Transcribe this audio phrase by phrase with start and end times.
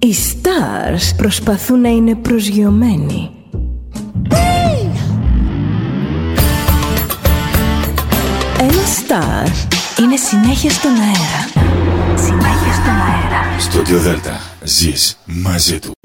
[0.00, 3.30] Οι stars προσπαθούν να είναι προσγειωμένοι.
[8.58, 9.48] Ένα star
[10.00, 11.68] είναι συνέχεια στον αέρα.
[12.16, 13.58] Συνέχεια στον αέρα.
[13.58, 15.97] Στο Διοδέλτα ζεις μαζί του.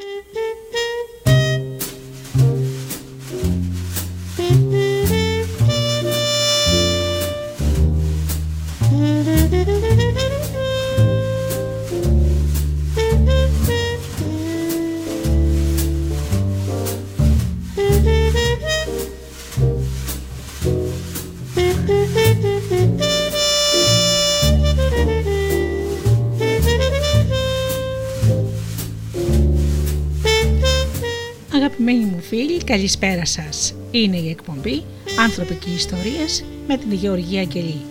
[32.66, 33.73] Καλησπέρα σας.
[33.91, 34.84] Είναι η εκπομπή
[35.20, 37.81] «Άνθρωποι και Ιστορίες» με την Γεωργία Αγγελή.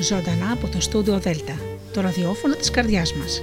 [0.00, 1.60] Ζωντανά από το στούντιο Δέλτα,
[1.92, 3.42] το ραδιόφωνο της καρδιάς μας.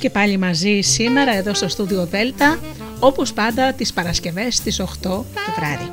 [0.00, 2.58] Και πάλι μαζί σήμερα εδώ στο στούντιο Δέλτα
[2.98, 5.24] όπως πάντα τις Παρασκευές στις 8 το
[5.56, 5.90] βράδυ.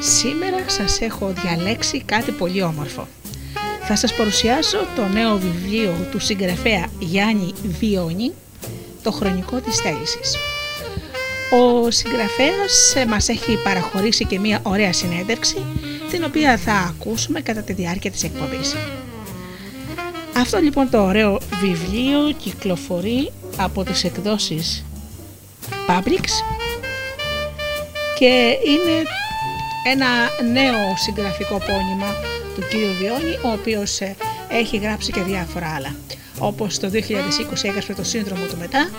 [0.00, 3.08] Σήμερα σας έχω διαλέξει κάτι πολύ όμορφο.
[3.82, 8.32] Θα σας παρουσιάσω το νέο βιβλίο του συγγραφέα Γιάννη Βιώνη,
[9.02, 10.36] το χρονικό της θέλησης.
[11.50, 15.64] Ο συγγραφέας μας έχει παραχωρήσει και μια ωραία συνέντευξη
[16.10, 18.74] την οποία θα ακούσουμε κατά τη διάρκεια της εκπομπής.
[20.42, 24.84] Αυτό λοιπόν το ωραίο βιβλίο κυκλοφορεί από τις εκδόσεις
[25.88, 26.26] Publix
[28.18, 29.02] και είναι
[29.92, 30.06] ένα
[30.52, 32.14] νέο συγγραφικό πόνημα
[32.54, 32.72] του κ.
[33.00, 34.16] Βιώνη ο οποίος ε,
[34.48, 35.94] έχει γράψει και διάφορα άλλα
[36.38, 36.98] όπως το 2020
[37.62, 38.90] έγραψε το σύνδρομο του μετά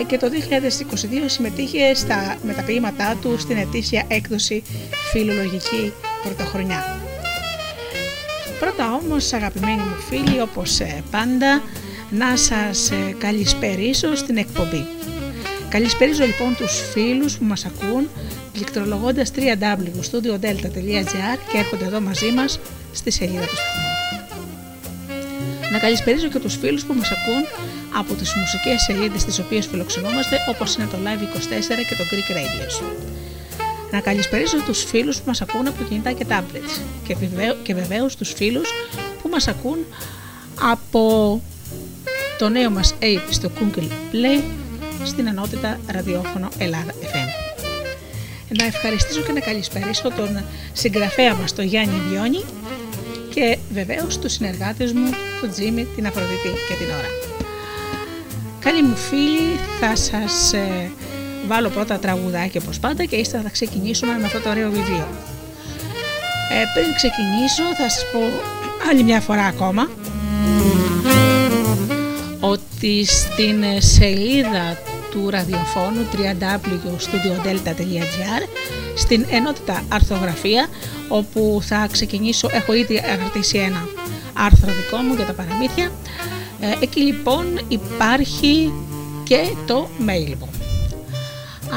[0.00, 4.62] ε, και το 2022 συμμετείχε στα μεταποιήματά του στην ετήσια έκδοση
[5.12, 6.99] φιλολογική πρωτοχρονιά.
[8.60, 11.62] Πρώτα όμως αγαπημένοι μου φίλοι όπως ε, πάντα
[12.10, 14.86] να σας ε, καλησπερίσω στην εκπομπή.
[15.68, 18.08] Καλησπερίζω λοιπόν τους φίλους που μας ακούν
[18.52, 22.60] πληκτρολογώντας www.studiodelta.gr και έρχονται εδώ μαζί μας
[22.92, 23.88] στη σελίδα του σταθμού.
[25.72, 27.44] Να καλησπερίζω και τους φίλους που μας ακούν
[27.98, 33.19] από τις μουσικές σελίδες τις οποίες φιλοξενούμαστε όπως είναι το Live24 και το Greek Radio
[33.90, 38.16] να καλησπερίσω τους φίλους που μας ακούν από κινητά και tablets και, βεβαίω, και βεβαίως
[38.16, 38.70] τους φίλους
[39.22, 39.78] που μας ακούν
[40.60, 41.42] από
[42.38, 44.42] το νέο μας app στο Google Play
[45.04, 47.28] στην ενότητα ραδιόφωνο Ελλάδα FM.
[48.48, 52.44] Να ευχαριστήσω και να καλησπερίσω τον συγγραφέα μας τον Γιάννη Βιώνη
[53.34, 57.08] και βεβαίως τους συνεργάτες μου, τον Τζίμι, την Αφροδίτη και την Ωρα.
[58.60, 60.90] Καλή μου φίλοι, θα σας ε,
[61.50, 65.08] βάλω πρώτα τραγουδάκια όπως πάντα και ύστερα θα ξεκινήσουμε με αυτό το ωραίο βιβλίο.
[66.52, 68.20] Ε, πριν ξεκινήσω θα σας πω
[68.90, 69.88] άλλη μια φορά ακόμα
[72.40, 74.78] ότι στην σελίδα
[75.10, 78.42] του ραδιοφώνου www.studiodelta.gr
[78.96, 80.68] στην ενότητα αρθογραφία
[81.08, 83.88] όπου θα ξεκινήσω, έχω ήδη αρτήσει ένα
[84.32, 85.90] άρθρο δικό μου για τα παραμύθια
[86.60, 88.72] ε, εκεί λοιπόν υπάρχει
[89.24, 90.49] και το mail μου.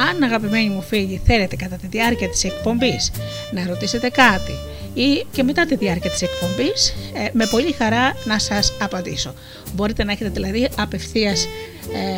[0.09, 3.12] Αν αγαπημένοι μου φίλοι θέλετε κατά τη διάρκεια της εκπομπής
[3.52, 4.52] να ρωτήσετε κάτι
[4.94, 9.34] ή και μετά τη διάρκεια της εκπομπής ε, με πολύ χαρά να σας απαντήσω.
[9.74, 11.48] Μπορείτε να έχετε δηλαδή απευθείας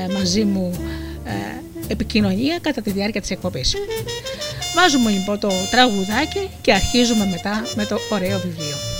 [0.07, 0.71] ε, μαζί μου
[1.25, 1.31] ε,
[1.87, 3.75] επικοινωνία κατά τη διάρκεια της εκπομπής.
[4.75, 8.94] Βάζουμε λοιπόν το τραγουδάκι και αρχίζουμε μετά με το ωραίο βιβλίο.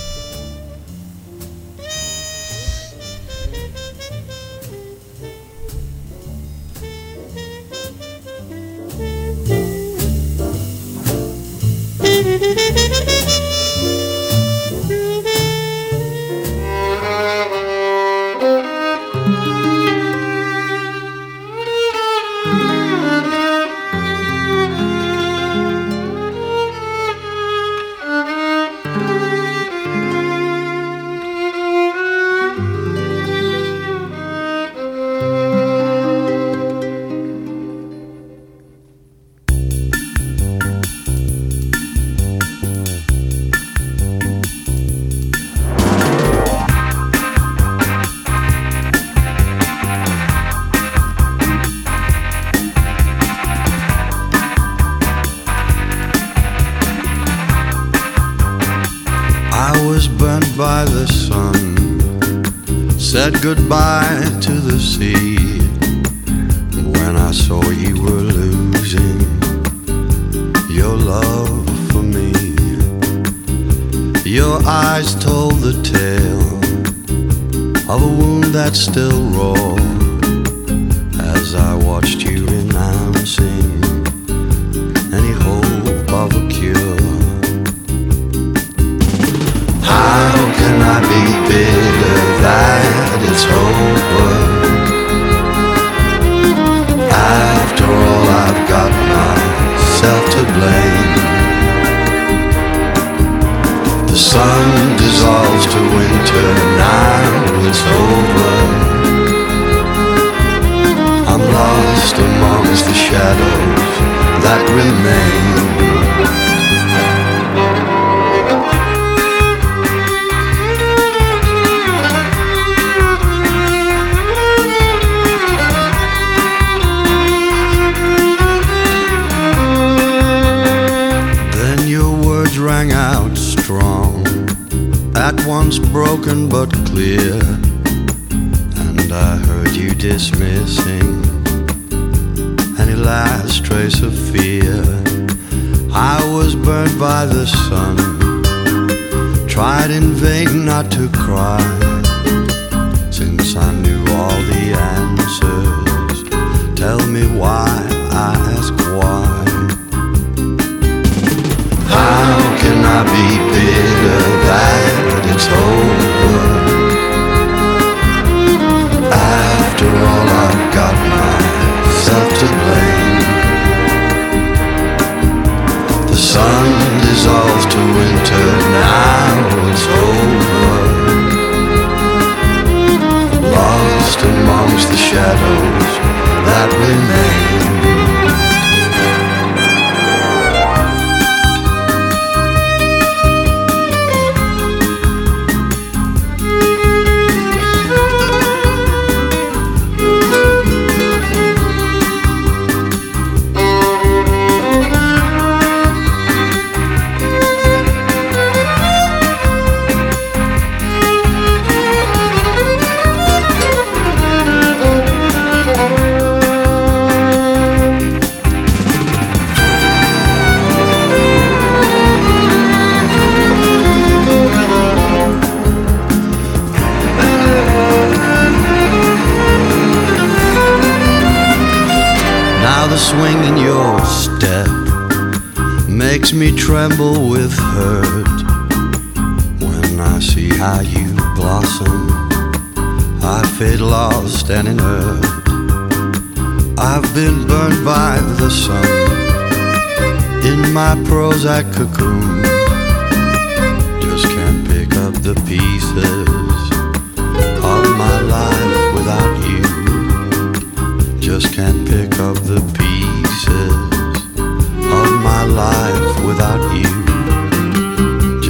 [63.31, 63.84] goodbye.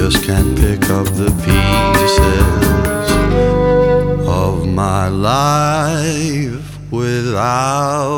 [0.05, 3.09] Just can't pick up the pieces
[4.27, 8.14] of my life without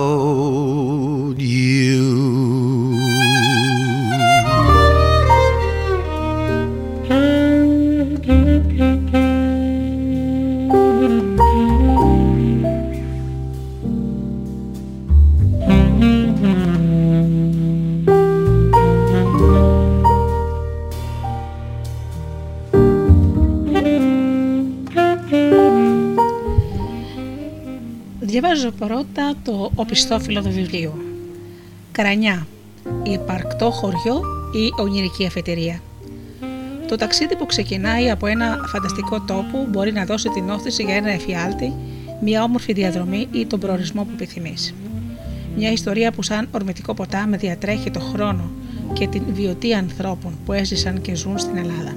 [28.58, 30.94] Διαβάζω πρώτα το οπισθόφυλλο του βιβλίου.
[31.92, 32.48] Κρανιά,
[33.04, 34.22] υπαρκτό χωριό
[34.52, 35.82] ή ονειρική αφετηρία.
[36.88, 41.10] Το ταξίδι που ξεκινάει από ένα φανταστικό τόπο μπορεί να δώσει την όθηση για ένα
[41.10, 41.74] εφιάλτη,
[42.22, 44.74] μια όμορφη διαδρομή ή τον προορισμό που επιθυμείς.
[45.56, 48.52] Μια ιστορία που σαν ορμητικό ποτάμι διατρέχει το χρόνο
[48.94, 51.96] και την βιωτή ανθρώπων που έζησαν και ζουν στην Ελλάδα.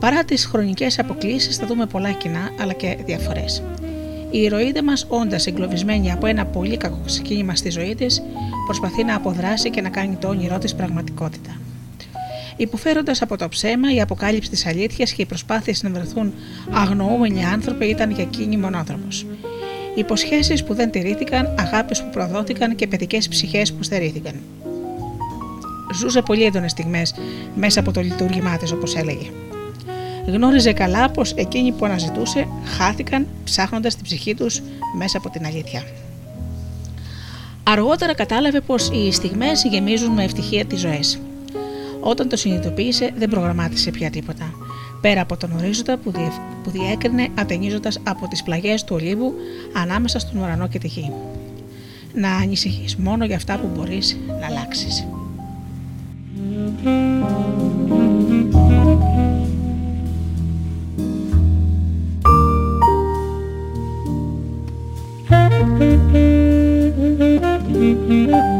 [0.00, 3.62] Παρά τις χρονικές αποκλήσεις, θα δούμε πολλά κοινά αλλά και διαφορές.
[4.34, 8.22] Η ηρωίδα μας, όντας εγκλωβισμένη από ένα πολύ κακό ξεκίνημα στη ζωή της,
[8.66, 11.50] προσπαθεί να αποδράσει και να κάνει το όνειρό της πραγματικότητα.
[12.56, 16.32] Υποφέροντας από το ψέμα, η αποκάλυψη της αλήθειας και οι προσπάθειες να βρεθούν
[16.70, 19.26] αγνοούμενοι άνθρωποι ήταν για εκείνη μονόδρομος.
[19.94, 24.34] Υποσχέσεις που δεν τηρήθηκαν, αγάπη που προδόθηκαν και παιδικές ψυχές που στερήθηκαν.
[25.94, 27.14] Ζούσε πολύ έντονες στιγμές
[27.54, 29.30] μέσα από το λειτουργήμά της, όπως έλεγε.
[30.26, 34.62] Γνώριζε καλά πως εκείνοι που αναζητούσε χάθηκαν ψάχνοντας την ψυχή τους
[34.96, 35.82] μέσα από την αλήθεια.
[37.62, 41.18] Αργότερα κατάλαβε πως οι στιγμές γεμίζουν με ευτυχία τις ζωές.
[42.00, 44.54] Όταν το συνειδητοποίησε δεν προγραμμάτισε πια τίποτα.
[45.00, 46.28] Πέρα από τον ορίζοντα που, διε...
[46.62, 49.34] που διέκρινε ατενίζοντας από τις πλαγιές του ολίβου
[49.72, 51.12] ανάμεσα στον ουρανό και τη γη.
[52.14, 55.06] Να ανησυχείς μόνο για αυτά που μπορείς να αλλάξεις.
[65.64, 66.12] Thank
[68.10, 68.53] you.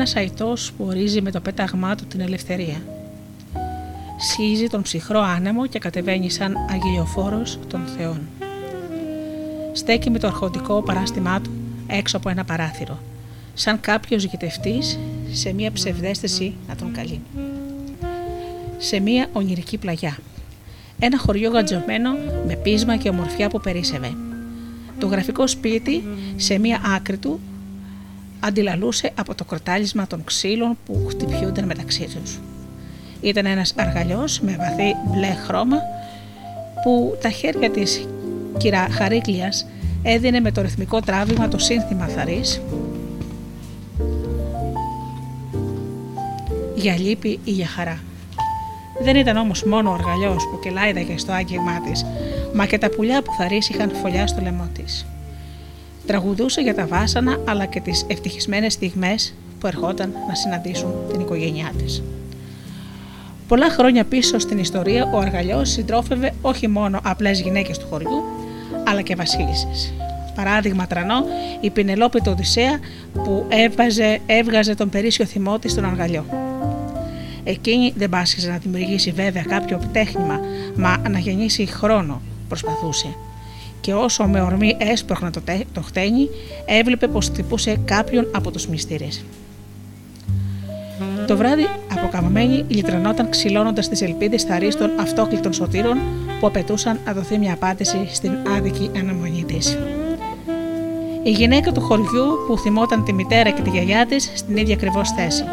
[0.00, 2.82] Ένας που ορίζει με το πέταγμά του την ελευθερία.
[4.18, 8.20] Σχίζει τον ψυχρό άνεμο και κατεβαίνει σαν αγγελιοφόρος των θεών.
[9.72, 11.50] Στέκει με το αρχοντικό παράστημά του
[11.86, 12.98] έξω από ένα παράθυρο,
[13.54, 14.98] σαν κάποιος γητευτής
[15.32, 17.20] σε μια ψευδέστηση να τον καλεί.
[18.78, 20.18] Σε μια ονειρική πλαγιά.
[20.98, 22.10] Ένα χωριό γατζωμένο
[22.46, 24.12] με πείσμα και ομορφιά που περίσευε.
[24.98, 26.04] Το γραφικό σπίτι
[26.36, 27.40] σε μια άκρη του
[28.40, 32.38] αντιλαλούσε από το κροτάλισμα των ξύλων που χτυπιούνταν μεταξύ τους.
[33.20, 35.76] Ήταν ένας αργαλιός με βαθύ μπλε χρώμα
[36.82, 38.06] που τα χέρια της
[38.56, 39.66] κυρά Χαρίκλιας
[40.02, 42.60] έδινε με το ρυθμικό τράβημα το σύνθημα θαρής
[46.74, 47.98] για λύπη ή για χαρά.
[49.02, 52.04] Δεν ήταν όμως μόνο ο αργαλιός που κελάιδαγε στο άγγιγμά της,
[52.54, 55.06] μα και τα πουλιά που θαρής είχαν φωλιά στο λαιμό της.
[56.10, 61.72] Τραγουδούσε για τα βάσανα αλλά και τις ευτυχισμένες στιγμές που ερχόταν να συναντήσουν την οικογένειά
[61.78, 62.02] της.
[63.48, 68.22] Πολλά χρόνια πίσω στην ιστορία ο Αργαλιός συντρόφευε όχι μόνο απλές γυναίκες του χωριού
[68.86, 69.92] αλλά και βασίλισσες.
[70.34, 71.24] Παράδειγμα τρανό
[71.60, 72.78] η Πινελόπη του Οδυσσέα
[73.12, 76.24] που έβγαζε, έβγαζε τον περίσσιο θυμό της στον Αργαλιό.
[77.44, 80.40] Εκείνη δεν πάσχιζε να δημιουργήσει βέβαια κάποιο τέχνημα,
[80.76, 83.08] μα να γεννήσει χρόνο προσπαθούσε
[83.80, 85.40] και όσο με ορμή έσπρωχνε το,
[85.72, 86.28] το χτένι,
[86.66, 89.24] έβλεπε πως χτυπούσε κάποιον από τους μυστήρες.
[91.26, 91.66] Το βράδυ,
[91.98, 95.98] αποκαμμένη, λυτρανόταν ξυλώνοντας τις ελπίδες θαρή των αυτόκλητων σωτήρων
[96.40, 99.78] που απαιτούσαν να δοθεί μια απάντηση στην άδικη αναμονή της.
[101.22, 105.10] Η γυναίκα του χωριού που θυμόταν τη μητέρα και τη γιαγιά της στην ίδια ακριβώς
[105.10, 105.44] θέση.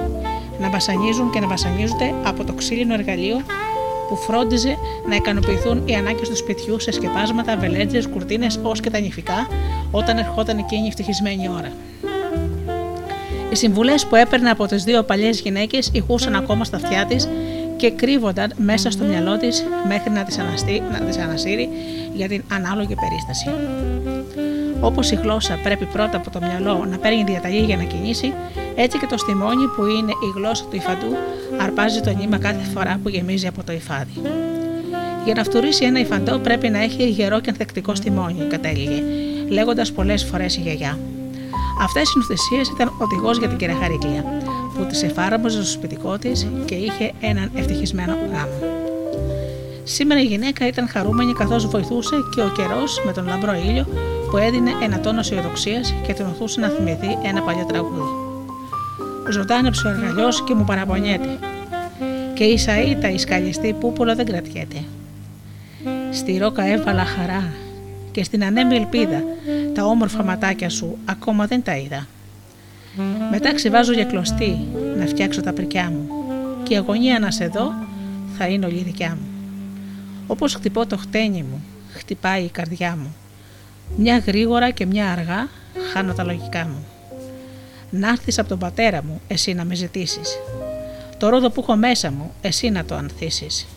[0.60, 3.42] Να βασανίζουν και να βασανίζονται από το ξύλινο εργαλείο
[4.08, 4.78] που φρόντιζε
[5.10, 9.48] να ικανοποιηθούν οι ανάγκες του σπιτιού σε σκεπάσματα, βελέτζες, κουρτίνες ως και τα νηφικά,
[9.92, 11.72] όταν ερχόταν εκείνη η ευτυχισμένη ώρα.
[13.52, 17.28] Οι συμβουλές που έπαιρνε από τις δύο παλιές γυναίκες ηχούσαν ακόμα στα αυτιά της
[17.78, 20.38] και κρύβονταν μέσα στο μυαλό της μέχρι να τις
[21.18, 21.70] να ανασύρει
[22.14, 23.50] για την ανάλογη περίσταση.
[24.82, 28.34] Όπως η γλώσσα πρέπει πρώτα από το μυαλό να παίρνει διαταγή για να κινήσει,
[28.76, 31.16] έτσι και το στιμόνι που είναι η γλώσσα του υφαντού
[31.62, 34.22] αρπάζει το νήμα κάθε φορά που γεμίζει από το υφάδι.
[35.26, 39.04] Για να φτουρήσει ένα υφαντό πρέπει να έχει γερό και ανθεκτικό στιμόνι, κατέληγε,
[39.48, 41.00] λέγοντας πολλές φορές η γιαγιά.
[41.82, 44.24] Αυτές οι νοθεσίε ήταν οδηγός για την κυρία Χαρίκλια,
[44.78, 48.76] που τη εφάρμοζε στο σπιτικό της και είχε έναν ευτυχισμένο γάμο.
[49.84, 53.86] Σήμερα η γυναίκα ήταν χαρούμενη καθώς βοηθούσε και ο καιρός με τον λαμπρό ήλιο
[54.32, 58.26] που έδινε ένα τόνο αισιοδοξίας και την οθούσε να θυμηθεί ένα παλιό τραγούδι
[59.32, 61.40] ζωντάνεψε ο εργαλιό και μου παραπονιέται.
[62.34, 64.84] Και η σαΐτα η σκαλιστή πούπολο δεν κρατιέται.
[66.12, 67.44] Στη ρόκα έβαλα χαρά
[68.12, 69.24] και στην ανέμη ελπίδα
[69.74, 72.08] τα όμορφα ματάκια σου ακόμα δεν τα είδα.
[73.32, 74.58] Μετά ξεβάζω για κλωστή
[74.98, 76.10] να φτιάξω τα πρικιά μου
[76.64, 77.74] και η αγωνία να σε δω
[78.38, 79.28] θα είναι όλη δικιά μου.
[80.28, 83.16] Όπως χτυπώ το χτένι μου, χτυπάει η καρδιά μου.
[83.96, 85.50] Μια γρήγορα και μια αργά
[85.94, 86.86] χάνω τα λογικά μου
[87.90, 90.40] να έρθεις από τον πατέρα μου, εσύ να με ζητήσεις.
[91.18, 93.68] Το ρόδο που έχω μέσα μου, εσύ να το ανθίσεις.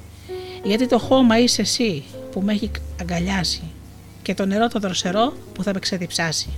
[0.62, 3.62] Γιατί το χώμα είσαι εσύ που με έχει αγκαλιάσει
[4.22, 6.48] και το νερό το δροσερό που θα με ξεδιψάσει.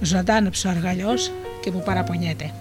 [0.00, 2.52] Ζωντάνεψε ο αργαλιός και μου παραπονιέται.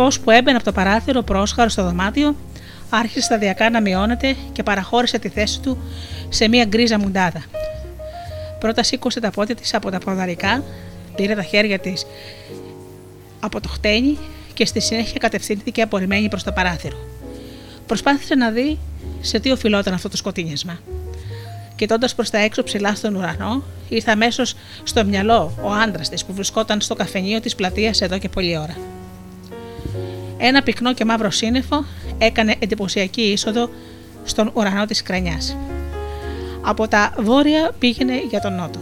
[0.00, 2.36] Φως που έμπαινε από το παράθυρο πρόσχαρο στο δωμάτιο
[2.90, 5.78] άρχισε σταδιακά να μειώνεται και παραχώρησε τη θέση του
[6.28, 7.44] σε μια γκρίζα μουντάδα.
[8.58, 10.64] Πρώτα σήκωσε τα πόδια της από τα ποδαρικά,
[11.16, 12.06] πήρε τα χέρια της
[13.40, 14.18] από το χτένι
[14.54, 16.96] και στη συνέχεια κατευθύνθηκε απορριμμένη προς το παράθυρο.
[17.86, 18.78] Προσπάθησε να δει
[19.20, 20.78] σε τι οφειλόταν αυτό το σκοτίνιασμα.
[21.76, 26.32] Κοιτώντας προς τα έξω ψηλά στον ουρανό, ήρθε αμέσως στο μυαλό ο άντρας της που
[26.34, 28.76] βρισκόταν στο καφενείο της πλατείας εδώ και πολλή ώρα.
[30.40, 31.84] Ένα πυκνό και μαύρο σύννεφο
[32.18, 33.70] έκανε εντυπωσιακή είσοδο
[34.24, 35.56] στον ουρανό της κρανιάς.
[36.60, 38.78] Από τα βόρεια πήγαινε για τον νότο.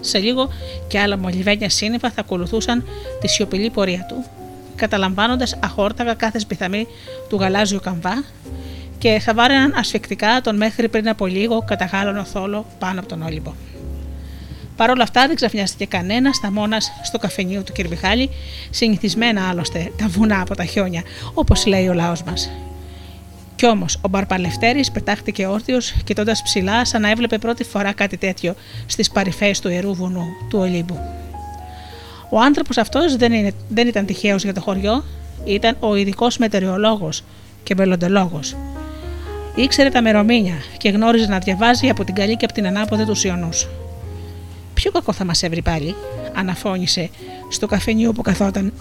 [0.00, 0.48] Σε λίγο
[0.88, 2.84] και άλλα μολυβένια σύννεφα θα ακολουθούσαν
[3.20, 4.24] τη σιωπηλή πορεία του,
[4.76, 6.86] καταλαμβάνοντας αχόρταγα κάθε σπιθαμή
[7.28, 8.24] του γαλάζιου καμβά
[8.98, 13.52] και θα βάραιναν ασφικτικά τον μέχρι πριν από λίγο καταγάλωνο θόλο πάνω από τον Όλυμπο.
[14.76, 17.86] Παρ' όλα αυτά δεν ξαφνιάστηκε κανένας στα μόνας στο καφενείο του κ.
[17.88, 18.30] Μιχάλη,
[18.70, 21.02] συνηθισμένα άλλωστε τα βουνά από τα χιόνια,
[21.34, 22.50] όπως λέει ο λαός μας.
[23.56, 28.54] Κι όμως ο Μπαρπαλευτέρης πετάχτηκε όρθιος, κοιτώντας ψηλά, σαν να έβλεπε πρώτη φορά κάτι τέτοιο
[28.86, 30.98] στις παρυφές του ιερού βουνού του Ολύμπου.
[32.30, 35.04] Ο άνθρωπος αυτός δεν, δεν ήταν τυχαίος για το χωριό,
[35.44, 37.08] ήταν ο ειδικός μετεωριολόγο
[37.62, 38.56] και μελλοντολόγος.
[39.54, 43.24] Ήξερε τα μερομήνια και γνώριζε να διαβάζει από την καλή και από την ανάποδη τους
[43.24, 43.48] Ιωνού.
[44.86, 45.94] Ποιο κακό θα μας έβρει πάλι,
[46.34, 47.10] αναφώνησε
[47.48, 48.72] στο καφενείο που καθόταν,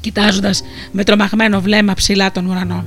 [0.00, 2.84] κοιτάζοντας με τρομαγμένο βλέμμα ψηλά τον ουρανό.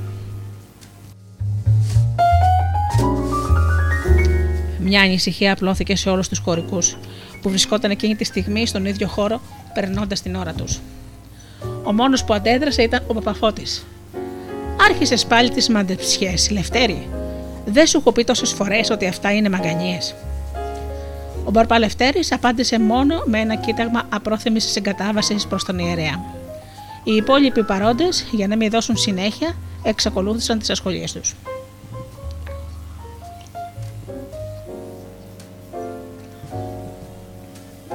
[4.78, 6.96] Μια ανησυχία απλώθηκε σε όλους τους χωρικούς
[7.42, 9.40] που βρισκόταν εκείνη τη στιγμή στον ίδιο χώρο,
[9.74, 10.80] περνώντας την ώρα τους.
[11.84, 13.86] Ο μόνος που αντέδρασε ήταν ο Παπαφώτης.
[14.88, 17.08] Άρχισες πάλι τις μαντεψιές, Λευτέρη.
[17.64, 19.98] Δεν σου έχω πει τόσες φορές ότι αυτά είναι μαγκανίε.
[21.44, 26.24] Ο Μπαρπαλευτέρης απάντησε μόνο με ένα κοίταγμα απρόθυμης συγκατάβασης προς τον ιερέα.
[27.04, 31.34] Οι υπόλοιποι παρόντες, για να μην δώσουν συνέχεια, εξακολούθησαν τις ασχολίες τους.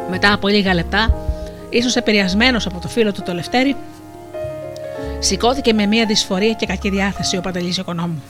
[0.09, 1.15] Μετά από λίγα λεπτά,
[1.69, 3.75] ίσως επηρεασμένος από το φίλο του το Λευτέρη,
[5.19, 8.23] σηκώθηκε με μια δυσφορία και κακή διάθεση ο Παντελής Οικονόμου.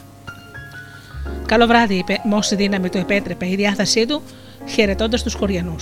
[1.46, 4.22] Καλό βράδυ, είπε, με όση δύναμη του επέτρεπε η διάθεσή του,
[4.68, 5.76] χαιρετώντας τους χωριανού.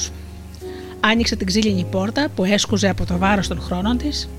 [0.99, 4.29] Άνοιξε την ξύλινη πόρτα που έσκουζε από το βάρος των χρόνων της,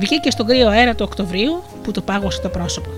[0.00, 2.88] βγήκε στον κρύο αέρα του Οκτωβρίου που του πάγωσε το πρόσωπο.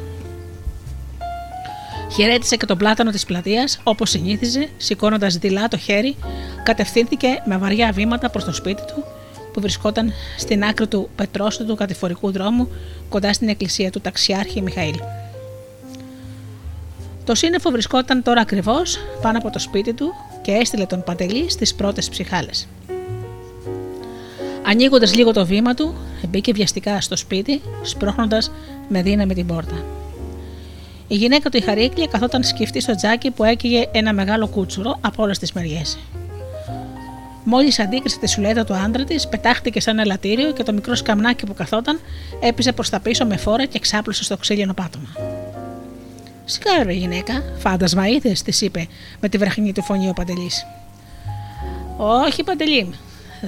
[2.15, 6.17] Χαιρέτησε και τον πλάτανο της πλατείας όπως συνήθιζε, σηκώνοντας δειλά το χέρι,
[6.65, 9.05] κατευθύνθηκε με βαριά βήματα προς το σπίτι του
[9.53, 12.69] που βρισκόταν στην άκρη του πετρόστου κατηφορικού δρόμου
[13.09, 14.95] κοντά στην εκκλησία του ταξιάρχη Μιχαήλ.
[17.25, 21.75] Το σύννεφο βρισκόταν τώρα ακριβώς πάνω από το σπίτι του και έστειλε τον Παντελή στις
[21.75, 22.69] πρώτες ψυχάλες.
[24.67, 25.95] Ανοίγοντας λίγο το βήμα του,
[26.29, 28.51] μπήκε βιαστικά στο σπίτι, σπρώχνοντας
[28.89, 29.85] με δύναμη την πόρτα.
[31.09, 35.23] Η γυναίκα του η Χαρίκλια καθόταν σκεφτή στο τζάκι που έκυγε ένα μεγάλο κούτσουρο από
[35.23, 35.99] όλες τις μεριές.
[37.45, 41.55] Μόλις αντίκρισε τη σουλέτα του άντρα της, πετάχτηκε σαν ελαττήριο και το μικρό σκαμνάκι που
[41.55, 42.01] καθόταν
[42.41, 45.42] έπιζε προς τα πίσω με φόρα και ξάπλωσε στο ξύλινο πάτωμα.
[46.45, 48.87] Σιγά ρε γυναίκα, φάντασμα είδες, της είπε
[49.21, 50.67] με τη βραχνή του φωνή ο Παντελής.
[51.97, 52.95] Όχι, Παντελή,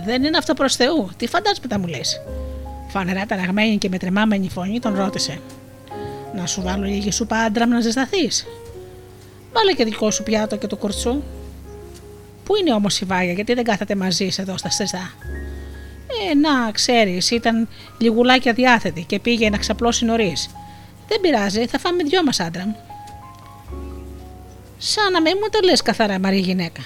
[0.04, 1.10] δεν είναι αυτό προς Θεού.
[1.16, 2.20] Τι φαντάσματα μου λες.
[2.88, 5.40] Φανερά ταραγμένη και με τρεμάμενη φωνή τον ρώτησε.
[6.34, 8.46] Να σου βάλω λίγη σου άντρα να ζεσταθείς.
[9.52, 11.22] Βάλε και δικό σου πιάτο και το κορτσού.
[12.44, 15.12] Πού είναι όμως η Βάγια, γιατί δεν κάθεται μαζί σε εδώ στα στεστά.
[16.30, 20.50] Ε, να, ξέρεις, ήταν λιγουλάκια διάθετη και πήγε να ξαπλώσει νωρίς.
[21.08, 22.76] Δεν πειράζει, θα φάμε δυο μας άντρα μου.
[24.78, 26.80] Σαν να μην μου το λες καθαρά, Μαρή γυναίκα.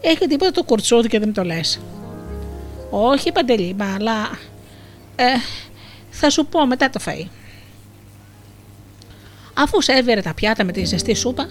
[0.00, 1.80] Έχει τίποτα το κουρτσούδι και δεν μου το λες.
[2.90, 4.38] Όχι, παντελή, μα αλλά.
[5.16, 5.24] Ε,
[6.10, 7.26] θα σου πω μετά το φαΐ.
[9.54, 11.48] Αφού σέβερε τα πιάτα με τη ζεστή σούπα,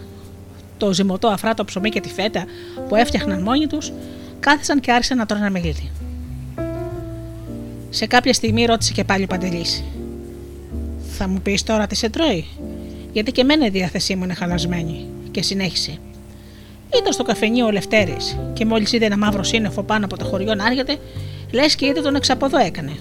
[0.78, 2.46] το ζυμωτό αφράτο ψωμί και τη φέτα
[2.88, 3.92] που έφτιαχναν μόνοι τους,
[4.40, 5.92] κάθισαν και άρχισαν να τρώνε μελίδι.
[7.90, 9.84] Σε κάποια στιγμή ρώτησε και πάλι ο Παντελής.
[11.23, 12.45] Θα μου πεις τώρα τι σε τρώει,
[13.12, 15.05] γιατί και εμένα η διάθεσή μου είναι χαλασμένη.
[15.31, 15.97] Και συνέχισε.
[16.97, 20.55] Ήταν στο καφενείο ο Λευτέρης και μόλις είδε ένα μαύρο σύννεφο πάνω από το χωριό
[20.55, 20.97] να έρχεται,
[21.51, 22.91] λες και είδε τον εξαποδό έκανε.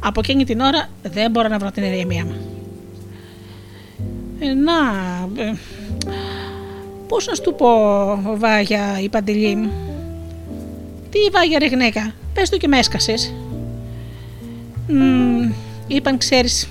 [0.00, 2.36] Από εκείνη την ώρα δεν μπορώ να βρω την ηρεμία μου.
[4.40, 4.72] Ε, να.
[5.42, 5.52] Ε,
[7.08, 7.68] Πώς να σου πω,
[8.36, 9.70] Βάγια, η παντελή μου;
[11.10, 13.34] Τι Βάγια, ρε γυναίκα, πες του και με έσκασες.
[15.86, 16.68] είπαν, ξέρεις,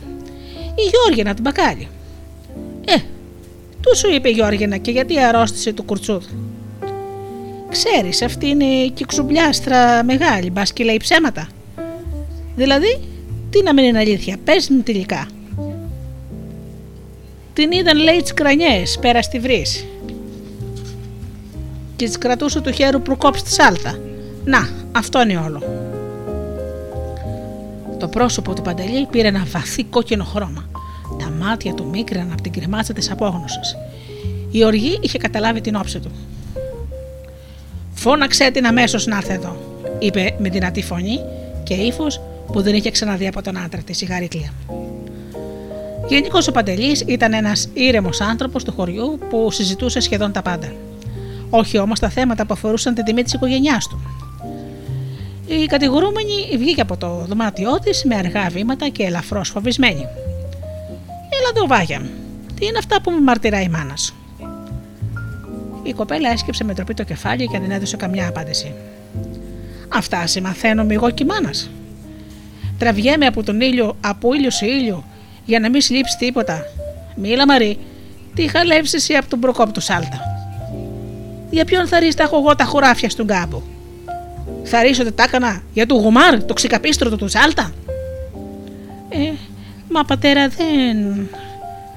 [0.76, 1.88] η Γιώργινα την μπακάλι.
[2.86, 2.96] Ε,
[3.82, 6.24] του σου είπε η Γιώργινα και γιατί αρρώστησε το κουρτσούδ.
[7.70, 11.48] Ξέρεις, αυτή είναι και ξουμπλιάστρα μεγάλη, μπας και λέει ψέματα.
[12.56, 13.00] Δηλαδή,
[13.50, 15.28] Τι να μην είναι αλήθεια, πες μου τελικά.
[17.54, 19.86] Την είδαν λέει τις κρανιές πέρα στη βρύση
[21.96, 24.00] και τη κρατούσε το χέρι προκόψει τη σάλτα.
[24.46, 25.85] Να, αυτό είναι όλο.
[28.00, 30.70] Το πρόσωπο του Παντελή πήρε ένα βαθύ κόκκινο χρώμα.
[31.20, 33.78] Τα μάτια του μίκραν από την κρυμάτσα της απόγνωσης.
[34.52, 36.12] Η οργή είχε καταλάβει την όψη του.
[37.94, 39.58] Φώναξε την αμέσως να έρθει εδώ,
[40.00, 41.20] είπε με δυνατή φωνή
[41.64, 44.54] και ύφος που δεν είχε ξαναδεί από τον άντρα της η Γαρίκλια.
[46.08, 50.72] Γενικώς ο Παντελής ήταν ένας ήρεμος άνθρωπος του χωριού που συζητούσε σχεδόν τα πάντα
[51.50, 54.00] όχι όμως τα θέματα που αφορούσαν την τιμή της οικογένειάς του.
[55.48, 60.08] Η κατηγορούμενη βγήκε από το δωμάτιό της με αργά βήματα και ελαφρώς φοβισμένη.
[61.30, 62.02] Έλα εδώ, Βάγια.
[62.60, 64.14] Τι είναι αυτά που μου μαρτυράει η μάνας; Σου.
[65.84, 68.74] Η κοπέλα έσκυψε με τροπή το κεφάλι και δεν έδωσε καμιά απάντηση.
[69.90, 71.70] Αυτά συμμαθαίνω εγώ και η μάνας.
[72.78, 75.04] Τραβιέμαι από τον ήλιο, από ήλιο σε ήλιο,
[75.46, 76.66] για να μην σλείψει τίποτα.
[77.16, 77.78] Μίλα Μαρή,
[78.36, 80.20] τι χαλεύει εσύ από τον προκόπτου Σάλτα;
[81.50, 83.62] Για ποιον θα ρίξει τα έχω εγώ τα χωράφια στον κάμπο;
[84.66, 87.72] Θα ρίσω τα έκανα για του γουμάρ, το ξικαπίστρωτο του Σάλτα.
[89.10, 89.32] Ε,
[89.90, 91.28] μα πατέρα δεν.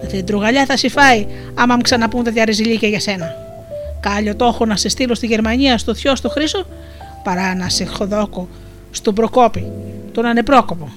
[0.00, 3.34] Δεν τρουγαλιά θα σε φάει άμα μου ξαναπούν τα διαρρεζιλίκια για σένα.
[4.00, 6.66] Κάλιο το έχω να σε στείλω στη Γερμανία στο θειό στο Χρήσο
[7.24, 8.48] παρά να σε χοδόκω
[8.90, 9.66] στον Προκόπη,
[10.12, 10.88] τον ανεπρόκοπο.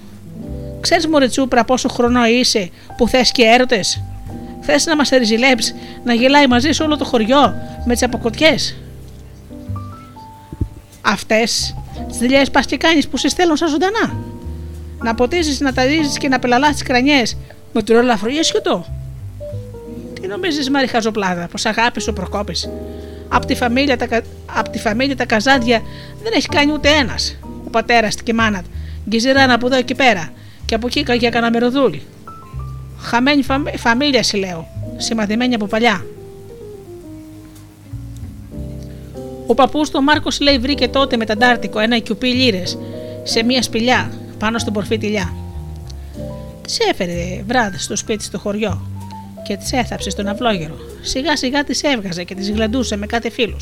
[0.81, 4.03] Ξέρεις μωρέ Τσούπρα πόσο χρονό είσαι που θες και έρωτες;
[4.61, 7.55] Θες να μας εριζηλέψεις, να γελάει μαζί σε όλο το χωριό
[7.85, 8.75] με τις αποκοτιές;
[11.01, 11.75] Αυτές
[12.07, 14.15] τις δουλειές πας και κάνεις που σε στέλνουν σαν ζωντανά.
[15.03, 17.37] Να ποτίζεις, να ταζίζεις και να πελαλάς τις κρανιές
[17.73, 18.13] με τον όλο
[18.63, 18.85] το.
[20.21, 22.69] Τι νομίζεις, Μάρι Χαζοπλάδα, πως αγάπης ο Προκόπης.
[23.29, 24.07] Από τη, φαμίλια, τα,
[24.45, 25.81] απ τη φαμίλια τα καζάδια
[26.23, 27.37] δεν έχει κάνει ούτε ένας.
[27.65, 28.61] Ο πατέρας και η μάνα
[29.09, 30.31] γκυζιράν από εδώ και πέρα,
[30.65, 32.01] και από εκεί για κανένα μεροδούλη.
[32.99, 33.43] Χαμένη
[33.77, 34.67] φαμίλια, σου λέω.
[34.97, 36.05] Σημαδεμένη από παλιά.
[39.51, 42.77] Ο παππούς του Μάρκος λέει βρήκε τότε με ταντάρτικο ένα κιουπί λίρες
[43.23, 45.33] σε μια σπηλιά πάνω στον πορφή τηλιά.
[46.61, 48.81] Τις έφερε βράδυ στο σπίτι στο χωριό
[49.47, 50.75] και τις έθαψε στον αυλόγερο.
[51.01, 53.57] Σιγά σιγά τις έβγαζε και τις γλαντούσε με κάτι φίλου.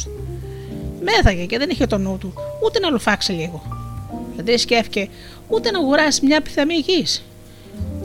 [1.03, 2.33] Μέθαγε και δεν είχε το νου του,
[2.65, 3.61] ούτε να λουφάξει λίγο.
[4.35, 5.07] Δεν σκέφτηκε
[5.47, 7.23] ούτε να αγοράσει μια πιθαμή γης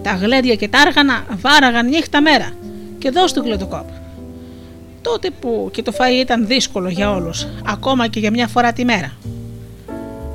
[0.03, 2.53] τα γλέντια και τα άργανα βάραγαν νύχτα μέρα
[2.99, 3.89] και δώσ' του κλωτοκόπ.
[5.05, 8.85] Τότε που και το φαΐ ήταν δύσκολο για όλους, ακόμα και για μια φορά τη
[8.85, 9.13] μέρα.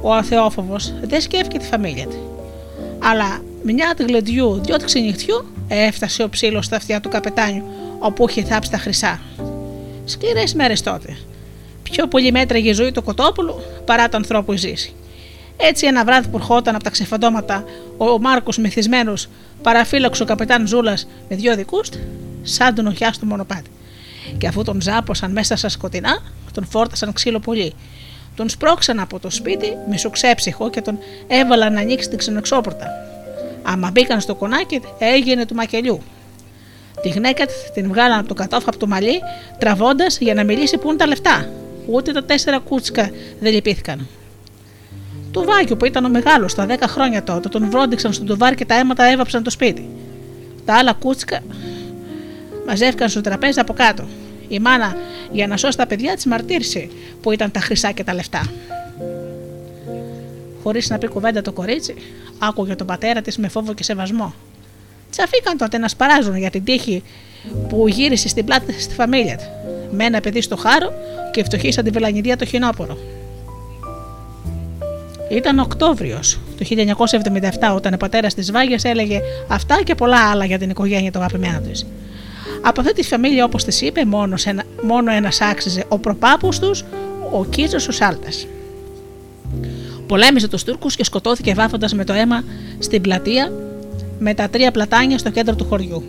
[0.02, 2.18] Ο αθεόφοβος δεν σκέφτηκε τη φαμίλια του.
[3.00, 7.64] Αλλά μια γλεντιού, δυο ξενυχτιού, έφτασε ο ψήλος στα αυτιά του καπετάνιου,
[8.00, 9.20] όπου είχε θάψει τα χρυσά.
[10.06, 11.18] Σκληρές μέρες τότε.
[11.84, 14.94] Πιο πολύ μέτραγε η ζωή του κοτόπουλου παρά του ανθρώπου η ζήση.
[15.58, 17.64] Έτσι, ένα βράδυ που ερχόταν από τα ξεφαντώματα
[17.98, 19.14] ο Μάρκος μεθυσμένο,
[19.62, 21.90] παραφύλαξο καπετάν Ζούλας με δυο δικούς,
[22.42, 23.70] σαν τον οχιά στο μονοπάτι.
[24.38, 26.20] Και αφού τον ζάπωσαν μέσα στα σκοτεινά,
[26.54, 27.74] τον φόρτασαν ξύλο πολύ.
[28.36, 32.88] Τον σπρώξαν από το σπίτι μισοξέψυχο και τον έβαλαν να ανοίξει την ξενεξόπορτα.
[33.64, 36.02] Άμα μπήκαν στο κονάκι, έγινε του μακελιού.
[37.02, 39.20] Τη γυναίκα την βγάλαν από το κατόφαπ του μαλλί,
[39.58, 41.50] τραβώντας για να μιλήσει που είναι τα λεφτά.
[41.86, 44.08] Ούτε τα τέσσερα κούτσικα δεν λυπήθηκαν.
[45.32, 48.66] Του Βάγιου που ήταν ο μεγάλος στα 10 χρόνια τότε, τον βρόντιξαν στον τουβάρ και
[48.66, 49.90] τα αίματα έβαψαν το σπίτι.
[50.66, 51.40] Τα άλλα κούτσικα
[52.70, 54.08] μαζεύκαν στο τραπέζι από κάτω.
[54.48, 54.96] Η μάνα
[55.32, 56.90] για να σώσει τα παιδιά της μαρτύρησε
[57.22, 58.42] που ήταν τα χρυσά και τα λεφτά.
[60.64, 61.94] Χωρίς να πει κουβέντα το κορίτσι,
[62.40, 64.34] άκουγε τον πατέρα της με φόβο και σεβασμό.
[65.12, 67.04] Τσαφήκαν τότε να σπαράζουν για την τύχη
[67.70, 69.40] που γύρισε στην πλάτη στη φαμίλια
[69.92, 70.94] Με ένα παιδί στο χάρο
[71.32, 72.98] και φτωχή σαν τη βελανιδία το χινόπορο.
[75.30, 76.66] Ήταν Οκτώβριος του
[77.70, 81.20] 1977 όταν ο πατέρας της Βάγιας έλεγε αυτά και πολλά άλλα για την οικογένεια του
[81.20, 81.86] αγαπημένου της.
[82.62, 86.84] Από αυτή τη φαμίλια, όπως της είπε, μόνος, ένα, μόνο ένας άξιζε ο προπάπους τους,
[87.32, 88.48] ο Κίτσο ο Σάλτας.
[90.08, 92.44] Πολέμησε τους Τούρκους και σκοτώθηκε βάφοντας με το αίμα
[92.80, 93.52] στην πλατεία
[94.20, 96.04] με τα τρία πλατάνια στο κέντρο του χωριού.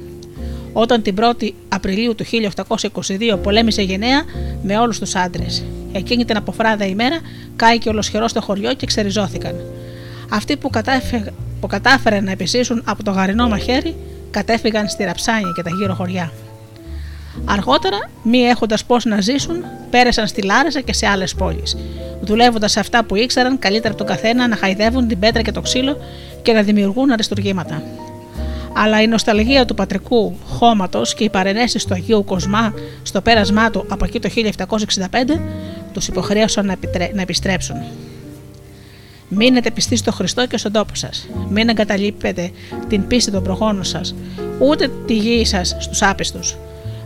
[0.72, 4.22] Όταν την 1η Απριλίου του 1822 πολέμησε γενναία
[4.62, 5.64] με όλους τους άντρες.
[5.92, 7.18] Εκείνη την αποφράδα ημέρα
[7.56, 9.54] κάηκε ολοσχερός στο χωριό και ξεριζώθηκαν.
[10.30, 13.96] Αυτοί που, κατάφε, που κατάφεραν να επισύσουν από το γαρινό μαχαίρι
[14.30, 16.32] κατέφυγαν στη Ραψάνια και τα γύρω χωριά.
[17.44, 21.76] Αργότερα, μη έχοντας πώς να ζήσουν, πέρασαν στη Λάρισα και σε άλλες πόλεις,
[22.20, 25.60] δουλεύοντας σε αυτά που ήξεραν καλύτερα από τον καθένα να χαϊδεύουν την πέτρα και το
[25.60, 25.96] ξύλο
[26.42, 27.82] και να δημιουργούν αριστουργήματα.
[28.72, 33.86] Αλλά η νοσταλγία του πατρικού χώματος και οι παρενέσεις του Αγίου Κοσμά στο πέρασμά του
[33.88, 34.30] από εκεί το
[34.96, 35.40] 1765
[35.92, 36.76] τους υποχρέωσαν να,
[37.14, 37.76] να επιστρέψουν.
[39.32, 41.28] Μείνετε πιστοί στο Χριστό και στον τόπο σας.
[41.48, 42.50] Μην εγκαταλείπετε
[42.88, 44.14] την πίστη των προγόνων σας,
[44.58, 46.56] ούτε τη γη σας στους άπιστους.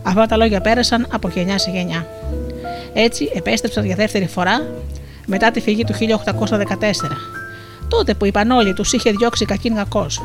[0.03, 2.07] Αυτά τα λόγια πέρασαν από γενιά σε γενιά.
[2.95, 4.67] Έτσι επέστρεψαν για δεύτερη φορά
[5.27, 7.17] μετά τη φυγή του 1814.
[7.89, 10.23] Τότε που οι Πανόλοι τους είχε διώξει κακήν κακός.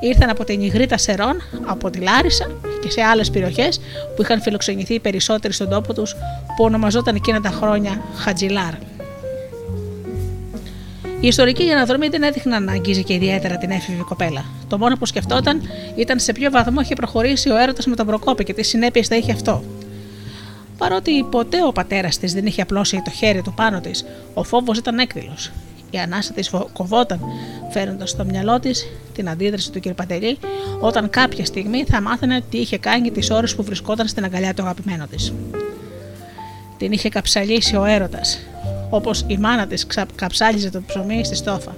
[0.00, 2.50] Ήρθαν από την Ιγρήτα Σερών, από τη Λάρισα
[2.82, 3.80] και σε άλλες περιοχές
[4.16, 6.14] που είχαν φιλοξενηθεί οι περισσότεροι στον τόπο τους
[6.56, 8.74] που ονομαζόταν εκείνα τα χρόνια Χατζιλάρ.
[11.22, 14.44] Η ιστορική αναδρομή δεν έδειχναν να αγγίζει και ιδιαίτερα την έφηβη κοπέλα.
[14.68, 15.62] Το μόνο που σκεφτόταν
[15.96, 19.16] ήταν σε ποιο βαθμό είχε προχωρήσει ο έρωτας με τον Προκόπη και τι συνέπειες θα
[19.16, 19.64] είχε αυτό.
[20.78, 24.04] Παρότι ποτέ ο πατέρας της δεν είχε απλώσει το χέρι του πάνω της,
[24.34, 25.50] ο φόβος ήταν έκδηλος.
[25.90, 27.20] Η ανάσα της κοβόταν,
[27.70, 29.88] φέρνοντα στο μυαλό της την αντίδραση του κ.
[29.88, 30.38] Πατελή
[30.80, 34.62] όταν κάποια στιγμή θα μάθαινε τι είχε κάνει τις ώρες που βρισκόταν στην αγκαλιά του
[34.62, 35.32] αγαπημένου της.
[36.78, 38.38] Την είχε καψαλίσει ο έρωτας,
[38.94, 41.74] όπως η μάνα της καψάλιζε το ψωμί στη στόφα.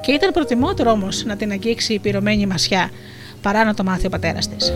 [0.00, 2.90] Και ήταν προτιμότερο όμως να την αγγίξει η πυρωμένη μασιά
[3.42, 4.72] παρά να το μάθει ο πατέρας της.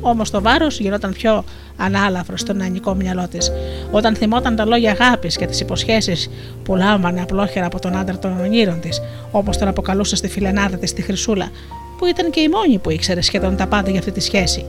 [0.00, 1.44] Όμως το βάρος γινόταν πιο
[1.76, 3.52] ανάλαφρος στο νεανικό μυαλό της,
[3.90, 6.30] όταν θυμόταν τα λόγια αγάπης και τις υποσχέσεις
[6.64, 9.00] που λάμβανε απλόχερα από τον άντρα των ονείρων της,
[9.30, 11.48] όπως τον αποκαλούσε στη φιλενάδα της τη Χρυσούλα,
[11.98, 14.64] που ήταν και η μόνη που ήξερε σχεδόν τα πάντα για αυτή τη σχέση.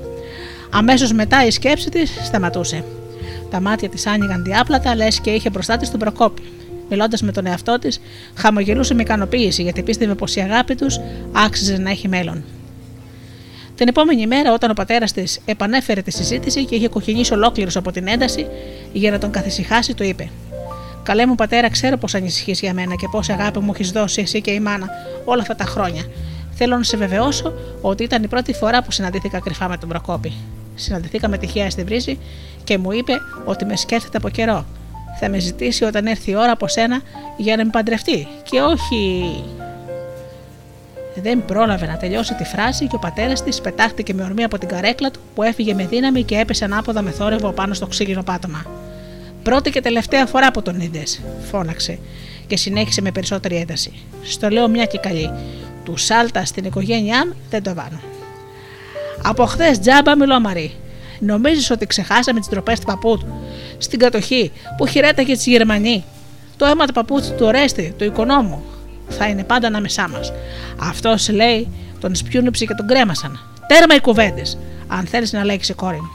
[0.69, 2.83] Αμέσως μετά η σκέψη της σταματούσε.
[3.55, 6.41] Τα μάτια της άνοιγαν διάπλατα, λες και είχε μπροστά της τον Προκόπη.
[6.89, 8.01] Μιλώντας με τον εαυτό της,
[8.35, 10.99] χαμογελούσε με ικανοποίηση γιατί πίστευε πως η αγάπη τους
[11.31, 12.43] άξιζε να έχει μέλλον.
[13.75, 17.91] Την επόμενη μέρα, όταν ο πατέρας της επανέφερε τη συζήτηση και είχε κοκκινήσει ολόκληρος από
[17.91, 18.47] την ένταση,
[18.93, 20.29] για να τον καθησυχάσει, του είπε:
[21.03, 24.41] Καλέ μου πατέρα, ξέρω πώ ανησυχείς για μένα και πόση αγάπη μου έχεις δώσει εσύ
[24.41, 24.89] και η μάνα
[25.25, 26.03] όλα αυτά τα χρόνια.
[26.51, 30.33] Θέλω να σε βεβαιώσω ότι ήταν η πρώτη φορά που συναντήθηκα κρυφά με τον Προκόπη.
[30.75, 32.19] Συναντηθήκαμε τυχαία στην βρύση
[32.63, 33.13] και μου είπε
[33.45, 34.65] ότι με σκέφτεται από καιρό.
[35.19, 37.01] Θα με ζητήσει όταν έρθει η ώρα από σένα
[37.37, 39.33] για να με παντρευτεί και όχι
[41.21, 44.67] δεν πρόλαβε να τελειώσει τη φράση και ο πατέρας της πετάχτηκε με ορμή από την
[44.67, 48.65] καρέκλα του που έφυγε με δύναμη και έπεσε ανάποδα με θόρυβο πάνω στο ξύλινο πάτωμα.
[49.43, 51.99] Πρώτη και τελευταία φορά που τον είδες, φώναξε
[52.47, 53.91] και συνέχισε με περισσότερη ένταση.
[54.23, 55.31] Στο λέω μια και καλή.
[55.83, 57.99] Του σάλτα στην οικογένειά μου δεν το βάνω.
[59.23, 60.73] Από χθες τζάμπα μιλώ Μαρή.
[61.19, 63.41] Νομίζεις ότι ξεχάσαμε τις τροπέ του παππού του;
[63.77, 66.03] Στην κατοχή που χειρέταγε τη Γερμανοί.
[66.57, 68.63] Το αίμα του παππού του Ορέστη, του οικονόμου,
[69.09, 70.33] θα είναι πάντα ανάμεσά μας.
[70.79, 71.67] Αυτός λέει,
[71.99, 73.39] τον σπιούνιψε και τον κρέμασαν.
[73.67, 76.09] Τέρμα οι κουβέντες, αν θέλεις να λέξει κόρη μου.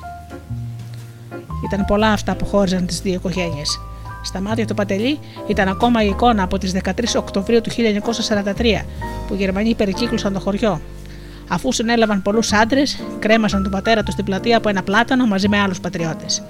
[1.65, 3.81] Ήταν πολλά αυτά που χώριζαν τις δύο οικογένειες.
[4.23, 8.85] Στα μάτια του Πατελή ήταν ακόμα η εικόνα από τις 13 Οκτωβρίου του 1943
[9.27, 10.81] που οι Γερμανοί περικύκλωσαν το χωριό.
[11.53, 15.59] Αφού συνέλαβαν πολλούς άντρες, κρέμασαν τον πατέρα τους στην πλατεία από ένα πλάτανο μαζί με
[15.59, 16.43] άλλους πατριώτες.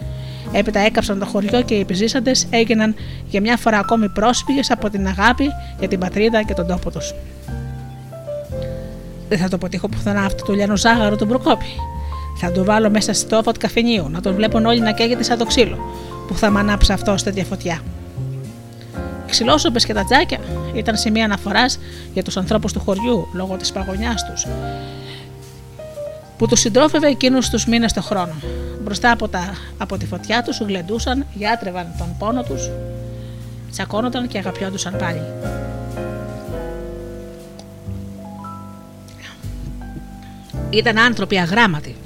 [0.52, 2.94] Έπειτα έκαψαν το χωριό και οι επιζήσαντες έγιναν
[3.26, 7.14] για μια φορά ακόμη πρόσφυγες από την αγάπη για την πατρίδα και τον τόπο τους.
[9.28, 11.66] Δεν θα το αποτύχω πουθενά αυτό του λιανού ζάχαρου του Προκόπη.
[12.40, 15.38] Θα το βάλω μέσα στη τόφα του καφενείου, να τον βλέπουν όλοι να καίγεται σαν
[15.38, 15.78] το ξύλο,
[16.28, 17.80] που θα μ' ανάψει αυτό τέτοια φωτιά.
[19.30, 20.38] Οι ξυλόσοπες και τα τζάκια
[20.74, 21.78] ήταν σημεία αναφοράς
[22.12, 24.46] για τους ανθρώπους του χωριού λόγω της παγωνιάς τους,
[26.38, 28.32] που τους συντρόφευε εκείνους τους μήνες το χρόνο.
[28.82, 32.70] Μπροστά από, τα, από τη φωτιά τους γλεντούσαν, γιάτρευαν τον πόνο τους,
[33.70, 35.22] τσακώνονταν και αγαπιόντουσαν πάλι.
[40.70, 41.96] Ήταν άνθρωποι αγράμματοι.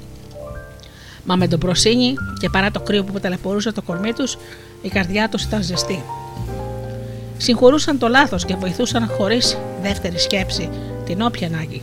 [1.23, 4.37] Μα με τον προσύνη και παρά το κρύο που ταλαιπωρούσε το κορμί τους,
[4.81, 6.03] η καρδιά τους ήταν ζεστή.
[7.37, 10.69] Συγχωρούσαν το λάθος και βοηθούσαν χωρίς δεύτερη σκέψη
[11.05, 11.81] την όποια ανάγκη.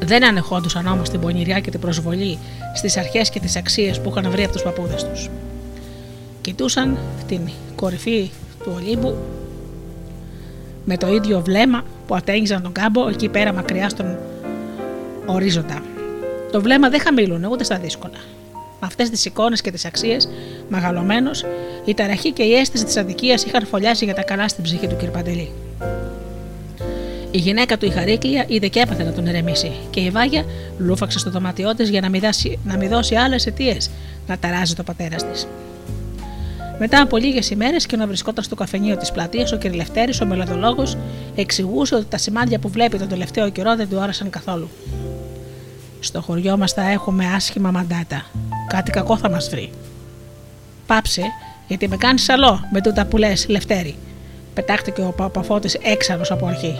[0.00, 2.38] Δεν ανεχόντουσαν όμως την πονηριά και την προσβολή
[2.74, 5.30] στις αρχές και τις αξίες που είχαν βρει από τους παππούδες τους.
[6.40, 7.40] Κοιτούσαν την
[7.74, 8.30] κορυφή
[8.64, 9.16] του Ολύμπου
[10.84, 14.18] με το ίδιο βλέμμα που ατέγγιζαν τον κάμπο εκεί πέρα μακριά στον
[15.26, 15.82] ορίζοντα.
[16.52, 18.18] Το βλέμμα δεν χαμήλωνε ούτε στα δύσκολα.
[18.84, 20.28] Με αυτές τις εικόνες και τις αξίες,
[20.68, 21.44] μεγαλωμένος,
[21.84, 24.96] η ταραχή και η αίσθηση της αδικίας είχαν φωλιάσει για τα καλά στην ψυχή του
[24.96, 25.04] κ.
[25.04, 25.52] Παντελή.
[27.30, 30.44] Η γυναίκα του η Χαρίκλια είδε και έπαθε να τον ερεμήσει, και η Βάγια
[30.78, 33.90] λούφαξε στο δωμάτιό της για να μην, δώσει, να μην δώσει άλλες αιτίες
[34.26, 35.46] να ταράζει το πατέρα της.
[36.78, 39.74] Μετά από λίγες ημέρες και να βρισκόταν στο καφενείο της πλατείας, ο κ.
[39.74, 40.84] Λευτέρης, ο μελαδολόγο,
[41.34, 44.68] εξηγούσε ότι τα σημάδια που βλέπει τον τελευταίο καιρό δεν του άρεσαν καθόλου.
[46.00, 48.26] Στο χωριό μας θα έχουμε άσχημα μαντάτα.
[48.68, 49.70] Κάτι κακό θα μας βρει.
[50.86, 51.22] Πάψε,
[51.68, 53.96] γιατί με κάνεις σαλό με τούτα που λες, Λευτέρη,
[54.54, 56.78] Πετάχτηκε ο Παπαφώτη έξαλλο από αρχή.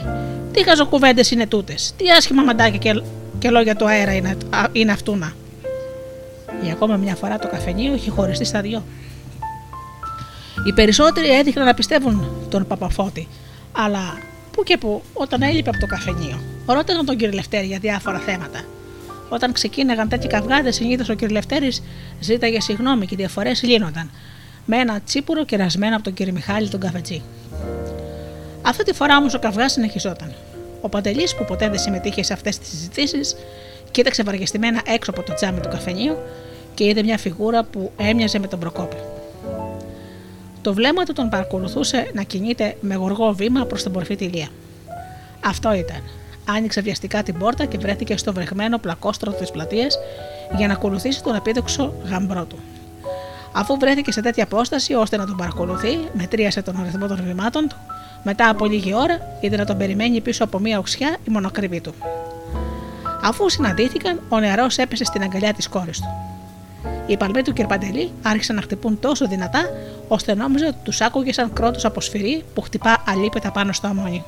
[0.53, 3.03] Τι χαζοκουβέντες είναι τούτες, τι άσχημα μαντάκια και,
[3.39, 4.37] και λόγια του αέρα είναι,
[4.73, 5.33] είναι αυτούνα.
[6.63, 8.83] Για ακόμα μια φορά το καφενείο είχε χωριστεί στα δυο.
[10.67, 13.29] Οι περισσότεροι έδειχναν να πιστεύουν τον Παπαφώτη,
[13.73, 14.19] Αλλά
[14.53, 18.61] που και που, όταν έλειπε από το καφενείο, ρώταγαν τον κύριο Λευτέρη για διάφορα θέματα.
[19.33, 21.83] Όταν ξεκίναγαν τέτοιοι καυγάδες, συνήθως ο κύριος Λευτέρης
[22.21, 24.11] ζήταγε συγγνώμη και οι διαφορές λύνονταν.
[24.67, 27.23] Με ένα τσίπουρο κερασμένο από τον κύριο Μιχάλη τον καφετζή.
[28.63, 30.35] Αυτή τη φορά όμως ο καυγάς συνεχιζόταν.
[30.81, 33.37] Ο Παντελής, που ποτέ δεν συμμετείχε σε αυτές τις συζητήσεις,
[33.91, 36.17] κοίταξε βαργεστημένα έξω από το τζάμι του καφενείου
[36.75, 38.97] και είδε μια φιγούρα που έμοιαζε με τον Προκόπη.
[40.63, 44.49] Το βλέμμα του τον παρακολουθούσε να κινείται με γοργό βήμα προς την πορφή τη Λία.
[45.41, 46.03] Αυτό ήταν.
[46.45, 49.99] Άνοιξε βιαστικά την πόρτα και βρέθηκε στο βρεγμένο πλακόστρο της πλατείας
[50.57, 52.59] για να ακολουθήσει τον επίδοξο γαμπρό του.
[53.53, 57.77] Αφού βρέθηκε σε τέτοια απόσταση ώστε να τον παρακολουθεί, μετρίασε τον αριθμό των βημάτων του,
[58.23, 61.95] μετά από λίγη ώρα είδε να τον περιμένει πίσω από μία οξιά η μονοκριβή του.
[63.23, 66.07] Αφού συναντήθηκαν, ο νεαρός έπεσε στην αγκαλιά της κόρης του.
[67.07, 69.61] Οι παλμοί του Κυρπαντελή άρχισαν να χτυπούν τόσο δυνατά,
[70.09, 74.25] ώστε νόμιζε ότι τους άκουγε σαν κρότος από σφυρί που χτυπά αλίπετα πάνω στο αμόνι.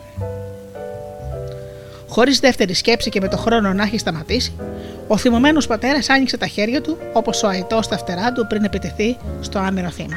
[2.14, 4.52] Χωρίς δεύτερη σκέψη και με το χρόνο να έχει σταματήσει,
[5.08, 9.16] ο θυμωμένος πατέρας άνοιξε τα χέρια του όπως ο αϊτό στα φτερά του πριν επιτεθεί
[9.40, 10.16] στο άμυρο θύμα.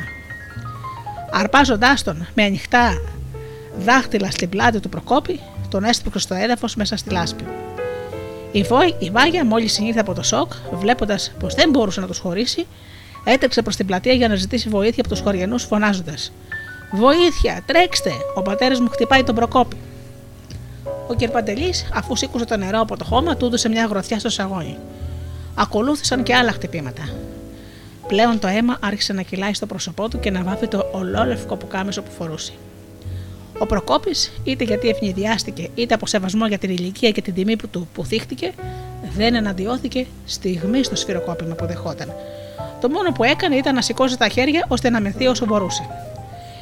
[1.32, 2.92] Αρπάζοντάς τον με ανοιχτά
[3.78, 7.44] δάχτυλα στην πλάτη του Προκόπη, τον έστειξε στο έδαφος μέσα στη λάσπη.
[8.52, 12.18] Η, Βόη, η Βάγια, μόλις συνήθω από το σοκ, βλέποντας πως δεν μπορούσε να τους
[12.18, 12.66] χωρίσει,
[13.24, 16.32] έτρεξε προς την πλατεία για να ζητήσει βοήθεια από τους χωριανούς, φωνάζοντας:
[16.92, 18.12] Βοήθεια, τρέξτε!
[18.36, 19.76] Ο πατέρας μου χτυπάει τον Προκόπη.
[21.08, 24.78] Ο Κερπαντελή, αφού σήκωσε το νερό από το χώμα, του έδωσε μια γροθιά στο σαγόνι.
[25.56, 27.10] Ακολούθησαν και άλλα χτυπήματα.
[28.08, 32.02] Πλέον το αίμα άρχισε να κυλάει στο πρόσωπό του και να βάφει το ολόλευκο πουκάμισο
[32.02, 32.54] που φορούσε.
[33.60, 37.68] Ο Προκόπης, είτε γιατί ευνηδιάστηκε, είτε από σεβασμό για την ηλικία και την τιμή που
[37.68, 38.52] του που θύχτηκε,
[39.16, 42.14] δεν εναντιώθηκε στιγμή στο σφυροκόπημα που δεχόταν.
[42.82, 45.88] Το μόνο που έκανε ήταν να σηκώσει τα χέρια ώστε να μεθεί όσο μπορούσε.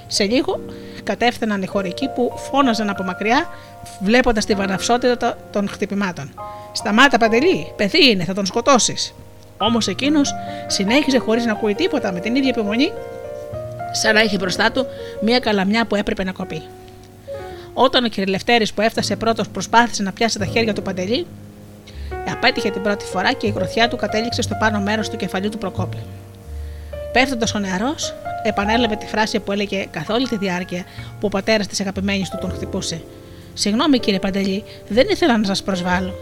[0.07, 0.59] Σε λίγο
[1.05, 3.49] κατέφθαναν οι χωρικοί που φώναζαν από μακριά,
[4.01, 6.31] βλέποντας τη βαναυσότητα των χτυπημάτων.
[6.71, 9.13] Σταμάτα, Παντελή, παιδί είναι, θα τον σκοτώσεις.
[9.57, 10.33] Όμως εκείνος
[10.67, 12.91] συνέχιζε χωρίς να ακούει τίποτα με την ίδια επιμονή,
[13.91, 14.85] σαν να είχε μπροστά του
[15.21, 16.61] μία καλαμιά που έπρεπε να κοπεί.
[17.73, 21.27] Όταν ο κυριλευτέρης που έφτασε πρώτος προσπάθησε να πιάσει τα χέρια του Παντελή,
[22.31, 25.57] απέτυχε την πρώτη φορά και η γροθιά του κατέληξε στο πάνω μέρος του κεφαλιού του
[25.57, 25.97] Προκόπη.
[27.15, 30.83] Πέφτοντας ο νεαρός, επανέλαβε τη φράση που έλεγε καθ' όλη τη διάρκεια
[31.19, 33.01] που ο πατέρας της αγαπημένης του τον χτυπούσε.
[33.53, 36.13] Συγγνώμη κύριε Παντελή, δεν ήθελα να σας προσβάλλω.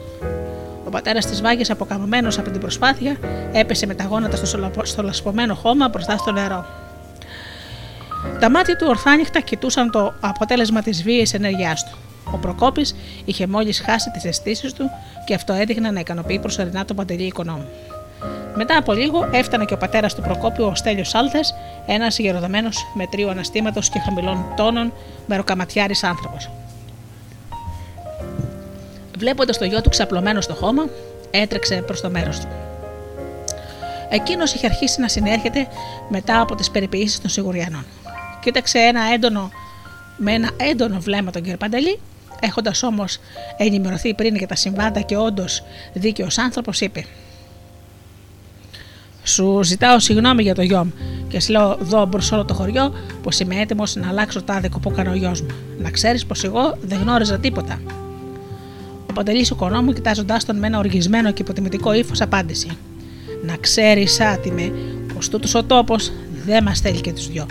[0.86, 3.18] Ο πατέρας της Βάγης, αποκαμωμένος από την προσπάθεια,
[3.54, 4.46] έπεσε με τα γόνατα
[4.84, 6.66] στο λασπωμένο χώμα μπροστά στο νερό.
[8.40, 11.98] Τα μάτια του ορθάνυχτα κοιτούσαν το αποτέλεσμα της βίαιης ενέργειάς του.
[12.34, 14.90] Ο Προκόπης είχε μόλις χάσει τις αισθήσεις του
[15.26, 17.68] και αυτό έδειχνε να ικανοποιεί προσωρινά τον παντελή οικονόμου.
[18.56, 21.40] Μετά από λίγο έφτανε και ο πατέρας του Προκόπιου, ο Στέλιος Σάλτε,
[21.86, 24.94] ένας γεροδεμένος με τρίο αναστήματος και χαμηλών τόνων,
[25.26, 26.50] μεροκαματιάρης άνθρωπος.
[29.18, 30.84] Βλέποντας το γιο του ξαπλωμένο στο χώμα,
[31.32, 32.48] έτρεξε προς το μέρος του.
[34.10, 35.68] Εκείνος είχε αρχίσει να συνέρχεται
[36.10, 37.86] μετά από τις περιποιήσεις των Σιγουριανών.
[38.42, 39.52] Κοίταξε ένα έντονο,
[40.18, 42.00] με ένα έντονο βλέμμα τον κύριο Παντελή,
[42.40, 43.20] έχοντας όμως
[43.58, 47.06] ενημερωθεί πριν για τα συμβάντα και όντως δίκαιος άνθρωπος, είπε:
[49.24, 50.94] Σου ζητάω συγγνώμη για το γιο μου
[51.28, 52.94] και σου λέω εδώ μπρος όλο το χωριό
[53.24, 55.48] πως είμαι έτοιμος να αλλάξω τα άδικο που έκανε ο γιος μου.
[55.80, 57.80] Να ξέρεις πως εγώ δεν γνώριζα τίποτα.
[59.10, 62.68] Ο Παντελή οικονόμου, κοιτάζοντάς τον με ένα οργισμένο και υποτιμητικό ύφος, απάντησε:
[63.46, 64.72] Να ξέρεις, άτιμε,
[65.14, 66.12] πως τούτος ο τόπος
[66.46, 67.46] δεν μας θέλει και τους δυο.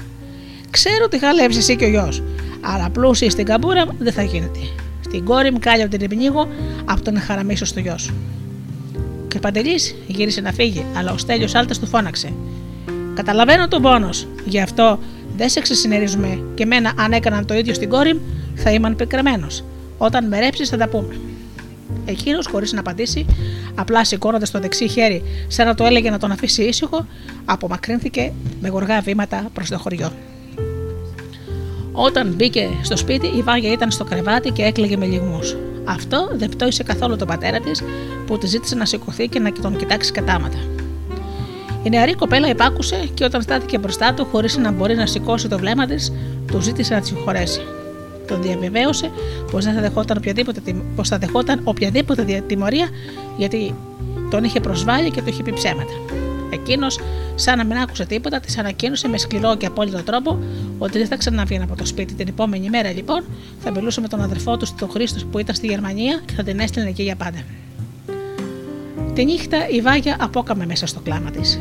[0.70, 2.22] Ξέρω ότι χαλεύει εσύ και ο γιος,
[2.60, 4.58] αλλά πλούσιοι στην καμπούρα δεν θα γίνεται.
[5.00, 6.48] Στην κόρη μου κάλια την πνίγω
[6.84, 8.14] από τον χαραμίσω στο γιος σου.
[9.33, 12.33] Και Παντελής γύρισε να φύγει, αλλά ο Στέλιος Άλτας του φώναξε.
[13.14, 14.99] Καταλαβαίνω τον πόνος, γι' αυτό
[15.37, 18.20] δεν σε ξεσυνερίζουμε και μένα αν έκαναν το ίδιο στην κόρη μου
[18.55, 19.64] θα ήμουν πικραμένος.
[19.99, 21.16] Όταν με ρέψεις θα τα πούμε.
[22.05, 23.26] Εκείνος, χωρίς να απαντήσει,
[23.74, 27.07] απλά σηκώνοντας το δεξί χέρι, σαν να το έλεγε να τον αφήσει ήσυχο,
[27.45, 30.12] απομακρύνθηκε με γοργά βήματα προς το χωριό.
[31.93, 35.57] Όταν μπήκε στο σπίτι, η Βάγια ήταν στο κρεβάτι και έκλαιγε με λιγμούς.
[35.85, 37.83] Αυτό δεν πτώησε καθόλου τον πατέρα της,
[38.26, 40.59] που τη ζήτησε να σηκωθεί και να τον κοιτάξει κατάματα.
[41.83, 45.59] Η νεαρή κοπέλα υπάκουσε και όταν στάθηκε μπροστά του, χωρίς να μπορεί να σηκώσει το
[45.59, 46.12] βλέμμα της,
[46.47, 47.61] του ζήτησε να τη συγχωρέσει.
[48.26, 49.11] Τον διαβεβαίωσε
[49.51, 50.61] πως δεν θα δεχόταν οποιαδήποτε,
[50.97, 52.89] πως θα δεχόταν οποιαδήποτε τιμωρία
[53.37, 53.74] γιατί
[54.30, 55.93] τον είχε προσβάλει και του είχε πει ψέματα.
[56.53, 56.98] Εκείνος,
[57.34, 60.38] σαν να μην άκουσε τίποτα, της ανακοίνωσε με σκληρό και απόλυτο τρόπο
[60.78, 62.14] ότι δεν θα ξαναβγαίνει από το σπίτι.
[62.14, 63.24] Την επόμενη μέρα, λοιπόν,
[63.61, 66.61] θα μιλούσε με τον αδερφό του, τον Χρήστο, που ήταν στη Γερμανία και θα την
[66.61, 67.38] έστειλε εκεί για πάντα.
[69.14, 71.61] Τη νύχτα η Βάγια απόκαμε μέσα στο κλάμα της.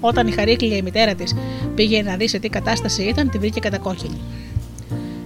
[0.00, 1.34] Όταν η χαρίκλια η μητέρα της
[1.74, 4.20] πήγε να δει σε τι κατάσταση ήταν, τη βρήκε κατακόκκινη.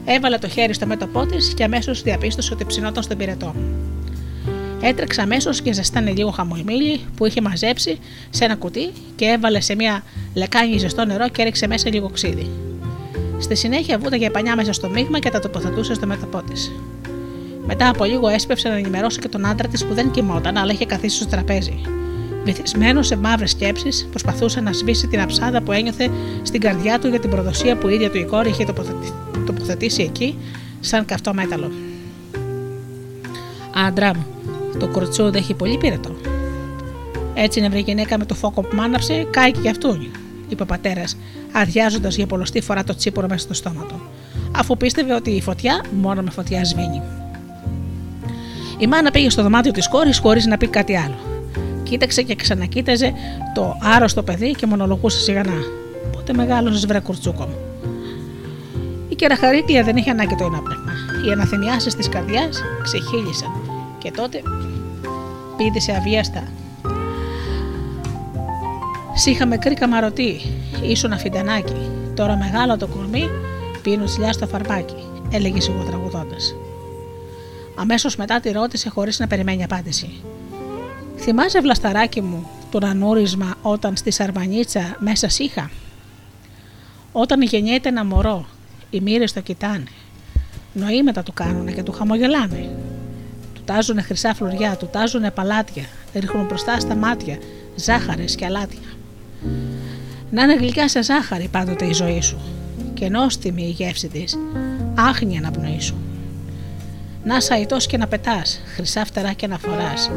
[0.04, 3.54] Έβαλε το χέρι στο μέτωπό της και αμέσως διαπίστωσε ότι ψινόταν στον πυρετό.
[4.80, 7.98] Έτρεξε αμέσως και ζεστάνε λίγο χαμομήλι που είχε μαζέψει
[8.30, 10.02] σε ένα κουτί και έβαλε σε μια
[10.34, 12.50] λεκάνη ζεστό νερό και έριξε μέσα λίγο ξύδι.
[13.38, 16.68] Στη συνέχεια βούταγε πανιά μέσα στο μείγμα και τα τοποθετούσε στο μέτωπό τη.
[17.66, 20.86] Μετά από λίγο έσπευσε να ενημερώσει και τον άντρα της που δεν κοιμόταν, αλλά είχε
[20.86, 21.80] καθίσει στο τραπέζι.
[22.44, 26.10] Βυθισμένος σε μαύρες σκέψεις, προσπαθούσε να σβήσει την αψάδα που ένιωθε
[26.42, 28.66] στην καρδιά του για την προδοσία που η ίδια του η κόρη είχε
[29.46, 30.38] τοποθετήσει εκεί,
[30.80, 31.72] σαν καυτό μέταλλο.
[33.86, 34.26] Άντρα μου,
[34.78, 36.10] το κορτσούδι έχει πολύ πυρετό.
[37.34, 40.10] Έτσι νευρή γυναίκα με το φόκο που μάναψε, κάει και γι' αυτούν,
[40.48, 41.16] είπε ο πατέρας,
[41.52, 44.00] αδειάζοντας για πολλωστή φορά το τσίπορο μέσα στο στόμα του,
[44.56, 47.02] αφού πίστευε ότι η φωτιά μόνο με φωτιά σβήνει.
[48.78, 51.18] Η μάνα πήγε στο δωμάτιο της κόρης χωρίς να πει κάτι άλλο.
[51.82, 53.12] Κοίταξε και ξανακοίταζε
[53.54, 55.62] το άρρωστο παιδί και μονολογούσε σιγανά.
[56.12, 57.56] Πότε μεγάλωσες, βρε κουρτσούκο μου.
[59.08, 60.92] Η κεραχαρίκλια δεν είχε ανάγκη το ενόπνευμα.
[61.26, 63.57] Οι αναθυμιάσεις της καρδιάς ξεχύλισαν
[63.98, 64.42] και τότε
[65.56, 66.48] πήδησε αβίαστα.
[69.14, 70.40] Σ' με κρύκα καμαρωτή,
[70.82, 71.90] ήσουν αφιντανάκι.
[72.14, 73.28] Τώρα μεγάλο το κορμί,
[73.82, 74.94] πίνω τσιλιά στο φαρμάκι,
[75.30, 76.36] έλεγε σιγοτραγουδώντα.
[77.76, 80.10] Αμέσως μετά τη ρώτησε χωρίς να περιμένει απάντηση.
[81.16, 85.70] Θυμάσαι βλασταράκι μου το ανούρισμα όταν στη Σαρμανίτσα μέσα είχα.
[87.12, 88.46] Όταν γεννιέται ένα μωρό,
[88.90, 89.84] οι μοίρες το κοιτάνε.
[90.72, 92.70] Νοήματα του κάνουνε και του χαμογελάνε.
[93.68, 97.38] Του τάζουνε χρυσά φλουριά, του τάζουνε παλάτια, ρίχνουν μπροστά στα μάτια
[97.76, 98.88] ζάχαρες και αλάτια.
[100.30, 102.38] Να είναι γλυκιά σε ζάχαρη πάντοτε η ζωή σου
[102.94, 104.38] και νόστιμη η γεύση της,
[104.94, 105.96] άχνη αναπνοή σου.
[107.24, 110.10] Να είσαι και να πετάς, χρυσά φτερά και να φοράς,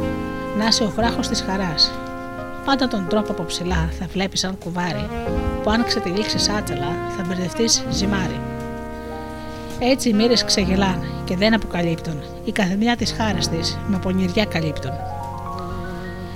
[0.58, 1.92] να είσαι ο βράχος της χαράς.
[2.66, 5.10] Πάντα τον τρόπο από ψηλά θα βλέπεις σαν κουβάρι,
[5.64, 8.40] που αν ξετυλίξεις άτσαλα θα μπερδευτείς ζυμάρι.
[9.84, 14.92] Έτσι οι μοίρες ξεγελάνε και δεν αποκαλύπτουν, η καθεμιά της χάρας της με πονηριά καλύπτουν.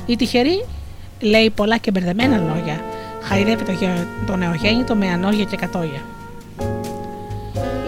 [0.05, 0.65] Η τυχερή
[1.19, 2.79] λέει πολλά και μπερδεμένα λόγια,
[3.21, 3.63] χαϊδεύει
[4.25, 6.01] το νεογέννητο με ανώγια και κατόγια.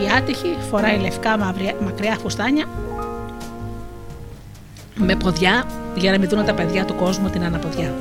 [0.03, 1.38] Η άτυχη φοράει λευκά
[1.84, 2.66] μακριά φουστάνια
[4.95, 5.64] με ποδιά
[5.95, 7.93] για να μην δουν τα παιδιά του κόσμου την αναποδιά.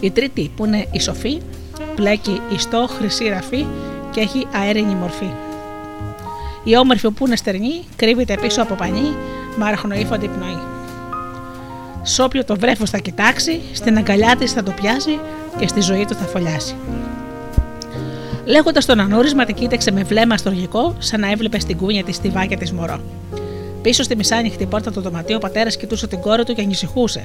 [0.00, 1.40] Η τρίτη που είναι η σοφή
[1.94, 3.66] πλέκει ιστό χρυσή ραφή
[4.10, 5.30] και έχει αέρινη μορφή.
[6.68, 9.16] Η όμορφη που είναι στερνή κρύβεται πίσω από πανί
[9.56, 10.58] με αραχνοήφαντη πνοή.
[12.02, 15.18] Σ' όποιο το βρέφος θα κοιτάξει, στην αγκαλιά της θα το πιάσει
[15.58, 16.74] και στη ζωή του θα φωλιάσει.
[18.44, 22.28] Λέγοντας τον ανούρισμα, την κοίταξε με βλέμμα στοργικό, σαν να έβλεπε στην κούνια τη τη
[22.28, 23.00] βάκια της μωρό.
[23.82, 27.22] Πίσω στη μισάνυχτη πόρτα του δωματίου, ο πατέρας κοιτούσε την κόρη του και ανησυχούσε,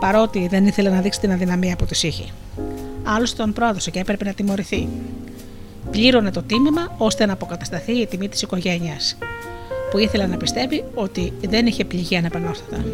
[0.00, 2.24] παρότι δεν ήθελε να δείξει την αδυναμία που της είχε.
[3.02, 4.88] Άλλωστε τον πρόδωσε και έπρεπε να τιμωρηθεί.
[5.90, 9.16] Πλήρωνε το τίμημα ώστε να αποκατασταθεί η τιμή της οικογένειας,
[9.90, 12.84] που ήθελε να πιστεύει ότι δεν είχε πληγεί ανεπανόρθωτα.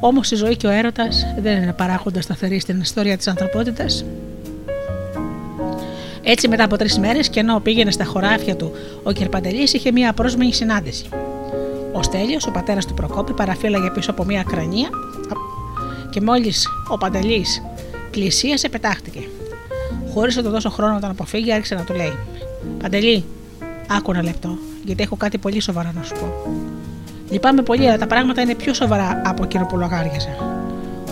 [0.00, 4.04] Όμως η ζωή και ο έρωτας δεν είναι παράγοντας σταθεροί στην ιστορία της ανθρωπότητας.
[6.22, 10.10] Έτσι, μετά από τρεις μέρες, και ενώ πήγαινε στα χωράφια του, ο Κερπαντελή είχε μία
[10.10, 11.08] απρόσμενη συνάντηση.
[11.92, 14.88] Ο Στέλιος, ο πατέρας του Προκόπη, παραφύλαγε πίσω από μία κρανία
[16.10, 17.62] και μόλις ο Παντελής
[18.10, 19.20] πλησίασε, πετάχτηκε.
[20.16, 22.18] Χωρίς να του δώσω χρόνο να τον αποφύγει, άρχισε να του λέει:
[22.82, 23.24] Παντελή,
[23.88, 26.32] άκου ένα λεπτό, γιατί έχω κάτι πολύ σοβαρό να σου πω.
[27.30, 30.28] Λυπάμαι πολύ, αλλά τα πράγματα είναι πιο σοβαρά από εκείνο που λογάριαζα.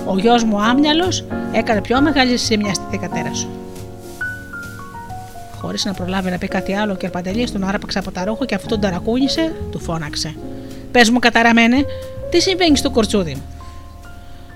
[0.07, 1.13] Ο γιος μου άμυαλο
[1.53, 3.49] έκανε πιο μεγάλη ζημιά στη δικατέρα σου.
[5.61, 8.55] Χωρίς να προλάβει να πει κάτι άλλο, ο Κερπαντελή τον άραπαξε από τα ρούχα και
[8.55, 10.35] αφού τον ταρακούνησε, του φώναξε.
[10.93, 11.85] Πες μου, καταραμένε,
[12.31, 13.43] τι συμβαίνει στο κορτσούδι μου;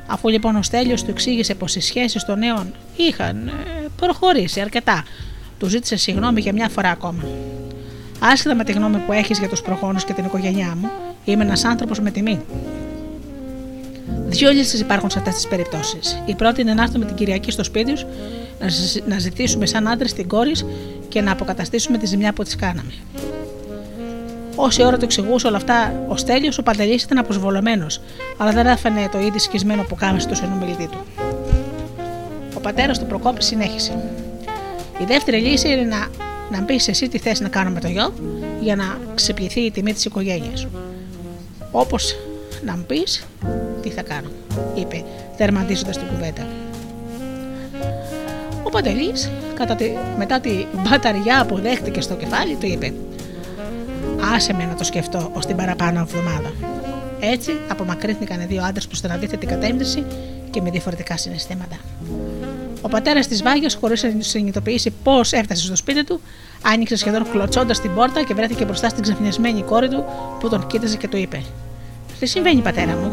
[0.07, 5.05] Αφού λοιπόν ο Στέλιος του εξήγησε πως οι σχέσεις των νέων είχαν ε, προχωρήσει αρκετά,
[5.59, 7.24] του ζήτησε συγγνώμη για μια φορά ακόμα.
[8.20, 10.90] Άσχετα με τη γνώμη που έχεις για τους προγόνους και την οικογένειά μου,
[11.24, 12.40] είμαι ένας άνθρωπος με τιμή.
[14.26, 16.22] Δύο λύσει υπάρχουν σε αυτές τις περιπτώσεις.
[16.26, 18.07] Η πρώτη είναι να έρθουμε την Κυριακή στο σπίτι σου,
[19.07, 20.64] να ζητήσουμε σαν άντρες την κόρης
[21.09, 22.92] και να αποκαταστήσουμε τη ζημιά που τη κάναμε.
[24.57, 28.01] Όση ώρα του εξηγούσε όλα αυτά, ο Στέλιος ο Παντελής ήταν αποσβολωμένος,
[28.36, 31.27] αλλά δεν έφανε το ίδιο σκισμένο που κάμεσε στο συνομιλητή του.
[32.59, 33.92] Ο πατέρας του Προκόπη συνέχισε.
[34.98, 36.06] Η δεύτερη λύση είναι να,
[36.59, 38.14] να πεις εσύ τι θες να κάνω με το γιο
[38.61, 40.68] για να ξεπληθεί η τιμή της οικογένειας σου.
[41.72, 42.16] Όπως
[42.64, 43.26] να μου πεις
[43.82, 44.28] τι θα κάνω,
[44.74, 45.04] είπε,
[45.36, 46.46] τερματίζοντας την κουβέντα.
[48.62, 49.12] Ο Παντελή,
[50.18, 52.92] μετά τη μπαταριά που δέχτηκε στο κεφάλι, του είπε:
[54.34, 56.52] Άσε με να το σκεφτώ ως την παραπάνω εβδομάδα.
[57.20, 60.04] Έτσι απομακρύνθηκαν δύο άντρες προς την αντίθετη κατεύθυνση
[60.51, 61.76] και με διαφορετικά συναισθήματα.
[62.80, 66.20] Ο πατέρας της Βάγια, χωρίς να συνειδητοποιήσει πώς έφτασε στο σπίτι του,
[66.62, 70.05] άνοιξε σχεδόν κλωτσώντας την πόρτα και βρέθηκε μπροστά στην ξαφνιασμένη κόρη του
[70.40, 71.42] που τον κοίταζε και του είπε:
[72.18, 73.12] Τι συμβαίνει, πατέρα μου;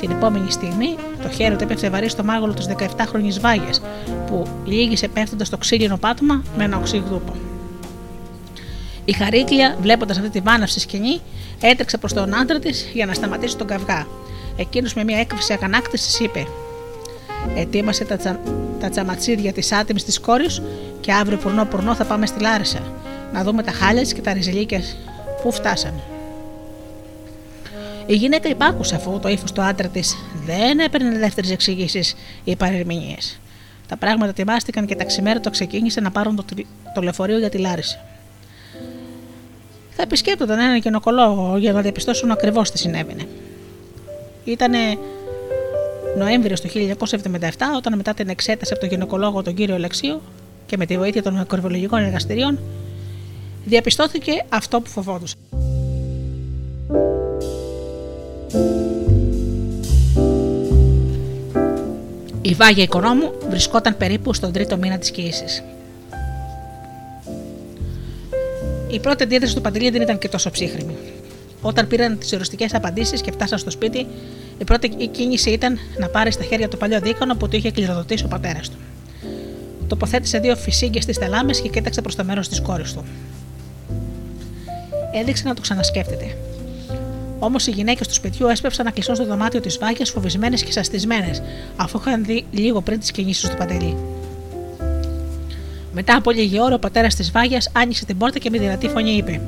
[0.00, 3.80] Την επόμενη στιγμή το χέρι του έπεφτε βαρύ στο μάγολο της 17χρονη Βάγιας,
[4.26, 7.32] που λύγησε πέφτοντας στο ξύλινο πάτωμα με ένα οξύγδουπο.
[9.04, 11.20] Η Χαρίκλια, βλέποντας αυτή τη βάναυση σκηνή,
[11.60, 14.06] έτρεξε προς τον άντρα της για να σταματήσει τον καυγά.
[14.56, 16.46] Εκείνος με μια έκφυση αγανάκτησης είπε:
[17.54, 18.40] Ετοίμασε τα, τσα...
[18.80, 20.62] τα τσαματσίδια της άτιμης της κόρης
[21.00, 22.80] και αύριο πουρνό πουρνό θα πάμε στη Λάρισα
[23.32, 24.80] να δούμε τα χάλια και τα ριζελίκια
[25.42, 26.02] που φτάσανε.
[28.06, 33.40] Η γυναίκα υπάκουσε αφού το ύφος του άντρα της δεν έπαιρνε δεύτερε εξηγήσεις ή παρερμηνίες.
[33.88, 36.44] Τα πράγματα ετοιμάστηκαν και τα ξημέρωτα ξεκίνησε να πάρουν το,
[36.94, 38.04] το λεωφορείο για τη Λάρισα.
[39.90, 43.26] Θα επισκέπτονταν έναν γυναικολόγο για να διαπιστώσουν ακριβώς τι συνέβαινε.
[44.44, 44.78] Ήτανε
[46.16, 47.40] Νοέμβριος του 1977,
[47.76, 50.20] όταν μετά την εξέταση από τον γυναικολόγο τον κύριο Λεξίου
[50.66, 52.58] και με τη βοήθεια των ακροβιολογικών εργαστηρίων,
[53.64, 55.38] διαπιστώθηκε αυτό που φοβόντουσαν.
[62.42, 65.62] Η Βάγια Οικονόμου βρισκόταν περίπου στον τρίτο μήνα της κοίησης.
[68.90, 70.96] Η πρώτη αντίδραση του Παντελή δεν ήταν και τόσο ψύχρημη.
[71.66, 74.06] Όταν πήραν τις οριστικές απαντήσεις και φτάσαν στο σπίτι,
[74.58, 78.24] η πρώτη κίνηση ήταν να πάρει στα χέρια το παλιό δίκανο που του είχε κληροδοτήσει
[78.24, 78.76] ο πατέρας του.
[79.86, 83.04] Τοποθέτησε δύο φυσίγγε στις θελάμε και κοίταξε προς το μέρος της κόρης του.
[85.12, 86.36] Έδειξε να το ξανασκέφτεται.
[87.38, 91.42] Όμως οι γυναίκες του σπιτιού έσπευσαν να κλεισούν στο δωμάτιο της βάγια φοβισμένες και σαστισμένες,
[91.76, 93.96] αφού είχαν δει λίγο πριν τις κινήσεις του Παντελή.
[95.92, 99.10] Μετά από λίγη ώρα, ο πατέρας της Βάγιας άνοιξε την πόρτα και με δυνατή φωνή
[99.10, 99.40] είπε: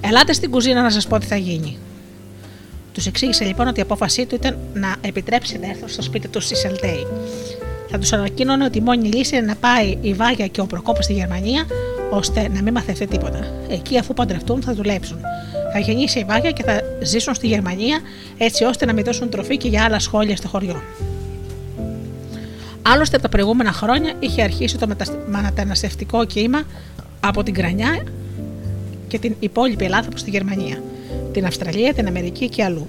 [0.00, 1.78] Ελάτε στην κουζίνα να σας πω τι θα γίνει.
[2.92, 6.44] Τους εξήγησε λοιπόν ότι η απόφασή του ήταν να επιτρέψει να έρθουν στο σπίτι τους
[6.44, 7.06] στη Σελτέη.
[7.90, 11.02] Θα τους ανακοίνωνε ότι η μόνη λύση είναι να πάει η Βάγια και ο Προκόπο
[11.02, 11.66] στη Γερμανία,
[12.10, 13.38] ώστε να μην μαθευτεί τίποτα.
[13.68, 15.18] Εκεί, αφού παντρευτούν, θα δουλέψουν.
[15.72, 18.00] Θα γεννήσει η Βάγια και θα ζήσουν στη Γερμανία,
[18.38, 20.82] έτσι ώστε να μην δώσουν τροφή και για άλλα σχόλια στο χωριό.
[22.82, 24.86] Άλλωστε, τα προηγούμενα χρόνια είχε αρχίσει το
[25.26, 26.62] μεταναστευτικό κύμα
[27.20, 28.02] από την Κρανιά
[29.08, 30.82] και την υπόλοιπη Ελλάδα προς τη Γερμανία,
[31.32, 32.86] την Αυστραλία, την Αμερική και αλλού.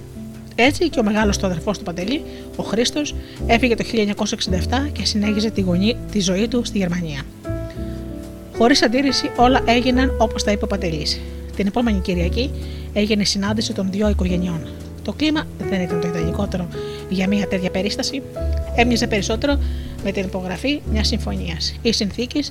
[0.54, 2.22] Έτσι και ο μεγάλος του αδερφό του Παντελή,
[2.56, 3.14] ο Χρήστος,
[3.46, 7.22] έφυγε το 1967 και συνέχιζε τη, γονή, τη ζωή του στη Γερμανία.
[8.58, 11.20] Χωρίς αντίρρηση, όλα έγιναν όπως τα είπε ο Παντελής.
[11.56, 12.50] Την επόμενη Κυριακή
[12.92, 14.68] έγινε συνάντηση των δύο οικογενειών.
[15.02, 16.68] Το κλίμα δεν ήταν το ιδανικότερο
[17.08, 18.22] για μια τέτοια περίσταση.
[18.76, 19.58] Έμοιαζε περισσότερο
[20.04, 22.44] με την υπογραφή μιας συμφωνίας ή συνθήκη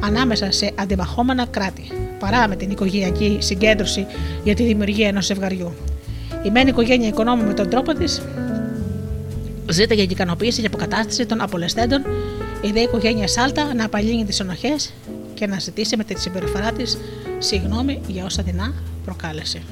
[0.00, 4.06] ανάμεσα σε αντιμαχόμενα κράτη, παρά με την οικογενειακή συγκέντρωση
[4.44, 5.72] για τη δημιουργία ενός ζευγαριού.
[6.42, 8.22] Η μεν οικογένεια οικονόμου με τον τρόπο της
[9.68, 12.02] ζήτα για ικανοποίηση και αποκατάσταση των απολεσθέντων,
[12.62, 14.92] η δε οικογένεια Σάλτα να απαλύνει τις ενοχές
[15.34, 16.98] και να ζητήσει με τη συμπεριφορά της
[17.38, 18.74] συγγνώμη για όσα δεινά
[19.04, 19.62] προκάλεσε.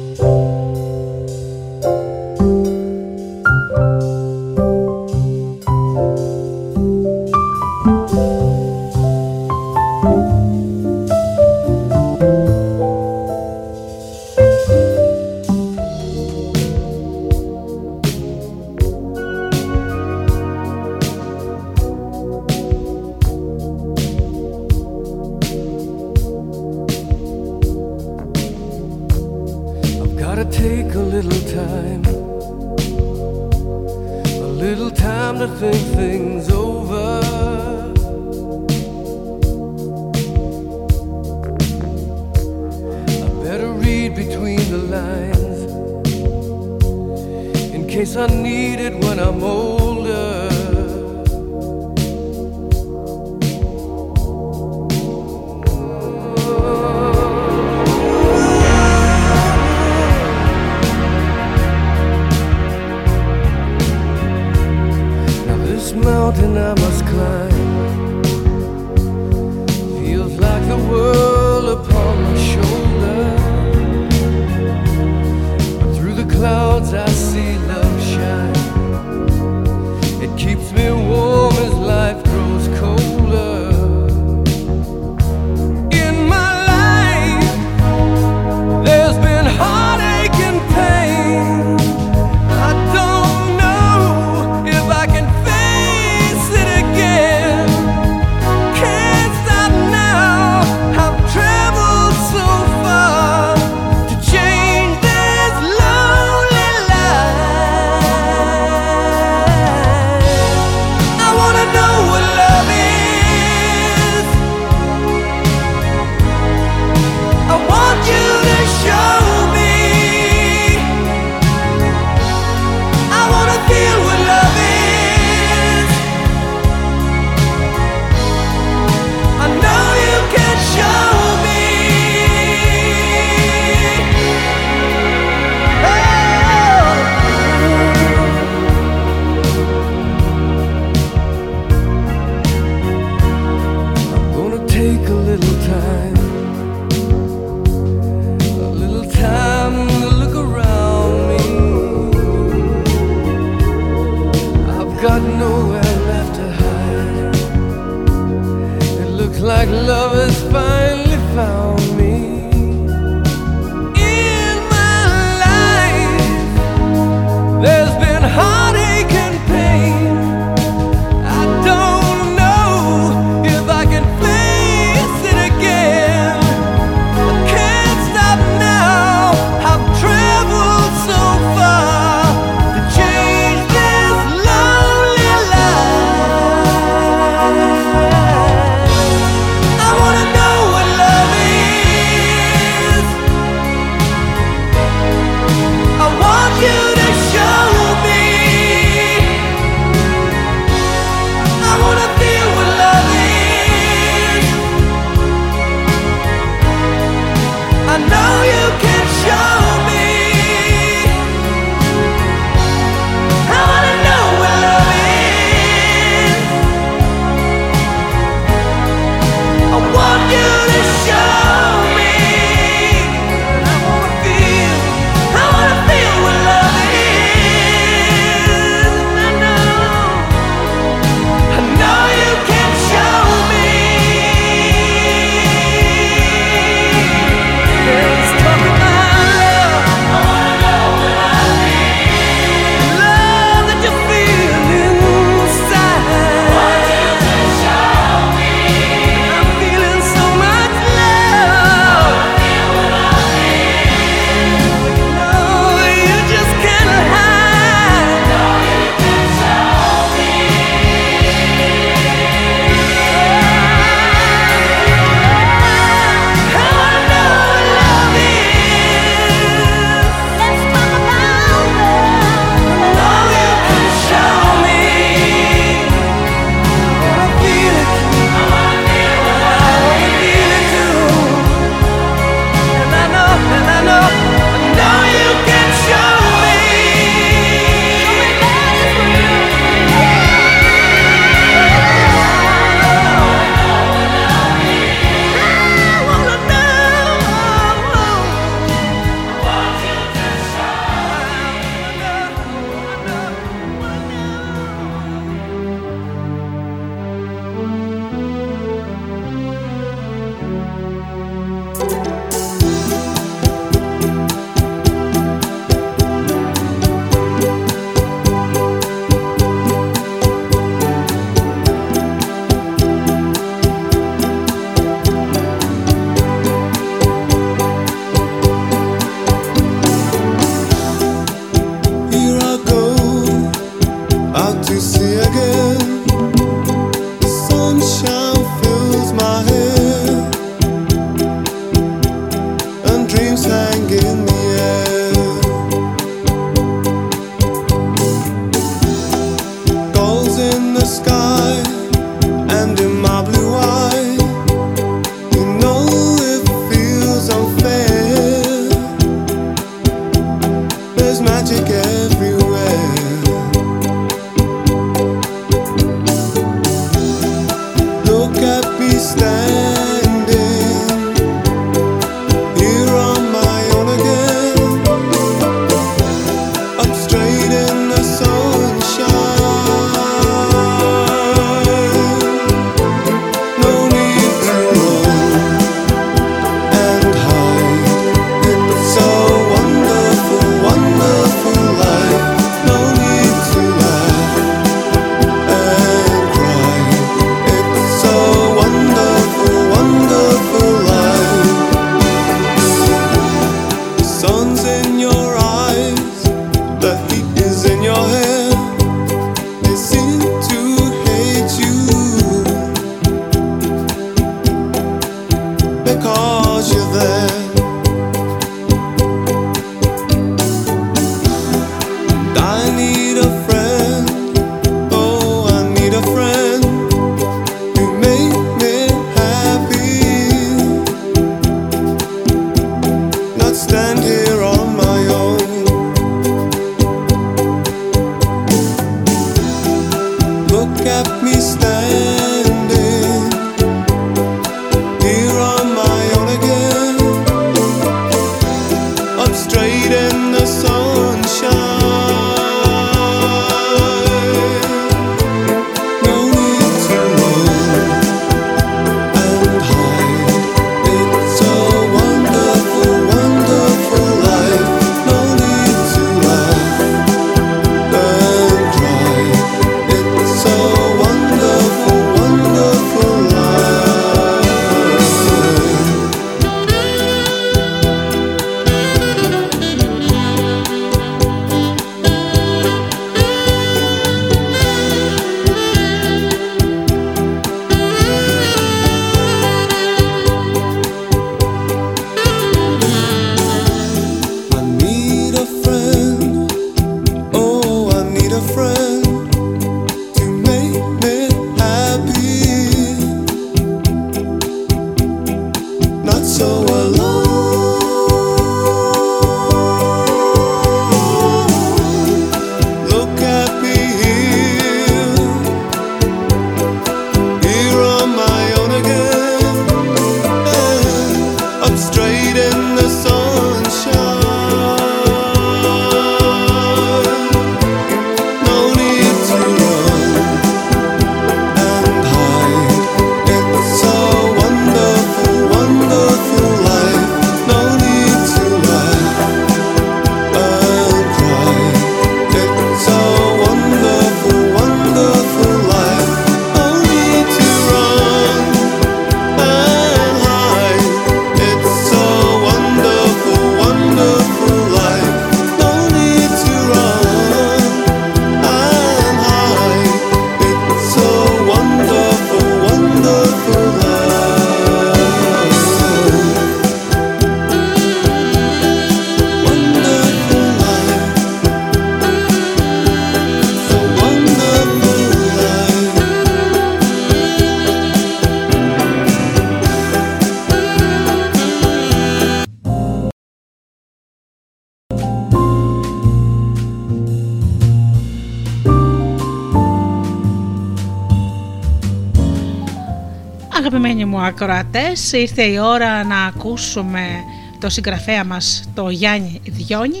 [594.16, 597.24] Μου ακροατές, ήρθε η ώρα να ακούσουμε
[597.60, 600.00] το συγγραφέα μας, το Γιάννη Διόνι.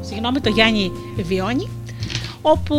[0.00, 1.68] Συγγνώμη, το Γιάννη Βιόνι,
[2.42, 2.76] όπου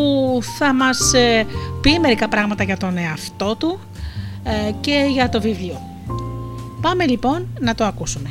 [0.57, 1.45] θα μας ε,
[1.82, 3.80] πει μερικά πράγματα για τον εαυτό του
[4.43, 5.82] ε, και για το βιβλίο.
[6.82, 8.30] Πάμε λοιπόν να το ακούσουμε.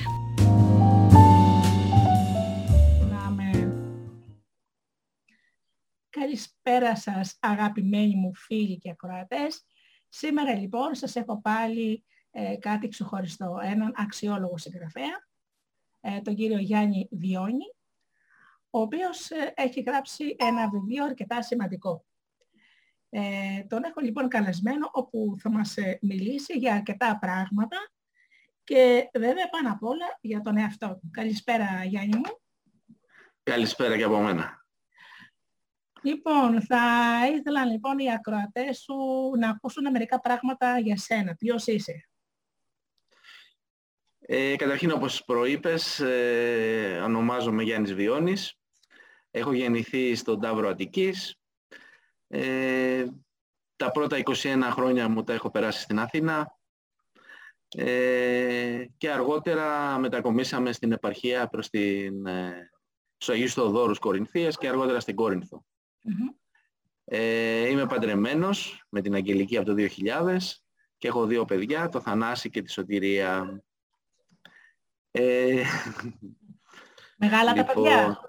[6.10, 9.64] Καλησπέρα σας αγαπημένοι μου φίλοι και ακροατές.
[10.16, 15.26] Σήμερα λοιπόν σας έχω πάλι ε, κάτι ξεχωριστό, έναν αξιόλογο συγγραφέα,
[16.00, 17.74] ε, τον κύριο Γιάννη Βιόνι,
[18.70, 22.04] ο οποίος ε, έχει γράψει ένα βιβλίο αρκετά σημαντικό.
[23.10, 27.76] Ε, τον έχω λοιπόν καλεσμένο όπου θα μας ε, μιλήσει για αρκετά πράγματα
[28.64, 31.10] και βέβαια πάνω απ' όλα για τον εαυτό του.
[31.10, 32.40] Καλησπέρα Γιάννη μου.
[33.42, 34.63] Καλησπέρα και από μένα.
[36.04, 36.82] Λοιπόν, θα
[37.34, 38.94] ήθελα λοιπόν οι ακροατές σου
[39.38, 41.34] να ακούσουν μερικά πράγματα για σένα.
[41.34, 42.08] Ποιος είσαι;
[44.18, 48.58] Ε, καταρχήν, όπως προείπες, ε, ονομάζομαι Γιάννης Βιώνης.
[49.30, 51.36] Έχω γεννηθεί στον Ταύρο Αττικής.
[52.28, 53.06] Ε,
[53.76, 56.58] τα πρώτα 21 χρόνια μου τα έχω περάσει στην Αθήνα.
[57.76, 62.70] Ε, και αργότερα μετακομίσαμε στην επαρχία προς την ε,
[63.16, 65.64] στους Αγίους Θεοδόρους Κορινθίας και αργότερα στην Κόρινθο.
[66.04, 66.28] Μμμ.
[67.04, 70.36] Ε, είμαι παντρεμένος με την Αγγελική από το 2000
[70.98, 73.62] και έχω δύο παιδιά, το Θανάση και τη Σωτηρία.
[75.10, 75.62] Ε,
[77.16, 78.20] Μεγάλα τα παιδιά.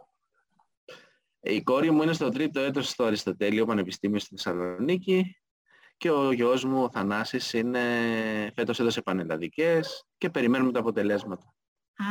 [1.40, 5.38] η κόρη μου είναι στο τρίτο έτος στο Αριστοτέλειο Πανεπιστήμιο στη Θεσσαλονίκη
[5.98, 7.82] και ο γιος μου, ο Θανάσης, είναι,
[8.56, 11.54] φέτος έδωσε πανελλαδικές και περιμένουμε τα αποτελέσματα.
[11.96, 12.06] Α,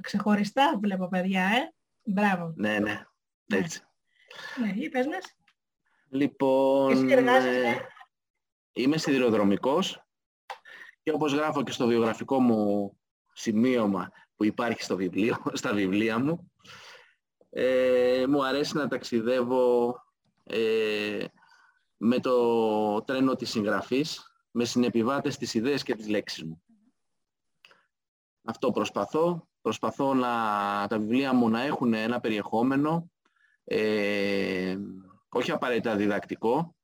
[0.00, 1.72] ξεχωριστά βλέπω παιδιά, ε.
[2.02, 2.52] Μπράβο.
[2.56, 3.04] Ναι, ναι,
[3.46, 3.87] έτσι.
[4.60, 5.36] Ναι, ή πες μας.
[6.08, 7.78] Λοιπόν, Εσύ εργάζεσαι; ε,
[8.72, 10.02] είμαι σιδηροδρομικός
[11.02, 12.92] και όπως γράφω και στο βιογραφικό μου
[13.32, 16.52] σημείωμα που υπάρχει στο βιβλίο, στα βιβλία μου,
[17.50, 19.94] ε, μου αρέσει να ταξιδεύω
[20.44, 21.24] ε,
[21.96, 26.62] με το τρένο της συγγραφής, με συνεπιβάτες τις ιδέες και τις λέξεις μου.
[28.44, 29.48] Αυτό προσπαθώ.
[29.60, 30.28] Προσπαθώ να
[30.88, 33.10] τα βιβλία μου να έχουν ένα περιεχόμενο
[33.70, 34.76] ε,
[35.28, 36.76] όχι απαραίτητα διδακτικό,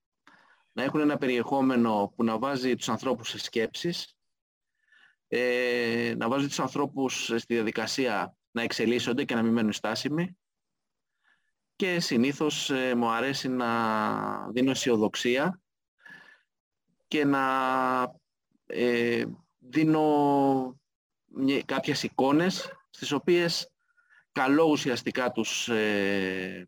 [0.72, 4.16] να έχουν ένα περιεχόμενο που να βάζει τους ανθρώπους σε σκέψεις,
[5.28, 10.38] ε, να βάζει τους ανθρώπους στη διαδικασία να εξελίσσονται και να μην μένουν στάσιμοι.
[11.76, 15.60] Και συνήθως ε, μου αρέσει να δίνω αισιοδοξία
[17.08, 17.44] και να
[18.66, 19.24] ε,
[19.58, 20.80] δίνω
[21.24, 23.73] μια- κάποιες εικόνες στις οποίες
[24.34, 26.66] καλώ ουσιαστικά τους ε,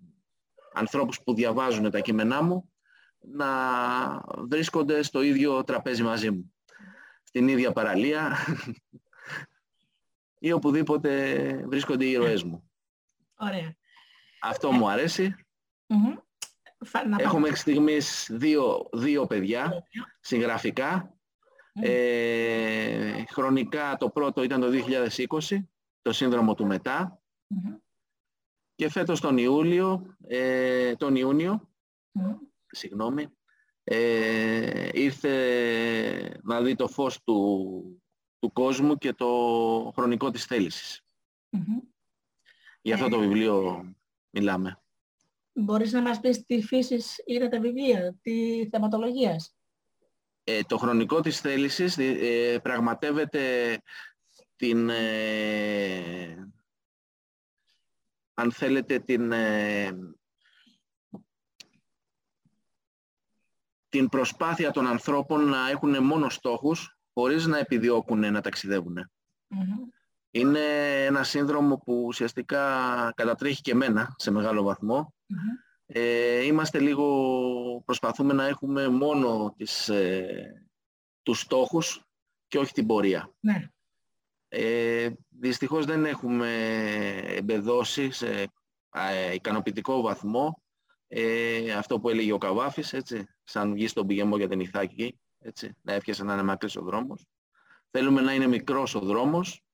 [0.72, 2.70] ανθρώπους που διαβάζουν τα κείμενά μου
[3.18, 3.46] να
[4.48, 6.54] βρίσκονται στο ίδιο τραπέζι μαζί μου,
[7.22, 8.36] στην ίδια παραλία
[10.38, 11.10] ή οπουδήποτε
[11.66, 12.70] βρίσκονται οι ήρωές μου.
[13.36, 13.76] Ωραία.
[14.40, 15.34] Αυτό μου αρέσει.
[15.86, 16.14] Μμμ.
[16.84, 17.40] Φα- να Έχω πάμε.
[17.40, 19.82] μέχρι στιγμής δύο, δύο παιδιά
[20.20, 21.10] συγγραφικά.
[21.80, 25.56] Ε, χρονικά το πρώτο ήταν το 2020,
[26.02, 27.20] το σύνδρομο του μετά.
[27.46, 27.74] Μμμ.
[28.74, 31.68] Και φέτος τον Ιούλιο, ε, τον Ιούνιο,
[32.12, 32.32] Μμ.
[32.66, 33.26] συγγνώμη,
[33.84, 38.02] ε, ήρθε να δει το φως του,
[38.38, 39.26] του κόσμου και το
[39.96, 41.04] χρονικό της θέλησης.
[41.50, 41.78] Μμμ.
[42.82, 43.10] Για αυτό Ε.
[43.10, 43.84] το βιβλίο
[44.30, 44.80] μιλάμε.
[45.52, 49.56] Μπορείς να μας πεις τι φύσης είναι τα βιβλία, τι θεματολογίας;
[50.44, 53.78] Ε, το χρονικό της θέλησης ε, πραγματεύεται
[54.56, 56.50] την, ε,
[58.38, 59.90] αν θέλετε, την, ε,
[63.88, 69.10] την προσπάθεια των ανθρώπων να έχουν μόνος στόχους χωρίς να επιδιώκουν να ταξιδεύουν.
[69.46, 69.88] Μμμ.
[70.30, 70.60] Είναι
[71.04, 72.62] ένα σύνδρομο που ουσιαστικά
[73.16, 75.14] κατατρέχει και εμένα σε μεγάλο βαθμό.
[75.26, 75.38] Μμμ.
[75.86, 80.68] Ε, είμαστε λίγο, προσπαθούμε να έχουμε μόνο τις, ε,
[81.22, 82.04] τους στόχους
[82.48, 83.34] και όχι την πορεία.
[83.40, 83.70] Ναι.
[84.48, 86.48] Ε, δυστυχώς δεν έχουμε
[87.26, 88.52] εμπεδώσει σε
[88.92, 90.62] ε, ικανοποιητικό βαθμό
[91.08, 95.76] ε, αυτό που έλεγε ο Καβάφης, έτσι, σαν βγει στον πηγεμό για την Ιθάκη, έτσι,
[95.82, 97.26] να εύχεσαι να είναι μακρύς ο δρόμος.
[97.90, 99.64] Θέλουμε να είναι μικρός ο δρόμος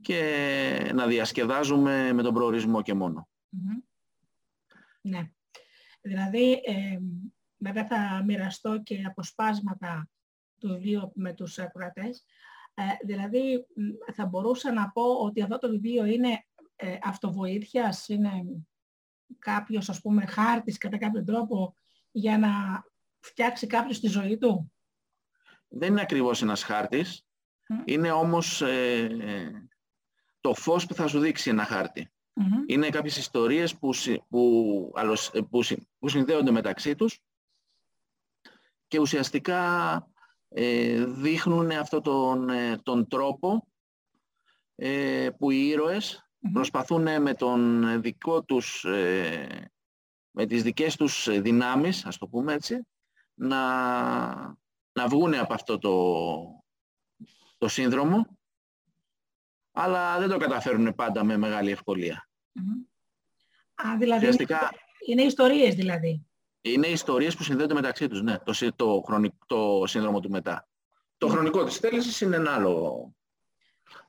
[0.00, 3.28] και να διασκεδάζουμε με τον προορισμό και μόνο.
[3.48, 3.78] Μμμ.
[5.00, 5.30] Ναι.
[6.00, 6.98] Δηλαδή, ε,
[7.56, 10.10] βέβαια θα μοιραστώ και αποσπάσματα
[10.58, 12.24] του βιβλίου με τους ακροατές.
[12.74, 16.44] Ε, δηλαδή, μ, θα μπορούσα να πω ότι αυτό το βιβλίο είναι
[16.76, 18.30] ε, αυτοβοήθειας, είναι
[19.38, 21.76] κάποιος, ας πούμε, χάρτης κατά κάποιο τρόπο
[22.10, 22.50] για να
[23.20, 24.72] φτιάξει κάποιος τη ζωή του;
[25.68, 27.26] Δεν είναι ακριβώς ένας χάρτης,
[27.68, 27.82] Μμ.
[27.84, 29.68] είναι όμως ε,
[30.40, 32.12] το φως που θα σου δείξει ένα χάρτη.
[32.34, 32.64] Μμμ.
[32.66, 37.18] Είναι κάποιες ιστορίες που, συ- που, αλλος- ε, που, συ- που συνδέονται μεταξύ τους
[38.86, 40.11] και ουσιαστικά ε,
[41.06, 43.66] δείχνουν αυτό τον, ε, τον τρόπο
[44.74, 46.52] ε, που οι ήρωες Μμμ.
[46.52, 49.70] προσπαθούν με τον δικό τους, ε,
[50.30, 52.86] με τις δικές τους ε, δυνάμεις, ας το πούμε έτσι,
[53.34, 53.56] να,
[54.92, 56.64] να βγουν από αυτό το,
[57.58, 58.38] το σύνδρομο,
[59.72, 62.28] αλλά δεν το καταφέρουν πάντα με μεγάλη ευκολία.
[62.52, 62.82] Μμμ.
[63.74, 64.70] Α, δηλαδή, Ουσιαστικά
[65.06, 66.26] είναι ιστορίες δηλαδή.
[66.62, 70.68] Είναι ιστορίες που συνδέονται μεταξύ τους, ναι, το, σύ- το, χρονι- το σύνδρομο του μετά.
[71.18, 73.12] Το χρονικό της θέλησης είναι ένα άλλο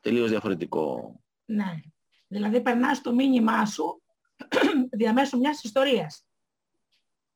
[0.02, 1.16] τελείως διαφορετικό.
[1.46, 1.80] Ναι.
[2.28, 4.02] Δηλαδή περνάς το μήνυμά σου
[4.98, 6.26] διαμέσου μιας ιστορίας.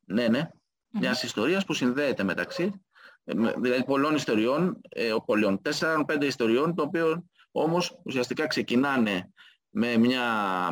[0.04, 0.50] Ναι, ναι,
[0.88, 2.82] μιας ιστορίας που συνδέεται μεταξύ,
[3.24, 9.32] ε, με- δηλαδή πολλών ιστοριών, ε, ο- πολλών, τέσσερων-πέντε ιστοριών, το οποίο όμως ουσιαστικά ξεκινάνε
[9.70, 10.22] με, μια,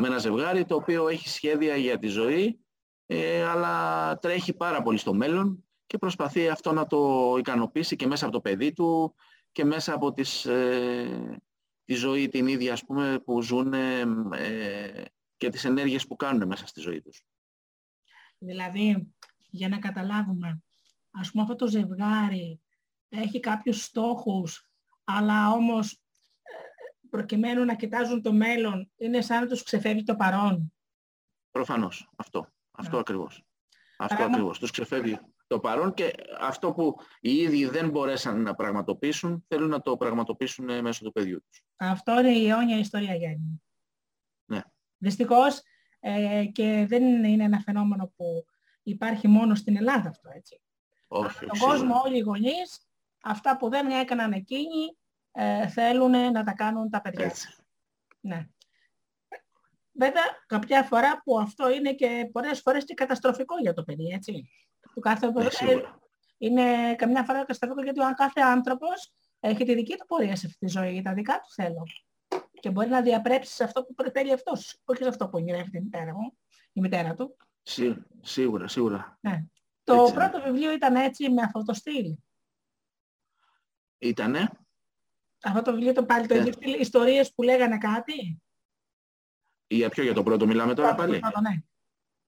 [0.01, 2.59] με ένα ζευγάρι το οποίο έχει σχέδια για τη ζωή,
[3.07, 8.24] ε, αλλά τρέχει πάρα πολύ στο μέλλον και προσπαθεί αυτό να το ικανοποιήσει και μέσα
[8.24, 9.14] από το παιδί του
[9.52, 11.40] και μέσα από τις, ε,
[11.84, 14.04] τη ζωή την ίδια ας πούμε, που ζουν ε,
[15.36, 17.24] και τις ενέργειες που κάνουν μέσα στη ζωή τους.
[18.38, 19.14] Δηλαδή,
[19.50, 20.62] για να καταλάβουμε,
[21.11, 22.61] ας πούμε αυτό το ζευγάρι
[23.09, 24.70] έχει κάποιους στόχους,
[25.04, 30.72] αλλά όμως ε, προκειμένου να κοιτάζουν το μέλλον, είναι σαν να τους ξεφεύγει το παρόν.
[31.50, 32.11] Προφανώς.
[32.16, 32.48] Αυτό.
[32.79, 32.99] Αυτό Ναι.
[33.01, 33.45] ακριβώς.
[33.99, 34.59] Αυτό Πράγμα- ακριβώς.
[34.59, 39.81] Τους ξεφεύγει το παρόν και αυτό που οι ίδιοι δεν μπορέσαν να πραγματοποιήσουν, θέλουν να
[39.83, 41.62] το πραγματοποιήσουν ε, μέσω του παιδιού τους.
[41.77, 43.62] Αυτό είναι η αιώνια ιστορία, Γιάννη.
[44.45, 44.61] Ναι.
[44.97, 45.61] Δυστυχώς
[46.01, 48.45] ε, και δεν είναι ένα φαινόμενο που
[48.83, 50.61] υπάρχει μόνο στην Ελλάδα αυτό, έτσι.
[51.09, 52.01] Όχι, Στον όχι, κόσμο σίγουρα.
[52.01, 52.87] όλοι οι γονείς,
[53.22, 54.97] αυτά που δεν έκαναν εκείνοι,
[55.33, 57.24] ε, θέλουν να τα κάνουν τα παιδιά.
[57.24, 57.49] Έτσι.
[58.20, 58.49] Ναι.
[59.99, 64.51] Βέβαια, κάποια φορά που αυτό είναι και πολλές φορές και καταστροφικό για το παιδί, έτσι.
[64.94, 65.30] Του κάθε...
[65.30, 65.99] Ναι, ε, σίγουρα.
[66.38, 70.59] είναι καμιά φορά καταστροφικό γιατί ο κάθε άνθρωπος έχει τη δική του πορεία σε αυτή
[70.59, 71.82] τη ζωή, τα δικά του θέλω.
[72.61, 75.80] Και μπορεί να διαπρέψει σε αυτό που θέλει αυτός, όχι σε αυτό που ονειρεύεται η
[75.80, 76.38] μητέρα, μου,
[76.72, 77.36] η μητέρα του.
[77.62, 79.18] Σί- σίγουρα, σίγουρα.
[79.20, 79.44] Ναι.
[79.84, 80.28] Το Έτσι είναι.
[80.28, 82.16] πρώτο βιβλίο ήταν έτσι με αυτό το στυλ.
[83.99, 84.49] Ήτανε.
[85.42, 86.40] Αυτό το βιβλίο το πάλι το Ναι.
[86.40, 88.42] ίδιο στυλ, ιστορίες που λέγανε κάτι.
[89.66, 91.62] Για ποιο για το πρώτο μιλάμε τώρα Πρώτο, πάλι; πρώτο, ναι.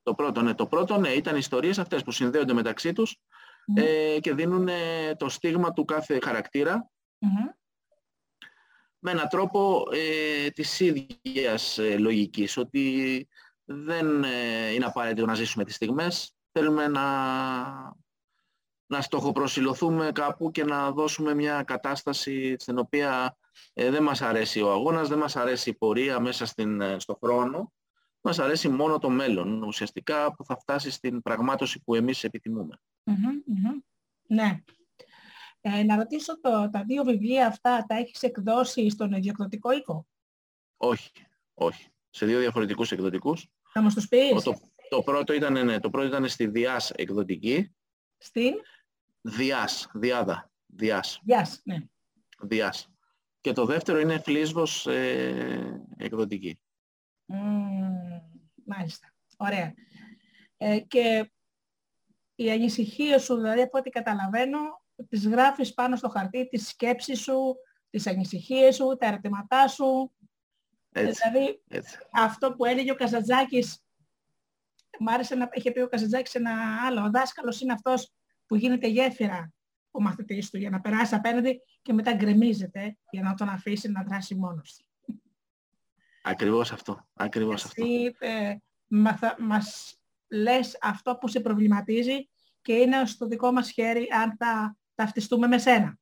[0.03, 0.55] Το πρώτο, ναι.
[0.55, 3.21] Το πρώτο, ναι, ήταν ιστορίες αυτές που συνδέονται μεταξύ τους
[3.67, 3.77] Μμμ.
[3.77, 7.47] ε, και δίνουν ε, το στίγμα του κάθε χαρακτήρα Μμμ.
[8.99, 13.29] με έναν τρόπο ε, της ίδιας ε, λογικής, ότι
[13.65, 17.05] δεν ε, είναι απαραίτητο να ζήσουμε τις στιγμές, θέλουμε να,
[18.87, 23.37] να στοχοπροσιλωθούμε κάπου και να δώσουμε μια κατάσταση στην οποία
[23.73, 27.19] ε, δεν μας αρέσει ο αγώνας, δεν μας αρέσει η πορεία μέσα στην, ε, στο
[27.23, 27.73] χρόνο,
[28.21, 32.81] μας αρέσει μόνο το μέλλον, ουσιαστικά που θα φτάσει στην πραγμάτωση που εμείς επιθυμούμε.
[33.05, 33.79] Μμμ, μμμ.
[34.29, 34.63] Ναι.
[35.61, 40.07] Ε, να ρωτήσω το, τα δύο βιβλία αυτά τα έχεις εκδώσει στον ιδιοκτοτικό οίκο;
[40.77, 41.11] Όχι,
[41.55, 41.87] όχι.
[42.11, 43.47] Σε δύο διαφορετικούς εκδοτικούς.
[43.73, 44.55] Θα μας τους πεις; Το,
[44.89, 47.75] το, πρώτο ήταν, ναι, το πρώτο ήταν στη Διάς εκδοτική.
[48.19, 48.55] Στην;
[49.21, 51.79] Διάς, Διάδα, Διάς, Γεια ναι.
[52.41, 52.89] Διάς.
[53.49, 56.61] Και το δεύτερο είναι Φλίσβος ε, εκδοτική.
[57.25, 58.21] Μμμ,
[58.65, 59.15] μάλιστα.
[59.37, 59.75] Ωραία.
[60.57, 61.31] Ε, και
[62.35, 64.59] οι ανησυχίες σου, δηλαδή από ό,τι καταλαβαίνω,
[65.09, 67.57] τις γράφεις πάνω στο χαρτί, τις σκέψεις σου,
[67.91, 70.13] τις ανησυχίες σου, τα ερωτηματά σου.
[70.93, 71.99] Έτσι, Δηλαδή έτσι.
[72.13, 73.83] αυτό που έλεγε ο Καζατζάκης,
[74.99, 78.13] μ' άρεσε να είχε πει ο Καζατζάκης ένα άλλο, ο δάσκαλος είναι αυτός
[78.47, 79.53] που γίνεται γέφυρα
[79.99, 84.03] ο μαθητής του για να περάσει απέναντι και μετά γκρεμίζεται για να τον αφήσει να
[84.03, 84.85] δράσει μόνος του.
[86.23, 87.09] Ακριβώς αυτό.
[87.15, 87.85] Ακριβώς αυτό.
[87.85, 88.55] Εσύ ε,
[88.87, 92.29] μαθα- μας λες αυτό που σε προβληματίζει
[92.63, 95.99] και είναι στο δικό μας χέρι αν θα ταυτιστούμε με σένα.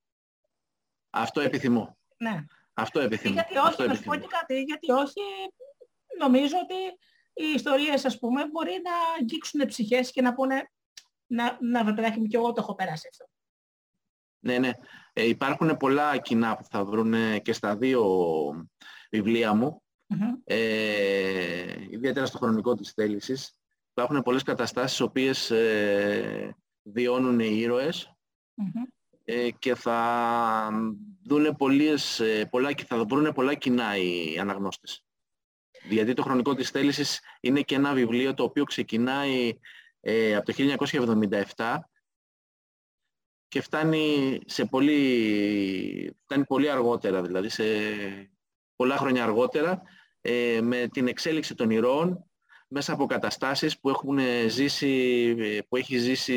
[1.11, 1.97] Αυτό επιθυμώ.
[2.19, 2.45] Ναι.
[2.75, 3.35] Αυτό επιθυμώ.
[3.35, 4.31] Γιατί Αυτό όχι, να σου πω επιθυμώ.
[4.31, 5.21] και κάτι, γιατί όχι,
[6.19, 6.75] νομίζω ότι
[7.33, 10.71] οι ιστορίες, ας πούμε, μπορεί να αγγίξουν ψυχές και να πούνε,
[11.27, 13.27] να, να βρε παιδάκι μου, και εγώ το έχω περάσει αυτό.
[14.47, 14.71] Ναι, ναι.
[15.13, 18.05] Ε, υπάρχουν πολλά κοινά που θα βρουν και στα δύο
[19.11, 19.83] βιβλία μου.
[20.09, 20.35] Μμμ.
[20.45, 23.59] ε, ιδιαίτερα στο χρονικό της θέλησης.
[23.91, 28.15] Υπάρχουν πολλές καταστάσεις στις οποίες ε, βιώνουν οι ήρωες
[28.55, 28.83] Μμμ.
[29.25, 30.71] ε, και θα
[31.25, 35.05] δούνε πολλές, ε, πολλά, και θα βρουν πολλά κοινά οι αναγνώστες.
[35.89, 39.59] Γιατί το χρονικό της θέλησης είναι και ένα βιβλίο το οποίο ξεκινάει
[40.01, 40.77] ε, από το
[41.57, 41.77] 1977
[43.49, 47.65] και φτάνει, σε πολύ, φτάνει πολύ αργότερα, δηλαδή σε
[48.77, 49.83] πολλά χρόνια αργότερα,
[50.21, 52.25] ε, με την εξέλιξη των ηρώων
[52.69, 54.19] μέσα από καταστάσεις που, έχουν
[54.49, 56.35] ζήσει, ε, που έχει ζήσει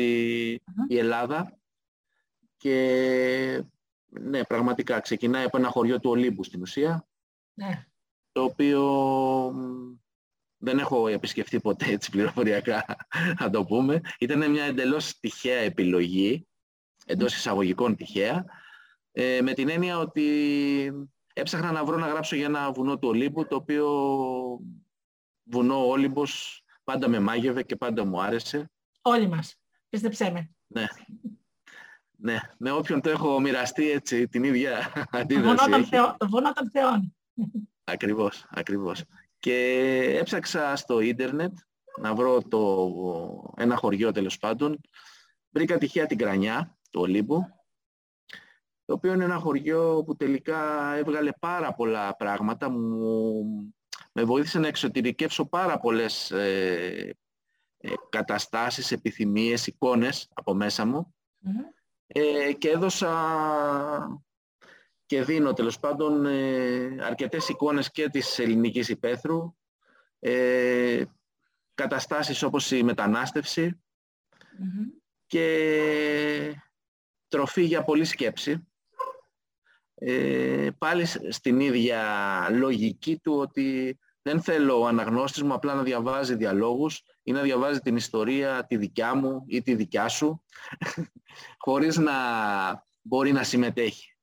[0.88, 1.58] η Ελλάδα
[2.56, 3.64] και
[4.06, 7.08] ναι, πραγματικά ξεκινάει από ένα χωριό του Ολύμπου στην ουσία,
[7.54, 7.86] Ναι.
[8.32, 8.82] το οποίο
[9.54, 9.98] μ,
[10.56, 12.84] δεν έχω επισκεφτεί ποτέ έτσι πληροφοριακά,
[13.40, 14.00] να το πούμε.
[14.18, 16.48] Ήταν μια εντελώς τυχαία επιλογή,
[17.10, 18.44] εντός εισαγωγικών τυχαία,
[19.12, 20.92] ε, με την έννοια ότι
[21.34, 23.86] έψαχνα να βρω να γράψω για ένα βουνό του Ολύμπου, το οποίο
[25.44, 28.70] βουνό ο Όλυμπος πάντα με μάγευε και πάντα μου άρεσε.
[29.02, 29.56] Όλοι μας.
[29.88, 30.50] Πίστεψέ με.
[30.66, 30.86] Ναι.
[32.22, 35.88] Ναι, με όποιον το έχω μοιραστεί έτσι την ίδια Το βουνό αντίδραση των έχει.
[35.88, 37.16] θεών- Το βουνό των θεών.
[37.84, 39.04] Ακριβώς, ακριβώς.
[39.38, 39.54] Και
[40.20, 41.52] έψαξα στο ίντερνετ
[42.00, 44.80] να βρω το, ένα χωριό τέλος πάντων.
[45.50, 47.46] Βρήκα τυχαία την Κρανιά του Ολύμπου,
[48.84, 52.70] το οποίο είναι ένα χωριό που τελικά έβγαλε πάρα πολλά πράγματα.
[52.70, 53.74] Μου,
[54.12, 57.16] με βοήθησε να εξωτερικεύσω πάρα πολλές ε,
[57.78, 61.60] ε, καταστάσεις, επιθυμίες, εικόνες από μέσα μου Μμμ.
[62.06, 64.20] ε, και έδωσα
[65.06, 69.54] και δίνω τέλος πάντων ε, αρκετές εικόνες και της ελληνικής υπαίθρου,
[70.18, 71.04] ε,
[71.74, 73.80] καταστάσεις όπως η μετανάστευση
[74.58, 74.86] Μμμ.
[75.26, 76.62] και
[77.30, 78.66] τροφή για πολλή σκέψη.
[79.94, 82.00] Ε, πάλι σ- στην ίδια
[82.50, 87.78] λογική του ότι δεν θέλω ο αναγνώστης μου απλά να διαβάζει διαλόγους ή να διαβάζει
[87.78, 90.44] την ιστορία τη δικιά μου ή τη δικιά σου
[91.64, 92.12] χωρίς να
[93.02, 94.14] μπορεί να συμμετέχει.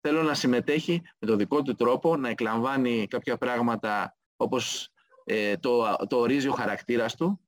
[0.00, 4.88] Θέλω να συμμετέχει με τον δικό του τρόπο, να εκλαμβάνει κάποια πράγματα όπως
[5.24, 7.40] ε, το, το ορίζει ο χαρακτήρας του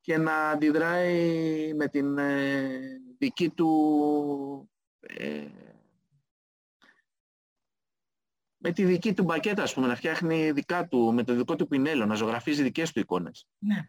[0.00, 2.80] και να αντιδράει με την ε,
[3.18, 4.70] δική του
[5.00, 5.46] ε,
[8.62, 11.66] με τη δική του μπακέτα, ας πούμε, να φτιάχνει δικά του, με το δικό του
[11.66, 13.48] πινέλο, να ζωγραφίζει δικές του εικόνες.
[13.58, 13.88] Ναι.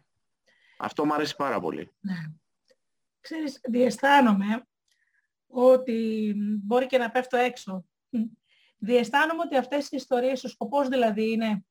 [0.78, 1.90] Αυτό μου αρέσει πάρα πολύ.
[2.00, 2.14] Ναι.
[3.20, 4.66] Ξέρεις, διαισθάνομαι
[5.46, 7.84] ότι μπορεί και να πέφτω έξω.
[8.08, 8.18] Μ.
[8.78, 11.64] Διαισθάνομαι ότι αυτές οι ιστορίες, ο σκοπός δηλαδή είναι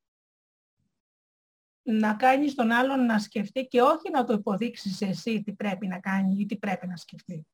[1.83, 5.99] να κάνεις τον άλλον να σκεφτεί και όχι να το υποδείξεις εσύ τι πρέπει να
[5.99, 7.45] κάνει ή τι πρέπει να σκεφτεί.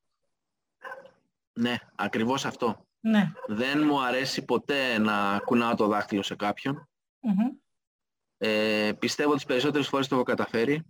[1.53, 2.85] Ναι, ακριβώς αυτό.
[2.99, 3.31] Ναι.
[3.47, 6.89] Δεν μου αρέσει ποτέ να κουνάω το δάχτυλο σε κάποιον.
[7.19, 7.47] Μμμ.
[8.37, 10.85] Ε, πιστεύω ότι τις περισσότερες φορές το έχω καταφέρει.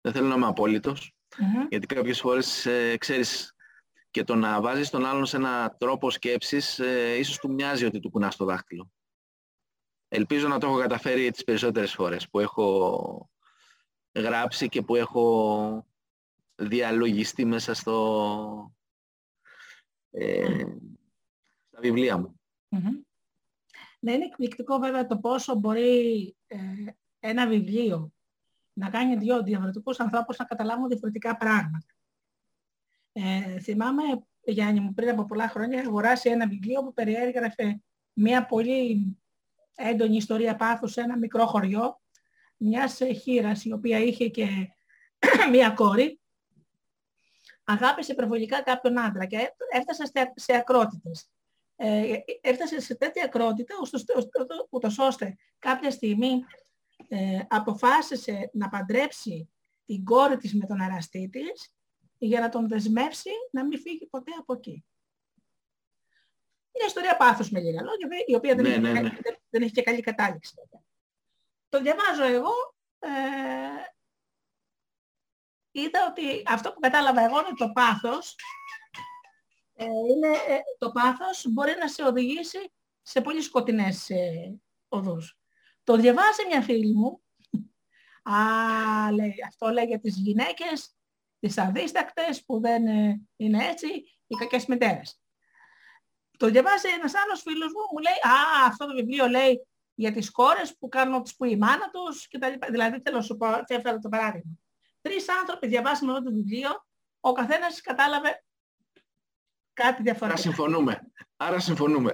[0.00, 1.14] Δεν θέλω να είμαι απόλυτος.
[1.38, 1.66] Μμμ.
[1.68, 3.54] Γιατί κάποιες φορές, ε, ξέρεις,
[4.10, 8.00] και το να βάζεις τον άλλον σε ένα τρόπο σκέψης, ε, ίσως του μοιάζει ότι
[8.00, 8.90] του κουνάς το δάχτυλο.
[10.08, 13.30] Ελπίζω να το έχω καταφέρει τις περισσότερες φορές που έχω
[14.14, 15.86] γράψει και που έχω
[16.54, 18.74] διαλογιστεί μέσα στο,
[20.10, 20.64] ε,
[21.68, 22.40] στα βιβλία μου.
[22.68, 23.00] Μμμ.
[24.00, 26.58] Ναι, είναι εκπληκτικό βέβαια το πόσο μπορεί ε,
[27.20, 28.12] ένα βιβλίο
[28.72, 31.94] να κάνει δύο διαφορετικούς ανθρώπους να καταλάβουν διαφορετικά πράγματα.
[33.12, 34.02] Ε, θυμάμαι,
[34.40, 37.80] Γιάννη μου, πριν από πολλά χρόνια είχα αγοράσει ένα βιβλίο που περιέγραφε
[38.12, 39.16] μια πολύ
[39.80, 42.00] έντονη ιστορία πάθους σε ένα μικρό χωριό
[42.56, 44.46] μιας ε, χείρας η οποία είχε και
[45.52, 46.20] μία κόρη
[47.64, 51.30] αγάπησε υπερβολικά κάποιον άντρα και έ- έφτασε σε- σε ακρότητες.
[51.76, 54.30] Ε, έφτασε σε τέτοια ακρότητα ώστε- ώστε-
[54.70, 56.44] ούτως ώστε κάποια στιγμή
[57.08, 59.48] ε, αποφάσισε να παντρέψει
[59.86, 61.72] την κόρη της με τον εραστή της
[62.18, 64.84] για να τον δεσμεύσει να μην φύγει ποτέ από εκεί.
[66.78, 69.08] Μια ιστορία πάθους με λίγα λόγια, η οποία δεν, Ναι, έχει, ναι, και ναι.
[69.08, 70.54] καλή- δεν, δεν έχει και καλή κατάληξη.
[70.56, 70.86] βέβαια.
[71.68, 72.52] Το διαβάζω εγώ,
[72.98, 73.08] ε,
[75.70, 78.36] είδα ότι αυτό που κατάλαβα εγώ είναι το πάθος,
[79.74, 82.72] ε, είναι, ε, το πάθος μπορεί να σε οδηγήσει
[83.02, 84.58] σε πολύ σκοτεινές ε,
[84.88, 85.38] οδούς.
[85.84, 87.22] Το διαβάζει μια φίλη μου,
[88.34, 90.96] α, λέει, αυτό λέει για τις γυναίκες,
[91.38, 93.88] τις αδίστακτες που δεν ε, είναι έτσι,
[94.26, 95.20] οι κακές μητέρες.
[96.38, 100.30] Το διαβάζει ένας άλλος φίλος μου, μου λέει, α, αυτό το βιβλίο λέει για τις
[100.30, 102.66] κόρες που κάνουν ό,τι που η μάνα τους και τα λοιπά.
[102.70, 104.52] Δηλαδή θέλω να σου πω, και έφερα το παράδειγμα.
[105.00, 106.70] Τρεις άνθρωποι διαβάσαν αυτό το βιβλίο,
[107.20, 108.44] ο καθένας κατάλαβε
[109.72, 110.42] κάτι Άρα διαφορετικό.
[110.42, 111.12] συμφωνούμε.
[111.36, 112.12] Άρα συμφωνούμε.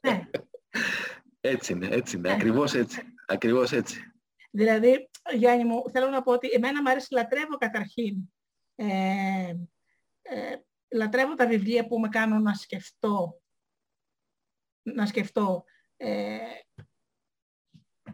[0.00, 0.24] Ναι.
[1.40, 2.28] Έτσι είναι, έτσι είναι.
[2.28, 2.34] Ναι.
[2.34, 3.02] Ακριβώς έτσι.
[3.26, 4.12] Ακριβώς έτσι.
[4.50, 8.16] Δηλαδή, Γιάννη μου, θέλω να πω ότι εμένα μου αρέσει, λατρεύω καταρχήν.
[8.74, 9.54] Ε,
[10.22, 10.56] ε,
[10.92, 13.40] λατρεύω τα βιβλία που με κάνουν να σκεφτώ.
[14.82, 15.64] Να σκεφτώ.
[15.96, 16.38] Ε,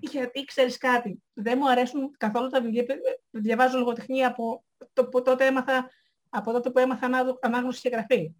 [0.00, 2.94] γιατί ξέρεις κάτι, δεν μου αρέσουν καθόλου τα βιβλία, που
[3.30, 5.90] διαβάζω λογοτεχνία από, το, που τότε έμαθα,
[6.28, 8.34] από τότε που έμαθα ανάδο- ανάγνωση και γραφή.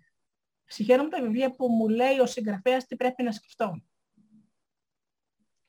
[0.65, 3.83] Συγχαίρομαι τα βιβλία που μου λέει ο συγγραφέας τι πρέπει να σκεφτώ.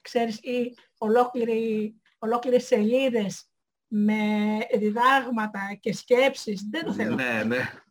[0.01, 3.49] Ξέρεις, ή ολόκληρη, ολόκληρες σελίδες
[3.87, 6.67] με διδάγματα και σκέψεις.
[6.69, 7.15] Δεν το θέλω.
[7.15, 7.84] Ναι, ναι.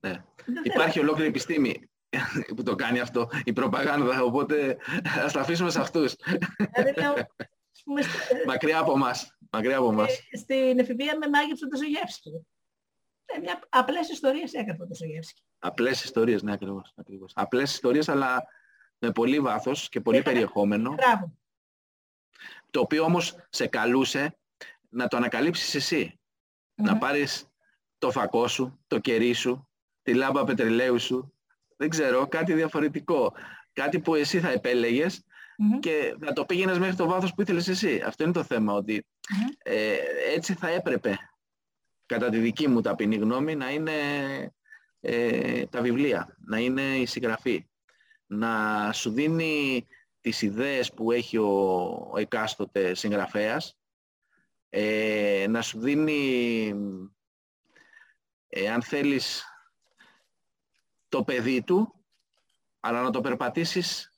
[0.00, 0.10] Ναι.
[0.10, 0.60] Δεν θέλω.
[0.62, 1.90] Υπάρχει ολόκληρη επιστήμη
[2.56, 4.76] που το κάνει αυτό, η προπαγάνδα, οπότε
[5.24, 6.14] ας τα αφήσουμε σε αυτούς.
[6.74, 9.36] Δηλαδή, λέω, ας πούμε, st- Μακριά από μας.
[9.50, 10.18] Μακριά από μας.
[10.30, 12.46] ε, στην εφηβεία με μάγεψε το Ζογεύσκη.
[13.24, 15.42] Ε, μια απλές ιστορίες έγραφε το Ζογεύσκη.
[15.58, 16.92] Απλές ιστορίες, ναι, ακριβώς.
[16.96, 17.32] ακριβώς.
[17.34, 18.42] Απλές ιστορίες, αλλά
[18.98, 21.32] με πολύ βάθος και πολύ Είχα- περιεχόμενο, Μπράβο.
[22.70, 24.38] το οποίο όμως σε καλούσε
[24.88, 26.20] να το ανακαλύψεις εσύ.
[26.74, 26.98] Να Μμμ.
[26.98, 27.46] πάρεις
[27.98, 29.68] το φακό σου, το κερί σου,
[30.10, 31.34] τη λάμπα πετρελαίου σου,
[31.76, 33.32] δεν ξέρω, κάτι διαφορετικό.
[33.72, 35.24] Κάτι που εσύ θα επέλεγες
[35.56, 35.78] Μμμ.
[35.78, 38.02] και να το πήγαινες μέχρι το βάθος που ήθελες εσύ.
[38.06, 39.46] Αυτό είναι το θέμα, ότι Μμμ.
[39.62, 39.96] ε,
[40.34, 41.18] έτσι θα έπρεπε,
[42.06, 43.92] κατά τη δική μου ταπεινή γνώμη, να είναι
[45.00, 47.66] ε, τα βιβλία, να είναι η συγγραφή.
[48.26, 49.86] Να σου δίνει
[50.20, 51.48] τις ιδέες που έχει ο,
[52.12, 53.78] ο εκάστοτε συγγραφέας,
[54.68, 56.74] ε, να σου δίνει,
[58.48, 59.44] ε, αν θέλεις,
[61.10, 61.94] το παιδί του,
[62.80, 64.10] αλλά να το περπατήσεις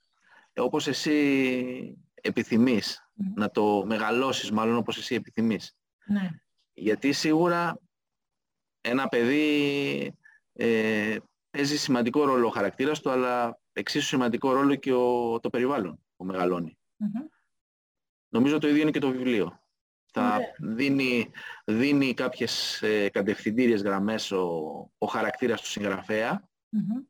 [0.57, 3.33] όπως εσύ επιθυμείς, Μμμ.
[3.37, 5.77] να το μεγαλώσεις μάλλον όπως εσύ επιθυμείς.
[6.07, 6.31] Ναι.
[6.73, 7.79] Γιατί σίγουρα
[8.81, 10.17] ένα παιδί
[10.53, 11.17] ε,
[11.51, 16.25] παίζει σημαντικό ρόλο ο χαρακτήρας του, αλλά εξίσου σημαντικό ρόλο και ο, το περιβάλλον που
[16.25, 16.79] μεγαλώνει.
[16.97, 17.27] Μμμ.
[18.29, 19.61] Νομίζω το ίδιο είναι και το βιβλίο.
[20.15, 20.75] Θα Ωραία.
[20.75, 21.31] δίνει,
[21.65, 24.47] δίνει κάποιες ε, κατευθυντήριες γραμμές ο,
[24.99, 27.03] ο χαρακτήρας του συγγραφέα Μμμ.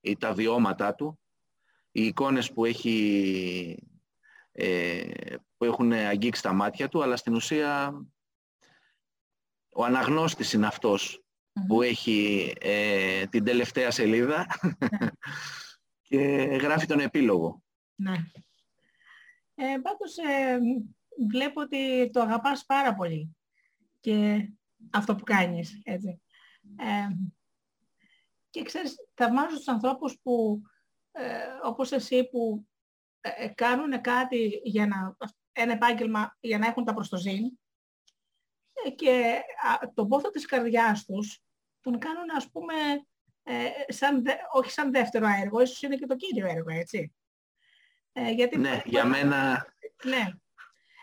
[0.00, 1.20] ή τα βιώματά του,
[1.90, 3.88] οι εικόνες που, έχει,
[4.52, 8.02] ε, που έχουν αγγίξει τα μάτια του, αλλά στην ουσία
[9.74, 11.24] ο αναγνώστης είναι αυτός
[11.66, 14.46] που έχει ε, την τελευταία σελίδα
[16.08, 16.18] και
[16.60, 17.62] γράφει τον επίλογο.
[17.94, 18.16] Ναι.
[19.54, 20.58] Ε, πάντως ε,
[21.30, 23.36] βλέπω ότι το αγαπάς πάρα πολύ
[24.00, 24.48] και
[24.92, 26.22] αυτό που κάνεις, έτσι.
[26.76, 27.08] Ε,
[28.58, 30.62] και ξέρεις, θαυμάζω τους ανθρώπους που,
[31.12, 32.66] ε, όπως εσύ, που
[33.20, 35.16] ε, κάνουν κάτι για να,
[35.52, 37.44] ένα επάγγελμα για να έχουν τα προστοζήν
[38.84, 39.40] ε, και
[39.82, 41.42] α, τον πόθο της καρδιάς τους
[41.80, 42.74] τον κάνουν, ας πούμε,
[43.42, 47.14] ε, σαν, δε- όχι σαν δεύτερο έργο, ίσως είναι και το κύριο έργο, έτσι.
[48.12, 49.66] Ε, γιατί Ναι, για μένα
[50.04, 50.28] ναι.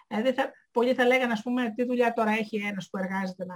[0.07, 3.55] Δηλαδή θα, πολλοί θα λέγανε, ας πούμε, τι δουλειά τώρα έχει ένας που εργάζεται να...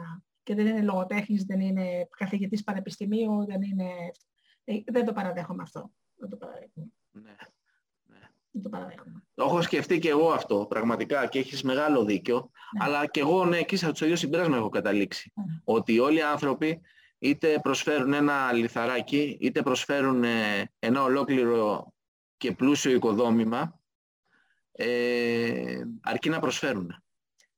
[0.50, 3.90] και δεν είναι λογοτέχνης, δεν είναι καθηγητής πανεπιστημίου, δεν είναι...
[4.64, 5.92] Ε, δεν το παραδέχομαι αυτό.
[6.16, 6.92] Δεν το παραδέχομαι.
[7.12, 7.36] ναι.
[8.52, 9.24] Δεν το παραδέχομαι.
[9.34, 12.52] Το έχω σκεφτεί και εγώ αυτό πραγματικά και έχεις μεγάλο δίκιο.
[12.78, 12.86] Ναι.
[12.86, 15.32] Αλλά και εγώ ναι, εκεί στο ίδιο συμπέρασμα έχω καταλήξει.
[15.36, 15.44] Ναι.
[15.64, 16.82] Ότι όλοι οι άνθρωποι
[17.20, 21.94] είτε προσφέρουν ένα λιθαράκι, είτε προσφέρουν ε, ένα ολόκληρο
[22.38, 23.80] και πλούσιο οικοδόμημα,
[24.72, 27.04] ε, αρκεί να προσφέρουν.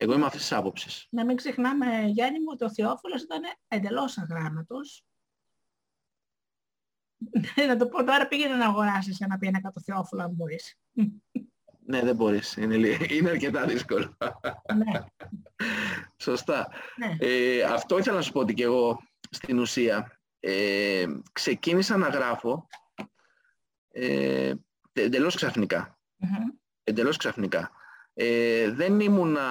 [0.04, 1.08] Εγώ είμαι αυτής της άποψης.
[1.10, 5.06] Να μην ξεχνάμε, Γιάννη μου, ότι ο Θεόφιλος ήταν εντελώς αγράμματος.
[7.68, 10.78] να το πω τώρα, πήγαινε να αγοράσεις ένα πίνακα το Θεόφιλο, αν μπορείς.
[11.86, 12.56] Ναι, δεν μπορείς.
[12.56, 14.18] Είναι, λι- είναι αρκετά δύσκολο.
[14.76, 15.00] Ναι,
[16.18, 16.68] Σωστά.
[16.96, 17.16] ναι.
[17.20, 19.00] Ε, αυτό ήθελα να σου πω ότι και εγώ
[19.30, 22.68] στην ουσία ε, ξεκίνησα να γράφω
[23.92, 24.54] ε,
[24.94, 26.00] εντελώς ξαφνικά.
[26.16, 26.48] Μμμ.
[26.84, 27.72] Εντελώς ξαφνικά.
[28.14, 29.44] Ε, δεν ήμουνα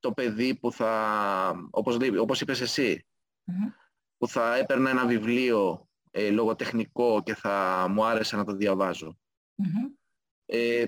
[0.00, 3.06] το παιδί που θα, όπως, λέ- όπως είπες εσύ,
[3.44, 3.68] Μμμ.
[4.18, 9.18] που θα έπαιρνα ένα βιβλίο ε, λογοτεχνικό και θα μου άρεσε να το διαβάζω.
[9.54, 9.86] Μμμ.
[10.46, 10.84] Ε,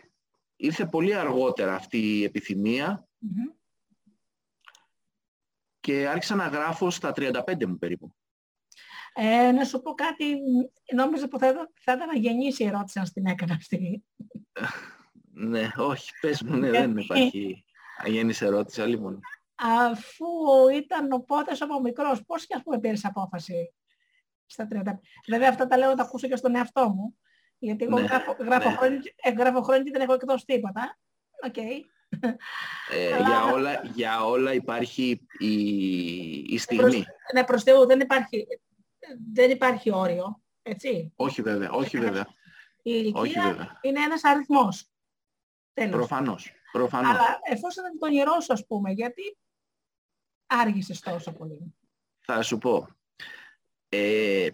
[0.57, 3.52] ήρθε πολύ αργότερα αυτή η επιθυμία Μμμ.
[5.81, 8.15] και άρχισα να γράφω στα 35 μου περίπου.
[9.15, 10.24] Ε, να σου πω κάτι,
[10.94, 14.05] νόμιζα που θα, ήταν- θα ήταν αγενής η ερώτηση αν την έκανα αυτή.
[15.32, 17.65] Ναι, όχι, πες μου, ναι, δεν Γιατί; υπάρχει
[17.97, 19.19] αγέννης ερώτηση, άλλη μόνο.
[19.55, 20.27] Αφού
[20.74, 23.74] ήταν ο πόδας από μικρός, πώς και ας πούμε πήρες απόφαση
[24.47, 25.01] στα 30.
[25.28, 27.19] Βέβαια αυτά τα λέω να τα ακούσω και στον εαυτό μου.
[27.59, 28.77] Γιατί εγώ Ναι, γράφω, γράφω, ναι.
[28.77, 30.98] χρόνια, και- ε, γράφω χρόνια και δεν έχω εκδώσει τίποτα.
[31.47, 31.57] Οκ.
[31.57, 31.82] Ε,
[33.15, 35.55] Αλλά- για, όλα, για όλα υπάρχει η,
[36.48, 37.05] η στιγμή.
[37.35, 38.47] Ναι, προς Θεού δεν υπάρχει,
[39.32, 40.40] δεν υπάρχει όριο.
[40.62, 41.12] Έτσι.
[41.16, 42.27] Όχι βέβαια, όχι βέβαια.
[42.82, 43.78] Η ηλικία Όχι βέβαια.
[43.81, 44.89] είναι ένας αριθμός.
[45.74, 45.94] Τέλος.
[45.97, 47.10] Προφανώς, προφανώς.
[47.10, 49.38] Αλλά εφόσον δεν τον γερώσω, ας πούμε, γιατί
[50.47, 51.74] άργησες τόσο πολύ.
[52.20, 52.88] Θα σου πω.
[53.88, 54.48] Ε,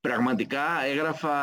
[0.00, 1.34] πραγματικά έγραφα,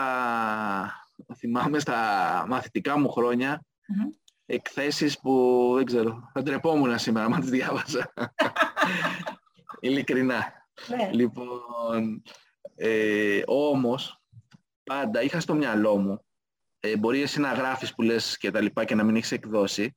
[1.35, 1.99] θυμάμαι στα
[2.47, 4.09] μαθητικά μου χρόνια, Μμμ.
[4.45, 8.13] εκθέσεις που δεν ξέρω, θα ντρεπόμουν σήμερα αν τις διάβαζα.
[9.79, 10.53] Ειλικρινά.
[10.87, 11.09] Ναι.
[11.13, 12.21] Λοιπόν,
[12.75, 14.21] ε, όμως,
[14.83, 16.24] πάντα είχα στο μυαλό μου,
[16.85, 19.95] ε, μπορεί εσύ να γράφεις που λες και τα λοιπά και να μην έχεις εκδώσει,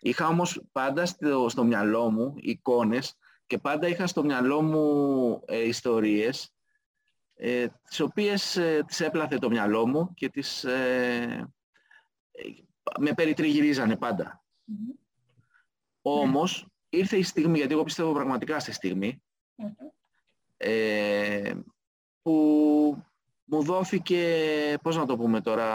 [0.00, 3.16] είχα όμως πάντα στο, στο μυαλό μου εικόνες
[3.46, 6.54] και πάντα είχα στο μυαλό μου ε, ιστορίες
[7.34, 11.48] ε, τις οποίες ε, τις έπλαθε το μυαλό μου και τις ε,
[12.30, 12.42] ε,
[12.98, 14.44] με περιτριγυρίζανε πάντα.
[14.64, 14.88] Μμμ.
[16.02, 19.22] Όμως ήρθε η στιγμή, γιατί εγώ πιστεύω πραγματικά στη στιγμή,
[19.54, 19.70] Μμμ.
[20.56, 21.52] ε,
[22.22, 23.04] που
[23.50, 25.66] μου δόθηκε, πώς να το πούμε τώρα,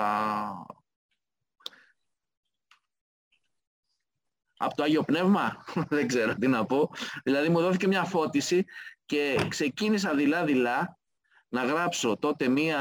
[4.57, 6.89] από το Άγιο Πνεύμα, δεν ξέρω τι να πω.
[7.23, 8.65] Δηλαδή μου δόθηκε μια φώτιση
[9.05, 10.99] και ξεκίνησα δειλά-δειλά
[11.47, 12.79] να γράψω τότε μια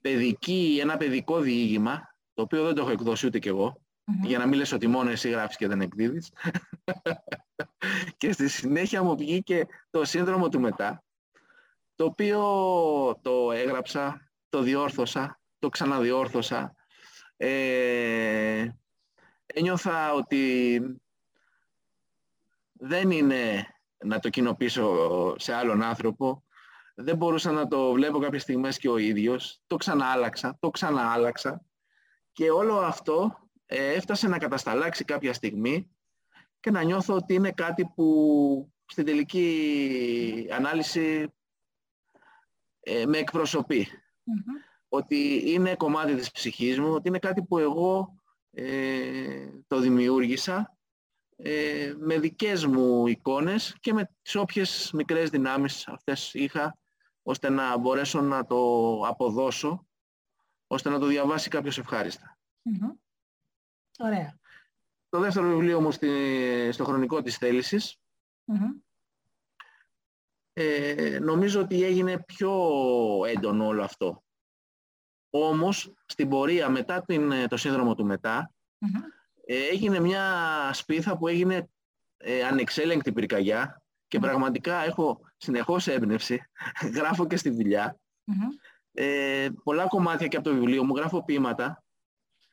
[0.00, 4.24] παιδική, ένα παιδικό διήγημα, το οποίο δεν το έχω εκδώσει ούτε κι εγώ, Μμμ.
[4.24, 6.32] για να μην λες ότι μόνο εσύ γράφεις και δεν εκδίδεις.
[8.18, 11.04] και στη συνέχεια μου βγήκε το σύνδρομο του μετά,
[11.96, 12.40] το οποίο
[13.22, 16.74] το έγραψα, το διόρθωσα, το ξαναδιόρθωσα.
[17.36, 18.68] Ε,
[19.46, 20.80] ένιωθα ότι
[22.72, 23.66] δεν είναι
[24.04, 26.44] να το κοινοποιήσω σε άλλον άνθρωπο.
[26.94, 29.60] Δεν μπορούσα να το βλέπω κάποιες στιγμές και ο ίδιος.
[29.66, 31.64] Το ξαναάλλαξα, το ξαναάλλαξα.
[32.32, 35.90] Και όλο αυτό ε, έφτασε να κατασταλάξει κάποια στιγμή
[36.60, 41.35] και να νιώθω ότι είναι κάτι που στην τελική ανάλυση
[42.88, 43.88] ε, με εκπροσωπεί.
[44.22, 44.36] Μμμ.
[44.88, 50.76] Ότι είναι κομμάτι της ψυχής μου, ότι είναι κάτι που εγώ ε, το δημιούργησα
[51.36, 56.78] ε, με δικές μου εικόνες και με τις όποιες μικρές δυνάμεις αυτές είχα
[57.22, 58.56] ώστε να μπορέσω να το
[59.06, 59.86] αποδώσω
[60.66, 62.38] ώστε να το διαβάσει κάποιος ευχάριστα.
[62.62, 62.90] Μμμ.
[63.98, 64.38] Ωραία.
[65.08, 66.08] Το δεύτερο βιβλίο μου στη,
[66.72, 67.98] στο χρονικό της θέλησης
[68.44, 68.85] Μμμ.
[70.58, 72.52] Ε, νομίζω ότι έγινε πιο
[73.26, 74.22] έντονο όλο αυτό.
[75.30, 79.02] Όμως, στην πορεία μετά την, ε, το σύνδρομο του μετά, Μμμ.
[79.46, 80.24] ε, έγινε μια
[80.72, 81.68] σπίθα που έγινε
[82.16, 84.24] ε, ανεξέλεγκτη πυρκαγιά και Μμμ.
[84.26, 86.42] πραγματικά έχω συνεχώς έμπνευση,
[86.96, 87.98] γράφω και στη δουλειά.
[88.24, 88.48] Μμμ.
[88.92, 91.84] Ε, πολλά κομμάτια και από το βιβλίο μου, γράφω ποίηματα.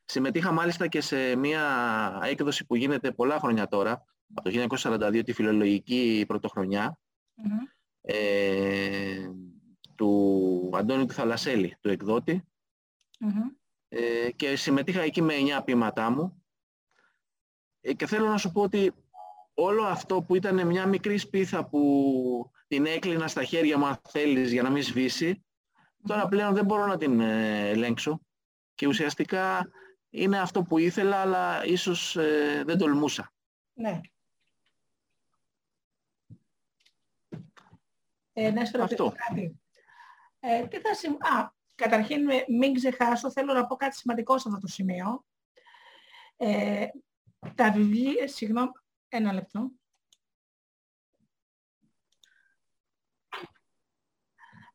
[0.05, 5.33] Συμμετείχα μάλιστα και σε μια έκδοση που γίνεται πολλά χρόνια τώρα, από το 1942, τη
[5.33, 6.97] φιλολογική πρωτοχρονιά,
[7.35, 7.57] Μμμ.
[8.05, 9.29] Ε,
[9.95, 12.43] του Αντώνη του Θαλασσέλη, του εκδότη,
[13.19, 13.41] Μμμ.
[13.87, 16.43] ε, και συμμετείχα εκεί με 9 ποίηματά μου.
[17.81, 18.93] Ε, και θέλω να σου πω ότι
[19.53, 24.51] όλο αυτό που ήταν μια μικρή σπίθα που την έκλεινα στα χέρια μου αν θέλεις
[24.51, 25.45] για να μην σβήσει,
[26.07, 28.21] τώρα πλέον δεν μπορώ να την ε, ελέγξω
[28.75, 29.69] και ουσιαστικά
[30.09, 33.33] είναι αυτό που ήθελα αλλά ίσως ε, δεν τολμούσα.
[33.73, 34.01] Ναι.
[38.33, 39.15] Ε, να σου ρωτήσω Αυτό.
[39.27, 39.61] κάτι.
[40.39, 41.13] Ε, τι θα συμ...
[41.13, 45.25] Α, καταρχήν με- μην ξεχάσω, θέλω να πω κάτι σημαντικό σε αυτό το σημείο.
[46.37, 46.87] Ε,
[47.55, 48.71] τα βιβλία, συγγνώμη,
[49.09, 49.71] ένα λεπτό.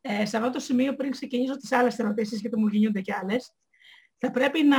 [0.00, 3.52] Ε, σε αυτό το σημείο, πριν ξεκινήσω τις άλλες ερωτήσεις, γιατί μου γίνονται κι άλλες,
[4.18, 4.78] θα πρέπει να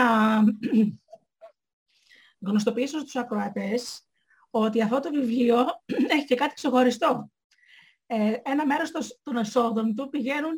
[2.48, 4.08] γνωστοποιήσω στους ακροατές
[4.50, 5.66] ότι αυτό το βιβλίο
[6.16, 7.32] έχει και κάτι ξεχωριστό.
[8.12, 10.56] Ε, ένα μέρος των- των εσόδων του πηγαίνουν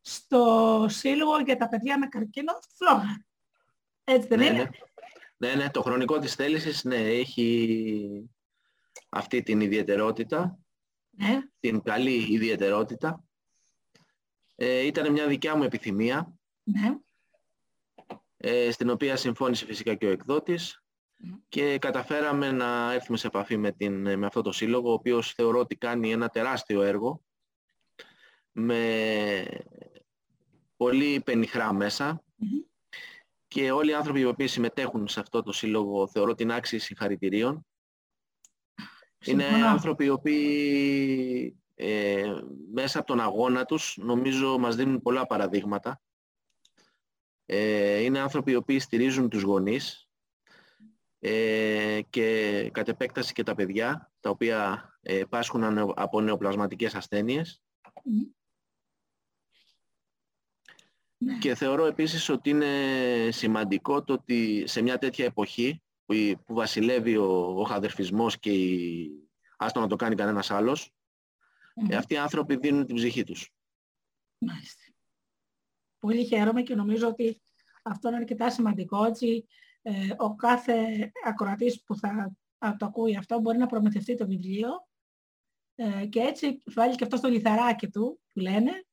[0.00, 3.24] στο Σύλλογο για τα παιδιά με καρκίνο φλόγα.
[4.04, 4.70] Έτσι δεν Ναι, είναι;
[5.38, 5.48] ναι.
[5.48, 8.30] ναι, ναι, το χρονικό της θέλησης ναι, έχει
[9.08, 10.58] αυτή την ιδιαιτερότητα,
[11.10, 11.40] Ναι.
[11.60, 13.24] την καλή ιδιαιτερότητα.
[14.54, 16.96] Ε, ήταν μια δικιά μου επιθυμία, ναι.
[18.36, 20.83] ε, στην οποία συμφώνησε φυσικά και ο εκδότης
[21.16, 21.32] Μμ.
[21.48, 25.58] και καταφέραμε να έρθουμε σε επαφή με, την, με αυτό το σύλλογο, ο οποίος θεωρώ
[25.58, 27.22] ότι κάνει ένα τεράστιο έργο
[28.52, 29.46] με
[30.76, 32.60] πολύ πενιχρά μέσα Μμμ.
[33.48, 37.66] και όλοι οι άνθρωποι οι οποίοι συμμετέχουν σε αυτό το σύλλογο θεωρώ την άξιοι συγχαρητηρίων.
[39.26, 39.66] Είναι Συμφωνώ.
[39.66, 42.32] άνθρωποι οι οποίοι ε,
[42.72, 46.00] μέσα από τον αγώνα τους νομίζω μας δίνουν πολλά παραδείγματα.
[47.46, 50.03] Ε, είναι άνθρωποι οι οποίοι στηρίζουν τους γονείς
[51.26, 57.62] ε, και κατ' επέκταση και τα παιδιά τα οποία ε, πάσχουν ανε- από νεοπλασματικές ασθένειες.
[58.04, 58.22] Μμ.
[61.18, 61.38] Ναι.
[61.38, 66.54] Και θεωρώ επίσης ότι είναι σημαντικό το ότι σε μια τέτοια εποχή που, η- που
[66.54, 69.10] βασιλεύει ο, ο χαδερφισμός και η...
[69.56, 70.92] άστο να το κάνει κανένας άλλος,
[71.74, 71.90] Μμμ.
[71.90, 73.50] ε, αυτοί οι άνθρωποι δίνουν την ψυχή τους.
[74.38, 74.82] Μάλιστα.
[75.98, 77.42] Πολύ χαίρομαι και νομίζω ότι
[77.82, 79.04] αυτό είναι αρκετά σημαντικό.
[79.04, 79.46] Έτσι,
[79.86, 84.68] ε, ο κάθε ακροατής που θα α, το ακούει αυτό μπορεί να προμηθευτεί το βιβλίο
[85.74, 88.84] ε, και έτσι βάλει και αυτό στο λιθαράκι του που λένε.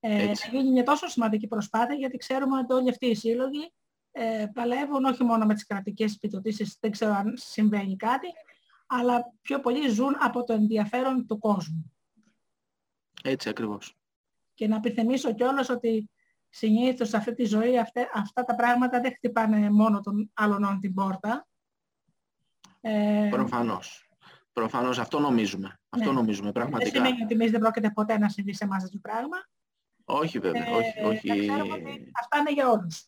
[0.00, 0.50] Ε, Έτσι.
[0.50, 3.72] να γίνει μια τόσο σημαντική προσπάθεια γιατί ξέρουμε ότι όλοι αυτοί οι σύλλογοι
[4.10, 8.26] ε, παλεύουν όχι μόνο με τις κρατικές επιδοτήσεις, δεν ξέρω αν συμβαίνει κάτι,
[8.86, 11.92] αλλά πιο πολύ ζουν από το ενδιαφέρον του κόσμου.
[13.22, 13.96] Έτσι ακριβώς.
[14.54, 16.10] και να επιθυμίσω κιόλας ότι
[16.56, 20.94] συνήθως σε αυτή τη ζωή αυτά, αυτά τα πράγματα δεν χτυπάνε μόνο των άλλων την
[20.94, 21.46] πόρτα.
[22.80, 24.08] Ε, Προφανώς.
[24.52, 25.80] Προφανώς αυτό νομίζουμε.
[25.88, 26.14] Αυτό Ναι.
[26.14, 26.90] νομίζουμε δεν πραγματικά.
[26.96, 29.46] σημαίνει ότι εμείς δεν πρόκειται ποτέ να συμβεί σε εμάς τέτοιο πράγμα.
[30.04, 30.66] Όχι βέβαια.
[30.66, 31.28] Ε, όχι, να όχι.
[31.48, 33.06] ξέρουμε ότι αυτά είναι για όλους.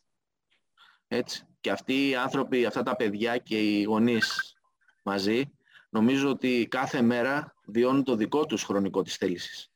[1.07, 1.43] Έτσι.
[1.59, 4.55] Και αυτοί οι άνθρωποι, αυτά τα παιδιά και οι γονείς
[5.03, 5.51] μαζί,
[5.89, 9.68] νομίζω ότι κάθε μέρα βιώνουν το δικό τους χρονικό της θέλησης.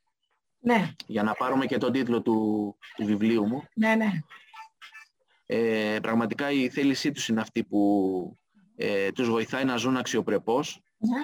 [0.65, 4.11] Ναι, Για να πάρουμε και τον τίτλο του, του βιβλίου μου, ναι, ναι.
[5.45, 8.37] ε, πραγματικά η θέλησή τους είναι αυτή που
[8.75, 11.19] ε, τους βοηθάει να ζουν αξιοπρεπώς ναι.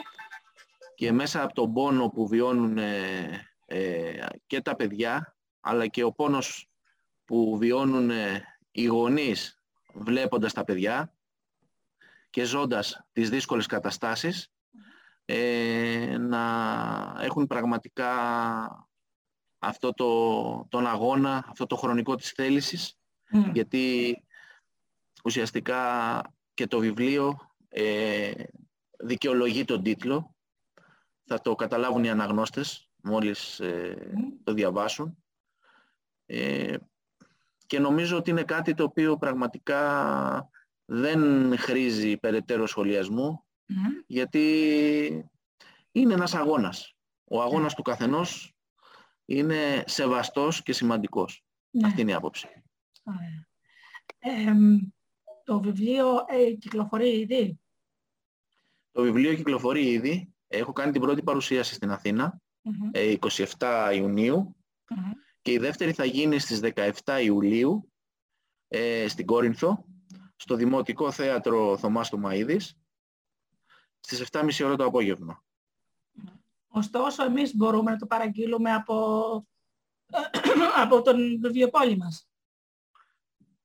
[0.96, 6.12] και μέσα από τον πόνο που βιώνουν ε, ε, και τα παιδιά, αλλά και ο
[6.12, 6.70] πόνος
[7.26, 9.62] που βιώνουν ε, οι γονείς
[9.94, 11.14] βλέποντας τα παιδιά
[12.30, 14.52] και ζώντας τις δύσκολες καταστάσεις,
[15.26, 16.44] ε, να
[17.20, 18.89] έχουν πραγματικά
[19.60, 22.98] αυτό το, τον αγώνα, αυτό το χρονικό της θέλησης,
[23.32, 23.52] Μμ.
[23.54, 24.16] γιατί
[25.24, 26.22] ουσιαστικά
[26.54, 28.32] και το βιβλίο ε,
[29.00, 30.36] δικαιολογεί τον τίτλο.
[31.26, 34.44] Θα το καταλάβουν οι αναγνώστες μόλις ε, Μμ.
[34.44, 35.24] το διαβάσουν.
[36.26, 36.78] Ε,
[37.66, 40.50] και νομίζω ότι είναι κάτι το οποίο πραγματικά
[40.86, 43.86] δεν χρήζει περαιτέρω σχολιασμού, Μμ.
[44.08, 45.30] γιατί
[45.92, 46.96] είναι ένας αγώνας.
[47.24, 48.54] Ο αγώνας του καθενός
[49.30, 51.44] είναι σεβαστός και σημαντικός.
[51.70, 51.88] Ναι.
[51.88, 52.48] Αυτή είναι η άποψη.
[53.04, 53.48] Ωραία.
[54.20, 54.78] Εμ,
[55.44, 57.60] το βιβλίο ε, κυκλοφορεί ήδη;
[58.92, 60.34] Το βιβλίο κυκλοφορεί ήδη.
[60.48, 62.90] Έχω κάνει την πρώτη παρουσίαση στην Αθήνα, Μμμ.
[62.92, 63.16] ε,
[63.58, 64.56] 27 Ιουνίου
[64.90, 65.12] Μμμ.
[65.42, 66.60] και η δεύτερη θα γίνει στις
[67.04, 67.92] 17 Ιουλίου
[68.68, 69.86] ε, στην Κόρινθο,
[70.36, 72.70] στο Δημοτικό Θέατρο Θωμάς Τωμαΐδης,
[74.00, 75.44] στις 7.30 ώρα το απόγευμα.
[76.72, 78.96] Ωστόσο, εμείς μπορούμε να το παραγγείλουμε από,
[80.84, 82.30] από τον βιβλιοπόλη μας.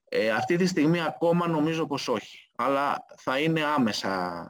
[0.05, 4.47] Ε, αυτή τη στιγμή ακόμα νομίζω πως όχι, αλλά θα είναι άμεσα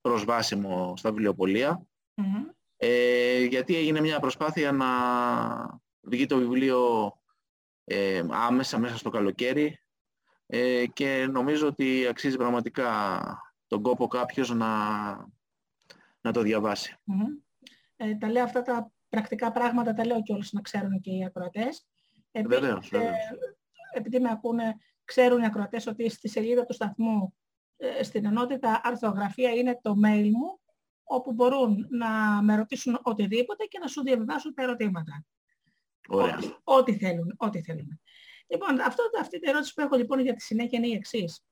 [0.00, 2.44] προσβάσιμο στα βιβλιοπωλεία, Μμμ.
[2.76, 4.86] ε, γιατί έγινε μια προσπάθεια να
[6.00, 7.12] βγει το βιβλίο
[7.84, 9.82] ε, άμεσα μέσα στο καλοκαίρι
[10.46, 13.20] ε, και νομίζω ότι αξίζει πραγματικά
[13.66, 14.68] τον κόπο κάποιος να,
[16.20, 16.96] να το διαβάσει.
[17.04, 17.26] Μμμ.
[18.02, 21.86] Ε, τα λέω αυτά τα πρακτικά πράγματα, τα λέω κιόλας να ξέρουν και οι ακροατές.
[22.32, 23.16] Επίσης, Βεβαίως, ε, βεβαίως.
[23.92, 27.34] επειδή με ακούνε, ξέρουν οι ακροατές ότι στη σελίδα του σταθμού
[27.76, 30.60] ε, στην ενότητα αρθρογραφία είναι το mail μου,
[31.04, 35.24] όπου μπορούν να με ρωτήσουν οτιδήποτε και να σου διαβάσουν τα ερωτήματα.
[36.08, 36.36] Ωραία.
[36.36, 38.00] Ό,τι, ό,τι θέλουν, ό,τι θέλουν.
[38.46, 41.44] Λοιπόν, αυτό, αυτή η ερώτηση που έχω λοιπόν για τη συνέχεια είναι η εξής.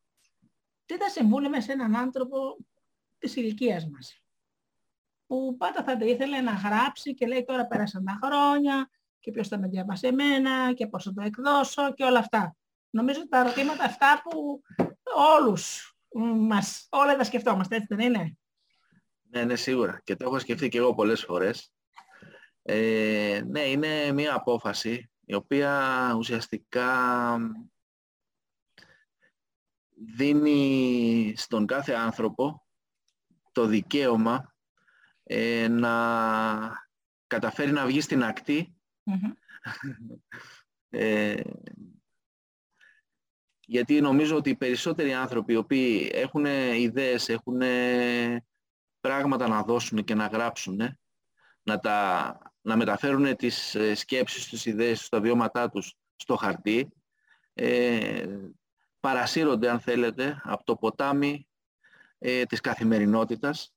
[0.85, 2.57] Τι θα συμβούλευε σε έναν άνθρωπο
[3.19, 4.23] της ηλικίας μας,
[5.29, 8.91] που πάντα θα ήθελε να γράψει και λέει τώρα πέρασαν τα χρόνια
[9.21, 12.57] και ποιος θα με διαβάσει εμένα και πώς θα το εκδώσω και όλα αυτά.
[12.91, 14.63] Νομίζω ότι τα ερωτήματα αυτά που
[15.17, 15.93] όλους
[16.49, 18.37] μας, όλα τα σκεφτόμαστε, έτσι δεν είναι;
[19.23, 20.01] Ναι, ναι, σίγουρα.
[20.05, 21.73] Και το έχω σκεφτεί και εγώ πολλές φορές.
[22.63, 26.91] Ε, ναι, είναι μια απόφαση η οποία ουσιαστικά
[30.17, 32.67] δίνει στον κάθε άνθρωπο
[33.53, 34.55] το δικαίωμα
[35.31, 35.93] ε, να
[37.27, 38.77] καταφέρει να βγει στην ακτή.
[40.91, 41.41] Ε,
[43.61, 46.45] γιατί νομίζω ότι οι περισσότεροι άνθρωποι οι οποίοι έχουν
[46.75, 47.61] ιδέες, έχουν
[49.01, 50.99] πράγματα να δώσουν και να γράψουν,
[51.63, 56.89] να, τα, να μεταφέρουν τις ε, σκέψεις, τις ιδέες, τους, τα βιώματά τους στο χαρτί,
[57.55, 58.27] ε,
[59.01, 61.49] παρασύρονται, αν θέλετε, από το ποτάμι
[62.19, 63.75] ε, της καθημερινότητας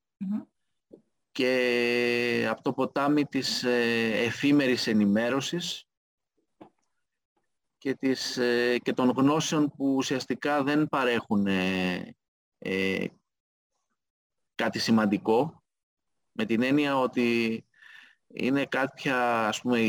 [1.31, 5.85] και από το ποτάμι της ε, εφήμερης ενημέρωσης
[7.77, 12.15] και, της, ε, και των γνώσεων που ουσιαστικά δεν παρέχουν ε,
[12.57, 13.05] ε,
[14.55, 15.63] κάτι σημαντικό
[16.31, 17.65] με την έννοια ότι
[18.27, 19.79] είναι κάποια ας πούμε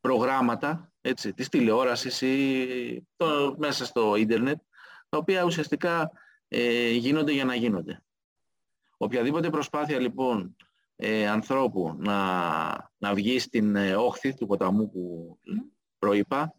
[0.00, 4.60] προγράμματα έτσι, της τηλεόρασης ή το, μέσα στο ίντερνετ
[5.08, 6.10] τα οποία ουσιαστικά
[6.48, 8.02] ε, γίνονται για να γίνονται.
[8.96, 10.56] Οποιαδήποτε προσπάθεια λοιπόν
[10.96, 15.38] ε, ανθρώπου να, να βγει στην ε, όχθη του ποταμού που
[15.98, 16.54] προείπα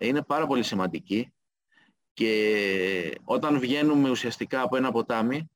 [0.00, 1.32] είναι πάρα πολύ σημαντική
[2.12, 5.50] και όταν βγαίνουμε ουσιαστικά από ένα ποτάμι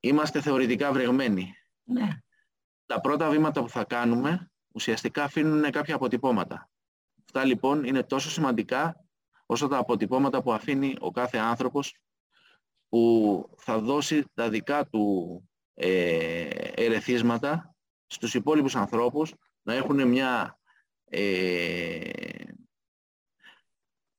[0.00, 1.54] είμαστε θεωρητικά βρεγμένοι.
[1.84, 2.08] Ναι.
[2.86, 6.70] Τα πρώτα βήματα που θα κάνουμε ουσιαστικά αφήνουν κάποια αποτυπώματα.
[7.24, 9.06] Αυτά λοιπόν είναι τόσο σημαντικά
[9.46, 11.98] όσο τα αποτυπώματα που αφήνει ο κάθε άνθρωπος
[12.94, 15.42] που θα δώσει τα δικά του
[15.74, 17.74] ε, ερεθίσματα
[18.06, 20.58] στους υπόλοιπους ανθρώπους να έχουν μια
[21.04, 22.10] ε,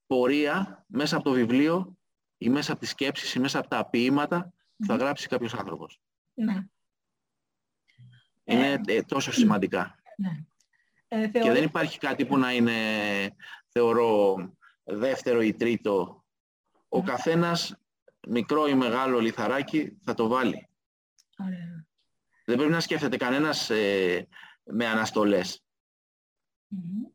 [0.06, 1.98] πορεία μέσα από το βιβλίο
[2.38, 6.00] ή μέσα από τις σκέψεις ή μέσα από τα ποίηματα που θα γράψει κάποιος άνθρωπος.
[6.34, 6.66] Ναι.
[8.44, 9.96] Είναι ε, τόσο σημαντικά.
[10.18, 10.46] ναι.
[11.08, 12.74] Ε, Και δεν υπάρχει κάτι που να είναι,
[13.68, 14.36] θεωρώ,
[14.84, 16.24] δεύτερο ή τρίτο.
[16.90, 17.76] Ο καθένας,
[18.28, 20.70] μικρό ή μεγάλο λιθαράκι, θα το βάλει.
[21.40, 21.86] Ωραία.
[22.46, 24.28] Δεν πρέπει να σκέφτεται κανένας ε,
[24.64, 25.64] με αναστολές.
[26.68, 27.06] Μμμ.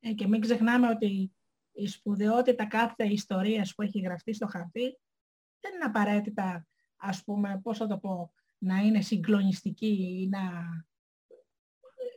[0.00, 1.32] Ε, και μην ξεχνάμε ότι
[1.72, 4.98] η σπουδαιότητα κάθε ιστορίας που έχει γραφτεί στο χαρτί
[5.60, 6.66] δεν είναι απαραίτητα,
[6.96, 10.40] ας πούμε, πώς θα το πω, να είναι συγκλονιστική ή να...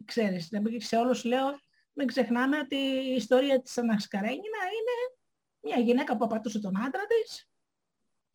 [0.05, 1.59] Ξέρεις, να μην- σε όλους λέω,
[1.93, 5.17] μην ξεχνάμε ότι η ιστορία της Άννας Καρένινα είναι
[5.61, 7.49] μια γυναίκα που απατούσε τον άντρα της,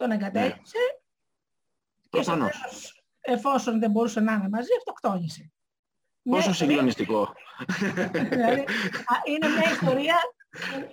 [0.03, 0.79] τον εγκατέλειψε
[2.11, 2.61] και στο Προφανώς.
[2.61, 5.51] τέλος, εφόσον δεν μπορούσε να είναι μαζί, αυτοκτόνησε.
[6.23, 7.33] Μια Πόσο ιστορία- συγκλονιστικό.
[8.13, 10.17] δηλαδή, α, είναι μια ιστορία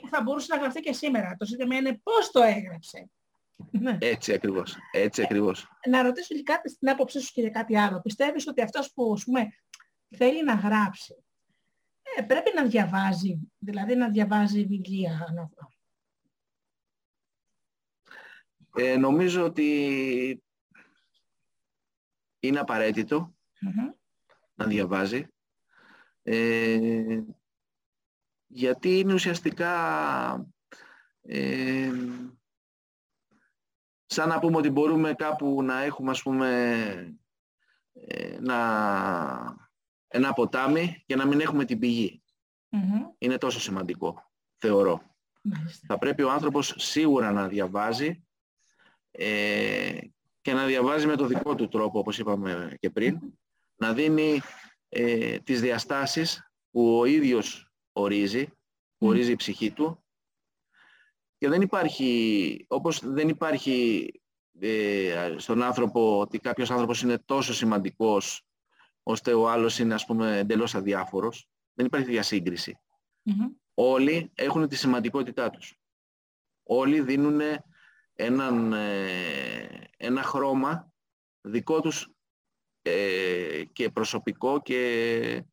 [0.02, 1.36] που θα μπορούσε να γραφτεί και σήμερα.
[1.38, 3.10] Το ζήτημα είναι πώς το έγραψε.
[3.72, 3.98] Ναι.
[4.02, 4.76] Έτσι ακριβώς.
[4.92, 5.68] Έτσι ακριβώς.
[5.88, 8.02] Να ρωτήσω και κάτι στην άποψή σου και για κάτι άλλο.
[8.02, 9.48] Πιστεύεις ότι αυτός που ας πούμε,
[10.18, 11.24] θέλει να γράψει
[12.18, 15.28] ε, πρέπει να διαβάζει, δηλαδή να διαβάζει βιβλία.
[15.34, 15.50] να-
[18.76, 20.44] Ε, νομίζω ότι
[22.40, 23.90] είναι απαραίτητο Μμμ.
[24.56, 25.28] να διαβάζει.
[26.24, 27.22] Ε,
[28.48, 29.72] γιατί είναι ουσιαστικά
[31.22, 31.92] ε,
[34.06, 37.18] σαν να πούμε ότι μπορούμε κάπου να έχουμε ας πούμε
[37.94, 38.58] ε, να,
[40.08, 42.24] ένα ποτάμι και να μην έχουμε την πηγή.
[42.70, 43.08] Μμμ.
[43.18, 45.02] Είναι τόσο σημαντικό, θεωρώ.
[45.42, 45.86] Μάλιστα.
[45.88, 48.24] Θα πρέπει ο άνθρωπος σίγουρα να διαβάζει
[49.12, 49.98] ε,
[50.42, 53.20] και να διαβάζει με το δικό του τρόπο, όπως είπαμε και πριν,
[53.76, 54.42] να δίνει
[54.90, 58.46] ε, τις διαστάσεις που ο ίδιος ορίζει,
[58.98, 59.10] που Μμ.
[59.10, 60.04] ορίζει η ψυχή του
[61.38, 64.12] και δεν υπάρχει, όπως δεν υπάρχει
[64.60, 68.44] ε, στον άνθρωπο ότι κάποιος άνθρωπος είναι τόσο σημαντικός
[69.04, 71.48] ώστε ο άλλος είναι ας πούμε εντελώς αδιάφορος.
[71.74, 72.80] Δεν υπάρχει διασύγκριση
[73.24, 73.48] Μμμ.
[73.74, 75.78] όλοι έχουν τη σημαντικότητά τους.
[76.64, 77.42] Όλοι δίνουν
[78.20, 80.92] έναν, ε, ένα χρώμα
[81.42, 82.12] δικό τους
[82.82, 85.44] ε, και προσωπικό και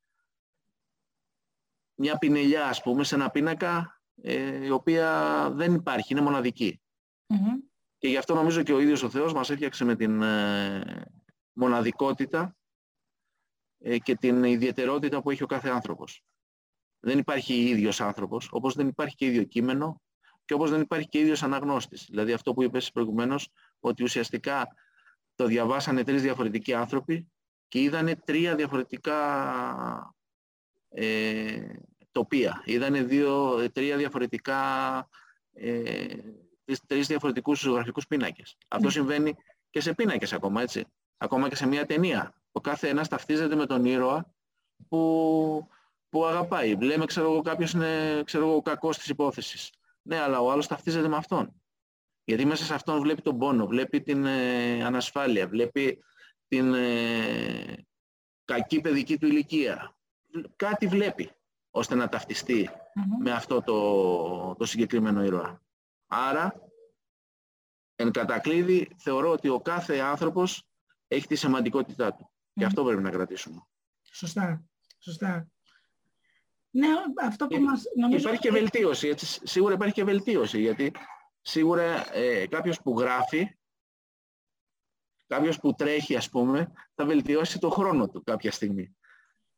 [1.95, 6.81] μια πινελιά, ας πούμε, σε ένα πίνακα ε, η οποία δεν υπάρχει, είναι μοναδική.
[7.27, 7.59] Μμμ.
[7.99, 11.05] Και γι' αυτό νομίζω και ο ίδιος ο Θεός μας έφτιαξε με την ε,
[11.53, 12.57] μοναδικότητα
[13.79, 16.25] ε, και την ιδιαιτερότητα που έχει ο κάθε άνθρωπος.
[17.01, 20.03] Δεν υπάρχει ίδιος άνθρωπος, όπως δεν υπάρχει και ίδιο κείμενο
[20.47, 22.07] και όπως δεν υπάρχει και ίδιος αναγνώστης.
[22.11, 23.49] Δηλαδή αυτό που είπες προηγουμένως,
[23.81, 24.69] ότι ουσιαστικά
[25.35, 27.29] το διαβάσανε τρεις διαφορετικοί άνθρωποι
[27.69, 30.15] και είδανε τρία διαφορετικά
[30.89, 31.67] ε,
[32.13, 32.63] τοπία.
[32.65, 34.59] Είδανε δύο, τρία διαφορετικά
[35.53, 36.07] ε,
[36.65, 38.57] τις τρεις διαφορετικούς ζωγραφικούς πίνακες.
[38.69, 39.37] Αυτό συμβαίνει
[39.71, 40.85] και σε πίνακες ακόμα, έτσι.
[41.17, 42.35] Ακόμα και σε μια ταινία.
[42.53, 44.35] Ο κάθε ένας ταυτίζεται με τον ήρωα
[44.89, 45.69] που,
[46.09, 46.77] που αγαπάει.
[46.81, 49.73] Λέμε, ξέρω εγώ, κάποιος είναι ξέρω εγώ, ο κακός της υπόθεσης.
[50.07, 51.63] Ναι, αλλά ο άλλος ταυτίζεται με αυτόν.
[52.25, 56.05] Γιατί μέσα σε αυτόν βλέπει τον πόνο, βλέπει την ε, ανασφάλεια, βλέπει
[56.49, 57.87] την ε,
[58.45, 59.97] κακή παιδική του ηλικία.
[60.57, 61.31] Κάτι βλέπει
[61.71, 63.23] ώστε να ταυτιστεί Μμμ.
[63.23, 65.63] με αυτό το, το συγκεκριμένο ήρωα.
[66.07, 66.55] Άρα,
[67.95, 70.69] εν κατακλείδη, θεωρώ ότι ο κάθε άνθρωπος
[71.09, 72.31] έχει τη σημαντικότητά του.
[72.53, 72.67] Και Μμμ.
[72.67, 73.67] αυτό πρέπει να κρατήσουμε.
[74.13, 74.65] Σωστά.
[74.99, 75.49] Σωστά.
[76.79, 76.89] Ναι,
[77.23, 78.19] αυτό που Και- μας νομίζω...
[78.27, 80.93] Υπάρχει και βελτίωση, έτσι, σίγουρα υπάρχει και βελτίωση, γιατί
[81.41, 83.57] σίγουρα ε, κάποιος που γράφει,
[85.27, 88.97] κάποιος που τρέχει ας πούμε, θα βελτιώσει το χρόνο του κάποια στιγμή.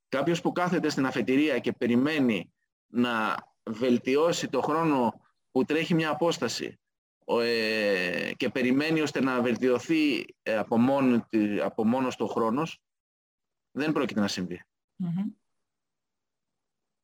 [0.08, 2.52] Κάποιος που κάθεται στην αφετηρία και περιμένει
[2.86, 5.20] να βελτιώσει το χρόνο
[5.50, 6.80] που τρέχει μια απόσταση
[7.24, 12.32] ο, ε, και περιμένει ώστε να βελτιωθεί ε, από, μόνο, τη- από μόνος του ο
[12.32, 12.80] χρόνος,
[13.70, 14.62] δεν πρόκειται να συμβεί.
[14.96, 15.26] Μμμ.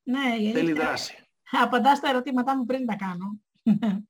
[0.07, 1.27] Ναι, η Θέλει αλήθεια- δράση.
[1.63, 3.39] Απαντάς στα ερωτήματά μου πριν τα κάνω.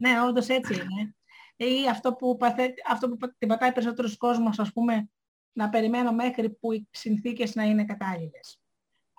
[0.00, 1.14] ναι, όντως έτσι είναι.
[1.56, 2.74] Ή αυτό που, παθε...
[2.88, 5.10] αυτό που πα- την πατάει περισσότερος κόσμος, ας πούμε,
[5.52, 8.60] να περιμένω μέχρι που οι συνθήκες να είναι κατάλληλες.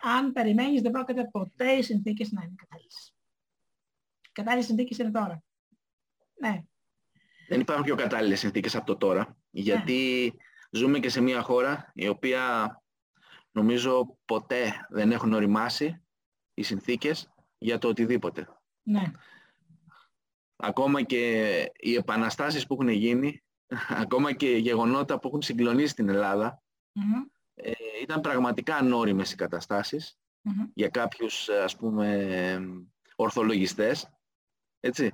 [0.01, 3.13] Αν περιμένεις, δεν πρόκειται ποτέ οι συνθήκες να είναι κατάλληλες.
[4.21, 5.43] Οι κατάλληλες συνθήκες είναι τώρα.
[6.41, 6.63] Ναι,
[7.47, 10.33] Δεν υπάρχουν πιο κατάλληλες συνθήκες από το τώρα, γιατί
[10.71, 12.73] ζούμε και σε μια χώρα η οποία
[13.51, 16.01] νομίζω ποτέ δεν έχουν οριμάσει
[16.53, 18.47] οι συνθήκες για το οτιδήποτε.
[18.83, 19.11] ναι.
[20.61, 21.45] Ακόμα και
[21.79, 23.43] οι επαναστάσεις που έχουν γίνει,
[24.03, 26.61] ακόμα και γεγονότα που έχουν συγκλονίσει την Ελλάδα,
[26.91, 27.23] Μμμ,
[27.53, 27.71] ε,
[28.01, 30.65] ήταν πραγματικά ανώριμες οι καταστάσεις μμμ.
[30.73, 32.59] για κάποιους ε, ας πούμε
[33.15, 34.09] ορθολογιστές.
[34.79, 35.13] Έτσι.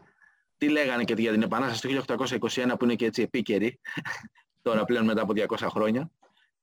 [0.58, 3.80] Τι λέγανε και για την Επανάσταση του 1821 που είναι και έτσι επίκαιρη,
[4.62, 6.12] τώρα πλέον μετά από 200 χρόνια.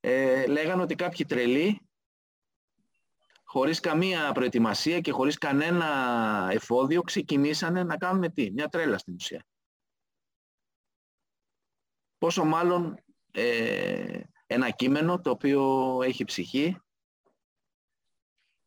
[0.05, 1.81] Ε, λέγανε ότι κάποιοι τρελοί,
[3.43, 9.45] χωρίς καμία προετοιμασία και χωρίς κανένα εφόδιο, ξεκινήσανε να κάνουν τι, μια τρέλα στην ουσία.
[12.17, 12.97] Πόσο μάλλον
[13.31, 16.77] ε, ένα κείμενο το οποίο έχει ψυχή,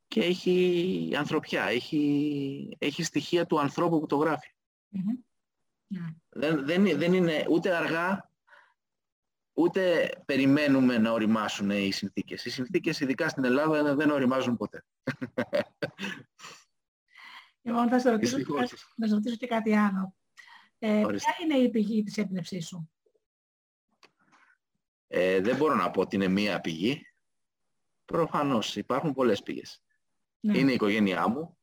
[0.09, 4.51] και έχει ανθρωπιά, έχει, έχει στοιχεία του ανθρώπου που το γράφει.
[4.89, 5.13] Μμμ.
[5.87, 6.07] Ναι.
[6.29, 8.31] Δεν, δεν, είναι- δεν είναι ούτε αργά,
[9.59, 12.45] ούτε περιμένουμε να οριμάσουν οι συνθήκες.
[12.45, 14.85] Οι συνθήκες, ειδικά στην Ελλάδα, δεν οριμάζουν ποτέ.
[17.62, 18.70] Λοιπόν, θα σε ρωτήσω, Δυστυχώς.
[18.70, 20.15] θα, θα σε ρωτήσω και κάτι άλλο.
[20.78, 21.31] Ε, Ορίστε.
[21.37, 22.91] ποια είναι η πηγή της έμπνευσής σου;
[25.09, 27.07] Ε, δεν μπορώ να πω ότι είναι μία πηγή.
[28.05, 29.83] Προφανώς υπάρχουν πολλές πηγές.
[30.41, 30.59] Ναι.
[30.59, 31.59] Είναι η οικογένειά μου,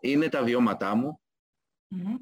[0.00, 1.20] είναι τα βιώματά μου,
[1.88, 2.14] Μμμ,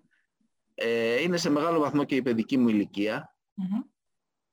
[0.74, 3.80] ε, είναι σε μεγάλο βαθμό και η παιδική μου ηλικία, μμμ.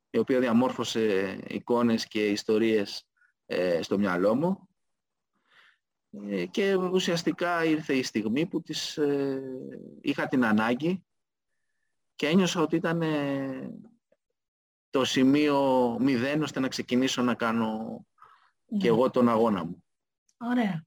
[0.10, 3.08] Η οποία διαμόρφωσε εικόνες και ιστορίες
[3.46, 4.68] ε, στο μυαλό μου
[6.30, 9.42] Ε, και ουσιαστικά ήρθε η στιγμή που τις, ε,
[10.02, 11.06] είχα την ανάγκη
[12.16, 13.70] και ένιωσα ότι ήταν ε,
[14.90, 15.58] το σημείο
[16.00, 18.06] μηδέν ώστε να ξεκινήσω να κάνω
[18.68, 18.88] και Ναι.
[18.88, 19.84] εγώ τον αγώνα μου.
[20.38, 20.86] Ωραία.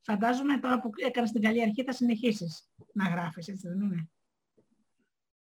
[0.00, 4.10] Φαντάζομαι τώρα που έκανες την καλή αρχή θα συνεχίσεις να γράφεις, έτσι δεν είναι;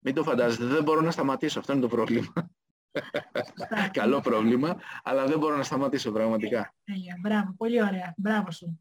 [0.06, 2.32] Μην το φαντάζεστε, δεν μπορώ να σταματήσω, αυτό είναι το πρόβλημα.
[3.58, 3.88] Σωστά.
[3.92, 6.74] Καλό πρόβλημα, αλλά δεν μπορώ να σταματήσω πραγματικά.
[6.84, 7.16] Τέλεια.
[7.20, 8.14] Μπράβο, πολύ ωραία.
[8.16, 8.80] Μπράβο σου.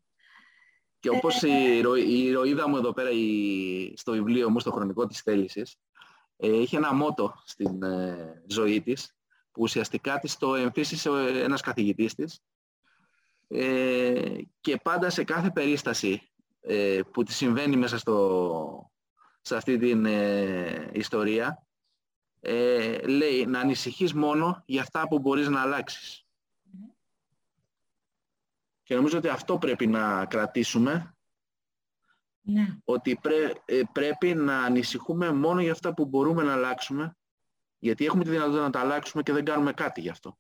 [0.99, 5.06] Και όπως η, ηρωή- η ηρωίδα μου εδώ πέρα η, στο βιβλίο μου, στο χρονικό
[5.07, 5.77] της θέλησης,
[6.38, 9.15] ε, είχε ένα μότο στην ε, ζωή της,
[9.52, 12.39] που ουσιαστικά της το εμφύσισε ο- ένας καθηγητής της
[13.47, 16.30] ε, και πάντα σε κάθε περίσταση
[16.61, 18.91] ε, που της συμβαίνει μέσα στο,
[19.47, 21.65] σε αυτή την ε, ιστορία,
[22.39, 26.26] ε, λέει να ανησυχείς μόνο για αυτά που μπορείς να αλλάξεις.
[28.84, 31.15] Και νομίζω ότι αυτό πρέπει να κρατήσουμε
[32.41, 32.77] Ναι.
[32.84, 37.17] ότι πρέ- ε, πρέπει να ανησυχούμε μόνο για αυτά που μπορούμε να αλλάξουμε,
[37.80, 40.38] γιατί έχουμε τη δυνατότητα να τα αλλάξουμε και δεν κάνουμε κάτι γι' αυτό.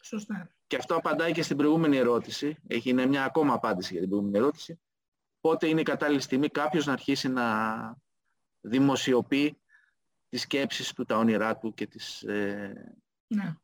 [0.00, 0.50] Σωστά.
[0.66, 4.38] Και αυτό απαντάει και στην προηγούμενη ερώτηση, έχει είναι μια ακόμα απάντηση για την προηγούμενη
[4.44, 4.80] ερώτηση,
[5.40, 8.06] πότε είναι η κατάλληλη στιγμή κάποιος να αρχίσει να
[8.60, 9.60] δημοσιοποιεί
[10.28, 13.54] τις σκέψεις του, τα όνειρά του και τις ε, Ναι.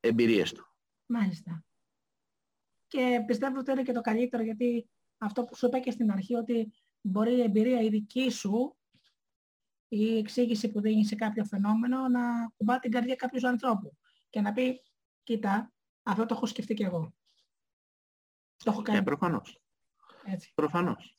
[0.00, 0.66] εμπειρίες του.
[1.06, 1.64] Μάλιστα.
[2.86, 6.34] Και πιστεύω ότι είναι και το καλύτερο γιατί αυτό που σου είπα και στην αρχή
[6.34, 8.76] ότι μπορεί η εμπειρία η δική σου
[9.88, 13.96] ή η εξήγηση που δίνει σε κάποιο φαινόμενο να κουμπά την καρδιά κάποιου ανθρώπου
[14.30, 14.80] και να πει
[15.22, 15.72] κοίτα
[16.02, 17.14] αυτό το έχω σκεφτεί και εγώ.
[18.56, 19.60] Το έχω κάνει Ε, προφανώς.
[20.24, 20.52] έτσι.
[20.54, 21.15] Προφανώς.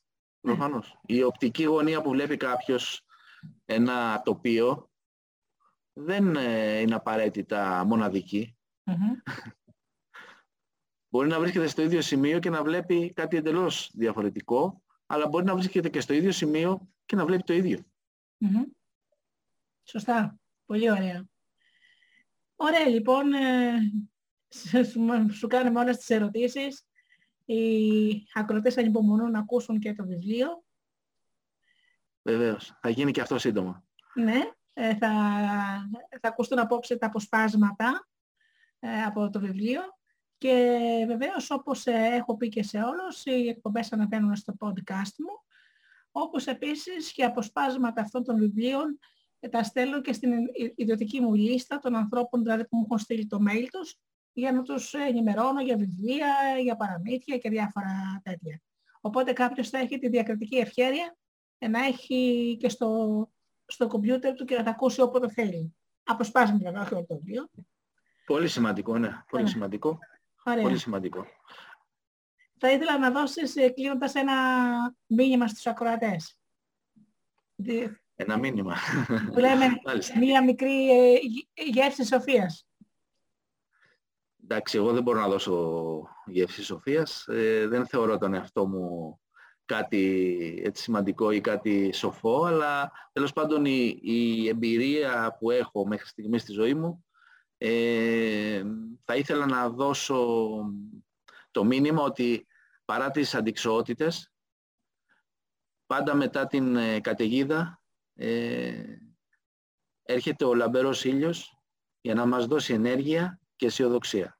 [0.47, 0.99] Προφανώς.
[1.05, 3.05] Η οπτική γωνία που βλέπει κάποιος
[3.65, 4.91] ένα τοπίο
[5.93, 8.57] δεν ε, είναι απαραίτητα μοναδική.
[8.83, 9.17] Μμμ.
[11.09, 15.55] Μπορεί να βρίσκεται στο ίδιο σημείο και να βλέπει κάτι εντελώς διαφορετικό, αλλά μπορεί να
[15.55, 17.83] βρίσκεται και στο ίδιο σημείο και να βλέπει το ίδιο.
[18.37, 18.63] Μμμ.
[19.83, 20.39] Σωστά.
[20.65, 21.25] Πολύ ωραία.
[22.55, 23.71] Ωραία, λοιπόν, ε,
[24.57, 26.85] σου- σου, σου κάνουμε όλες τις ερωτήσεις.
[27.49, 30.63] Οι ακροτές ανυπομονούν να ακούσουν και το βιβλίο.
[32.21, 32.77] Βεβαίως.
[32.81, 33.83] Θα γίνει και αυτό σύντομα.
[34.13, 34.41] Ναι,
[34.73, 35.09] ε, θα,
[36.21, 38.07] θα ακούσουν απόψε τα αποσπάσματα
[38.79, 39.81] ε, από το βιβλίο
[40.37, 45.43] και βεβαίως όπως ε, έχω πει και σε όλους, οι εκπομπές αναβαίνουν στο podcast μου,
[46.11, 48.99] όπως επίσης και αποσπάσματα αυτών των βιβλίων
[49.39, 52.97] ε, τα στέλνω και στην ι- ιδιωτική μου λίστα των ανθρώπων δηλαδή που μου έχουν
[52.97, 53.95] στείλει το mail τους
[54.39, 56.27] για να τους ενημερώνω για βιβλία,
[56.61, 58.61] για παραμύθια και διάφορα τέτοια.
[59.01, 61.15] Οπότε κάποιος θα έχει τη διακριτική ευχέρεια
[61.57, 63.29] ε, να έχει και στο,
[63.65, 65.75] στο κομπιούτερ του και να τα ακούσει όποτε θέλει.
[66.03, 67.49] Αποσπάσματα βέβαια, όχι όλο το βιβλίο.
[68.25, 69.09] Πολύ σημαντικό, ναι.
[69.29, 69.49] Πολύ Ναι.
[69.49, 69.97] σημαντικό.
[70.45, 70.61] Ωραία.
[70.63, 71.25] Πολύ σημαντικό.
[72.59, 74.33] Θα ήθελα να δώσεις ε, κλείνοντας ένα
[75.05, 76.39] μήνυμα στους ακροατές.
[77.55, 78.75] Δι- Ένα μήνυμα.
[79.31, 80.17] Που λέμε Μάλιστα.
[80.19, 82.66] μία μικρή ε, γε- γεύση σοφίας.
[84.49, 87.27] Εντάξει, εγώ δεν μπορώ να δώσω γεύση σοφίας.
[87.27, 89.19] Ε, δεν θεωρώ τον εαυτό μου
[89.65, 96.07] κάτι έτσι σημαντικό ή κάτι σοφό, αλλά τέλος πάντων η, η εμπειρία που έχω μέχρι
[96.07, 97.05] στιγμής στη ζωή μου
[97.57, 98.63] ε,
[99.03, 100.47] θα ήθελα να δώσω
[101.51, 102.47] το μήνυμα ότι
[102.85, 104.33] παρά τις αντικσοότητες,
[105.85, 107.81] πάντα μετά την ε, καταιγίδα
[108.13, 108.83] ε,
[110.03, 111.57] έρχεται ο λαμπερός ήλιος
[112.01, 114.36] για να μας δώσει ενέργεια και αισιοδοξία.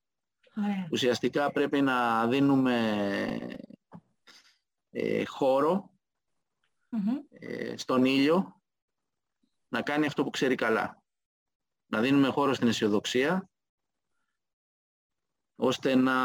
[0.58, 0.88] Ωραία.
[0.92, 2.78] Ουσιαστικά πρέπει να δίνουμε
[4.90, 5.92] ε, χώρο
[6.90, 7.18] Μμμ.
[7.30, 8.62] ε, στον ήλιο
[9.68, 11.04] να κάνει αυτό που ξέρει καλά.
[11.86, 13.50] Να δίνουμε χώρο στην αισιοδοξία
[15.56, 16.18] ώστε να,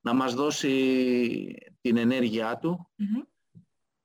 [0.00, 3.20] να μας δώσει την ενέργειά του Μμμ.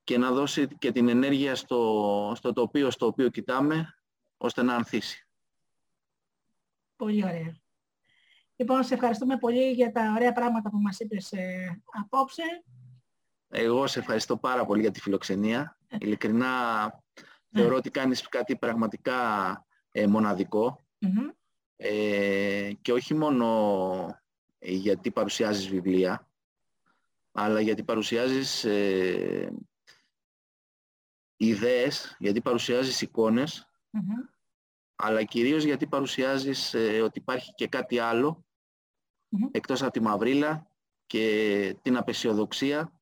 [0.04, 3.98] και να δώσει και την ενέργεια στο, στο τοπίο στο οποίο κοιτάμε
[4.38, 5.26] ώστε να ανθίσει.
[7.02, 7.56] Πολύ ωραία.
[8.56, 12.44] Λοιπόν, σε ευχαριστούμε πολύ για τα ωραία πράγματα που μας είπες ε, απόψε.
[13.48, 15.78] Εγώ σε ευχαριστώ πάρα πολύ για τη φιλοξενία.
[16.00, 16.48] Ειλικρινά
[17.52, 19.16] θεωρώ ότι κάνεις κάτι πραγματικά
[19.92, 21.30] ε, μοναδικό Μμμ.
[21.76, 24.20] ε, και όχι μόνο
[24.60, 26.28] γιατί παρουσιάζεις βιβλία,
[27.32, 29.54] αλλά γιατί παρουσιάζεις ε,
[31.38, 34.14] ιδέες, γιατί παρουσιάζεις εικόνες, Μμμ.
[35.02, 38.46] Αλλά κυρίως γιατί παρουσιάζεις ε, ότι υπάρχει και κάτι άλλο
[39.30, 39.48] Μμμ.
[39.52, 40.68] εκτός από τη μαυρίλα
[41.06, 42.94] και την απεσιοδοξία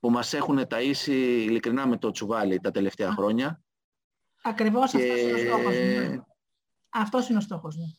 [0.00, 1.08] που μας έχουν ταΐσει
[1.46, 3.62] ειλικρινά με το τσουβάλι τα τελευταία χρόνια.
[4.42, 5.80] Ακριβώς Και- αυτός είναι ο στόχος μου.
[6.08, 6.20] ναι.
[6.88, 7.98] Αυτός είναι ο στόχος μου.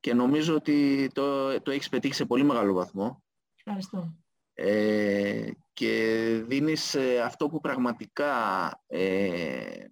[0.00, 3.22] και νομίζω ότι το, το έχεις πετύχει σε πολύ μεγάλο βαθμό
[3.56, 4.14] Ευχαριστώ.
[4.54, 5.94] ε, και
[6.46, 8.34] δίνεις ε, αυτό που πραγματικά
[8.86, 9.84] ε,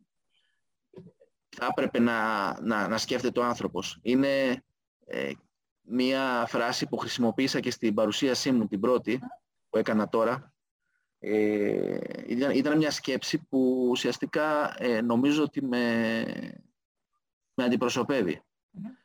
[1.57, 3.99] θα έπρεπε να, να, να σκέφτεται ο άνθρωπος.
[4.03, 4.63] Είναι
[5.07, 5.33] ε,
[5.81, 9.21] μία φράση που χρησιμοποίησα και στην παρουσίασή μου την πρώτη
[9.71, 10.53] που έκανα τώρα.
[11.19, 16.25] Ε, ήταν, ήταν μια σκέψη που ουσιαστικά ε, νομίζω ότι με,
[17.55, 18.43] με αντιπροσωπεύει.
[18.71, 19.01] Μμμ.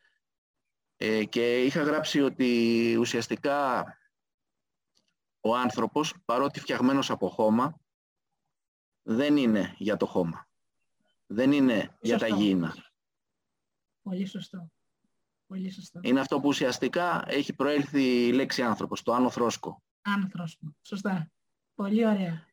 [0.97, 3.85] Ε, και είχα γράψει ότι ουσιαστικά
[5.39, 7.79] ο άνθρωπος, παρότι φτιαγμένος από χώμα,
[9.01, 10.44] δεν είναι για το χώμα.
[11.27, 12.41] Δεν είναι για τα Σωστό.
[12.41, 12.75] γήινα.
[14.01, 14.71] Πολύ σωστό.
[15.47, 15.99] Πολύ σωστό.
[16.03, 19.83] Είναι αυτό που ουσιαστικά έχει προέλθει η λέξη άνθρωπος, το άνω θρόσκο.
[20.01, 20.77] Άνθρος μου.
[20.81, 21.31] Σωστά.
[21.75, 22.45] Πολύ ωραία.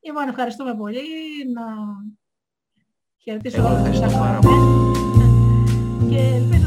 [0.00, 1.00] Λοιπόν, ευχαριστούμε πολύ.
[1.52, 1.62] Να
[3.18, 6.08] χαιρετήσω Εγώ όλους τους ευχαριστώ πάρα ακροατές.
[6.08, 6.57] Και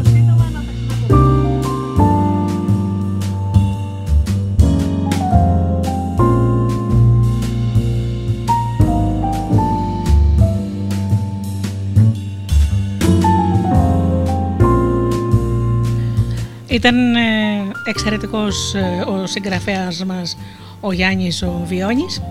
[16.71, 17.19] Ήταν ε,
[17.83, 20.37] εξαιρετικός ε, ο συγγραφέας μας
[20.79, 22.21] ο Γιάννης ο Βιώνης.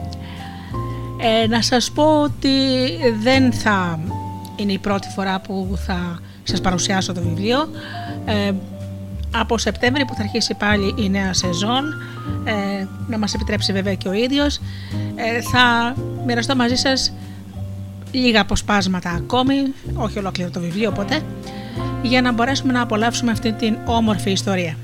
[1.43, 2.49] Ε, να σας πω ότι
[3.23, 3.99] δεν θα
[4.57, 7.69] είναι η πρώτη φορά που θα σας παρουσιάσω το βιβλίο.
[8.25, 8.53] Ε,
[9.35, 11.85] από Σεπτέμβρη που θα αρχίσει πάλι η νέα σεζόν,
[12.45, 14.61] ε, να μας επιτρέψει βέβαια και ο ίδιος,
[15.15, 15.95] ε, θα
[16.27, 17.13] μοιραστώ μαζί σας
[18.13, 19.55] λίγα αποσπάσματα ακόμη,
[19.95, 21.23] όχι ολόκληρο το βιβλίο ποτέ,
[22.03, 24.77] για να μπορέσουμε να απολαύσουμε αυτή την όμορφη ιστορία.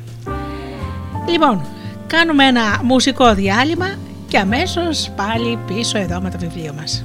[1.29, 1.65] Λοιπόν,
[2.07, 3.87] κάνουμε ένα μουσικό διάλειμμα
[4.29, 7.05] Και αμέσως πάλι πίσω εδώ με το βιβλίο μας.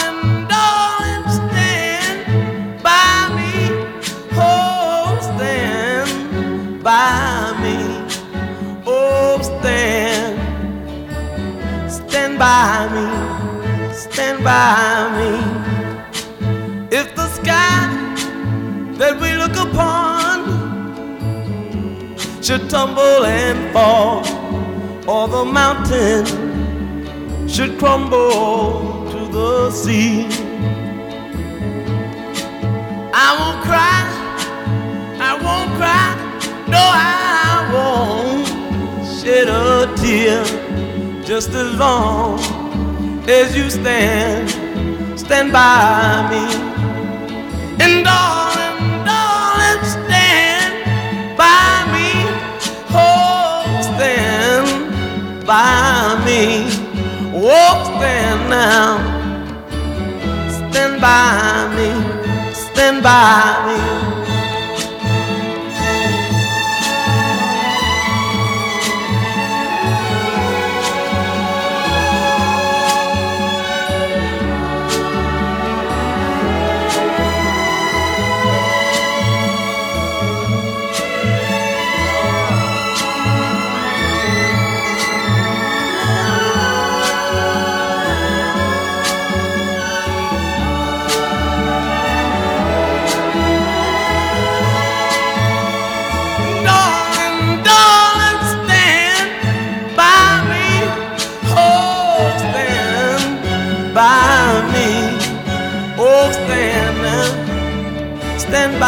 [12.61, 13.07] by me.
[14.03, 15.31] Stand by me.
[16.99, 17.79] If the sky
[18.99, 20.35] that we look upon
[22.45, 24.19] should tumble and fall,
[25.11, 26.23] or the mountain
[27.53, 30.27] should crumble to the sea.
[33.27, 34.01] I won't cry,
[35.29, 36.09] I won't cry,
[36.73, 38.47] no, I won't
[39.17, 39.61] shed a
[40.01, 40.70] tear
[41.31, 42.37] just as long
[43.29, 44.49] as you stand,
[45.17, 46.43] stand by me.
[47.81, 50.73] And darling, darling, stand
[51.37, 52.09] by me.
[52.91, 53.63] Oh,
[53.95, 56.67] stand by me.
[57.33, 58.97] Oh, stand now.
[60.49, 62.53] Stand by me.
[62.53, 64.00] Stand by me.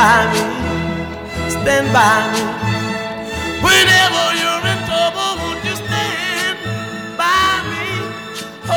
[0.04, 0.42] By me.
[1.50, 2.42] Stand by me.
[3.68, 6.58] Whenever you're in trouble, won't you stand
[7.22, 7.86] by me?
[8.68, 8.74] Oh.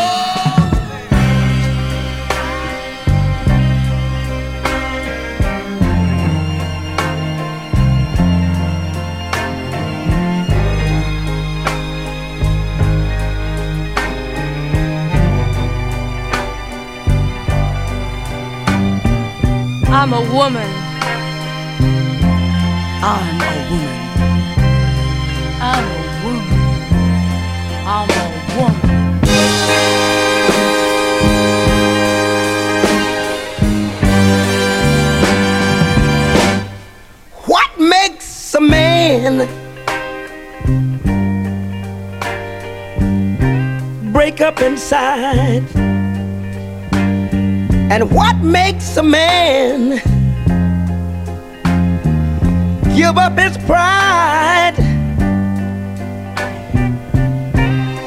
[19.90, 20.75] I'm a woman.
[23.08, 23.98] I'm a woman.
[25.62, 26.58] I'm a woman.
[27.86, 28.26] I'm a
[28.56, 28.82] woman.
[37.44, 39.46] What makes a man
[44.12, 45.62] break up inside?
[47.88, 50.02] And what makes a man
[52.96, 54.72] give up his pride?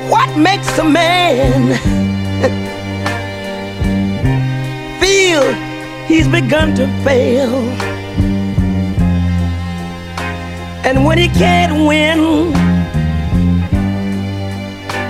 [0.10, 1.70] What makes a man
[5.00, 5.44] feel
[6.08, 7.54] he's begun to fail?
[10.84, 12.48] And when he can't win,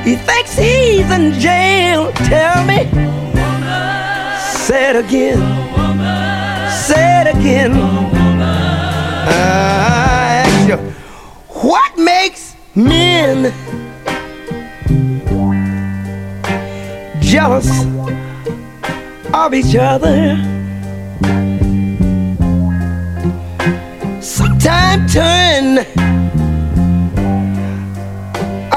[0.04, 2.12] he thinks he's in jail.
[2.28, 2.84] Tell me,
[4.66, 5.40] say it again,
[6.70, 8.09] say it again.
[9.30, 10.78] I ask you,
[11.48, 13.54] what makes men
[17.22, 17.70] jealous
[19.34, 20.36] of each other?
[24.22, 25.80] Sometimes turn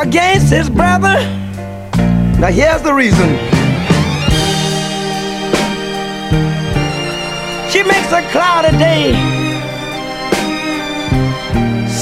[0.01, 1.17] against his brother.
[2.39, 3.29] Now here's the reason.
[7.71, 9.42] She makes a cloudy day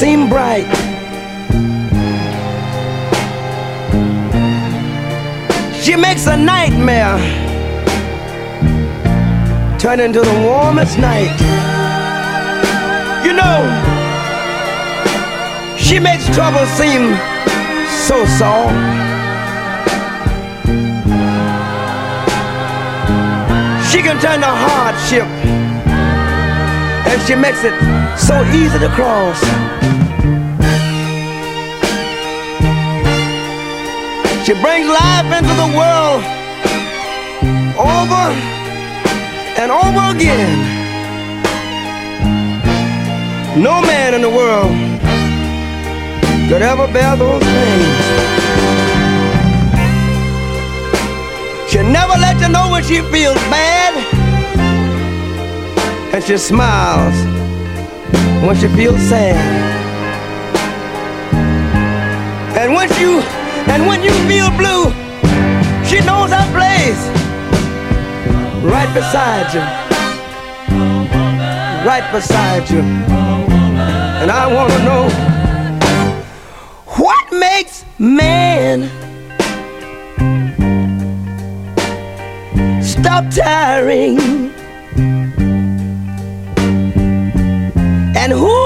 [0.00, 0.64] seem bright.
[5.82, 7.18] She makes a nightmare
[9.78, 11.36] turn into the warmest night.
[13.26, 13.60] You know,
[15.76, 17.02] she makes trouble seem
[18.08, 18.72] so soft.
[23.92, 25.28] She can turn the hardship,
[27.04, 27.74] and she makes it
[28.16, 29.79] so easy to cross.
[34.50, 36.24] She brings life into the world
[37.78, 38.24] over
[39.60, 40.58] and over again.
[43.62, 44.72] No man in the world
[46.48, 48.00] could ever bear those pains.
[51.70, 53.94] She never let you know when she feels bad,
[56.12, 57.14] and she smiles
[58.44, 59.36] when she feels sad.
[62.58, 63.22] And once you
[63.72, 64.90] and when you feel blue,
[65.88, 67.02] she knows her place
[68.64, 69.64] right beside you.
[71.86, 72.80] Right beside you.
[72.80, 75.08] And I want to know
[76.98, 78.90] what makes man
[82.82, 84.18] stop tiring?
[88.16, 88.59] And who's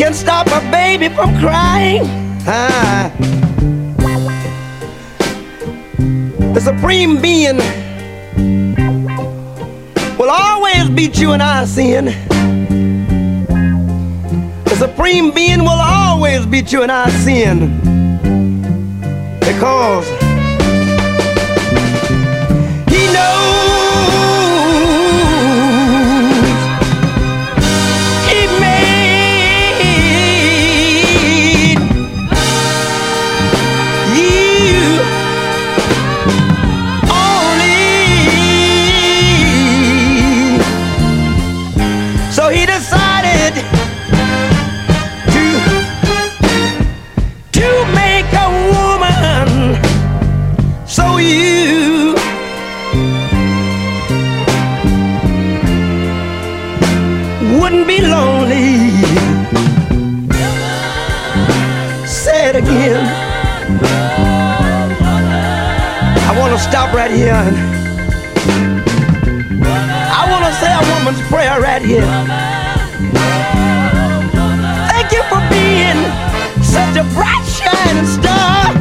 [0.00, 2.00] can stop a baby from crying.
[2.46, 3.12] Ah.
[6.54, 7.58] The supreme being
[10.16, 12.06] will always beat you in our sin.
[14.64, 17.76] The supreme being will always beat you in our sin.
[19.40, 20.08] Because
[22.88, 23.49] he knows
[67.28, 67.56] and
[70.12, 72.06] I want to say a woman's prayer right here.
[74.88, 76.00] Thank you for being
[76.64, 78.72] such a bright shining star.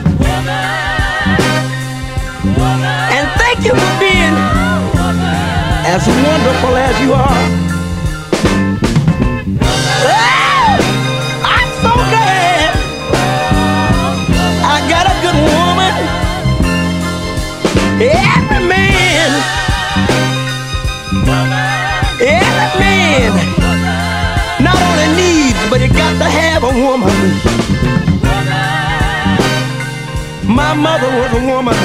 [3.12, 4.36] And thank you for being
[5.86, 7.59] as wonderful as you are.
[30.80, 31.76] Mother was a woman,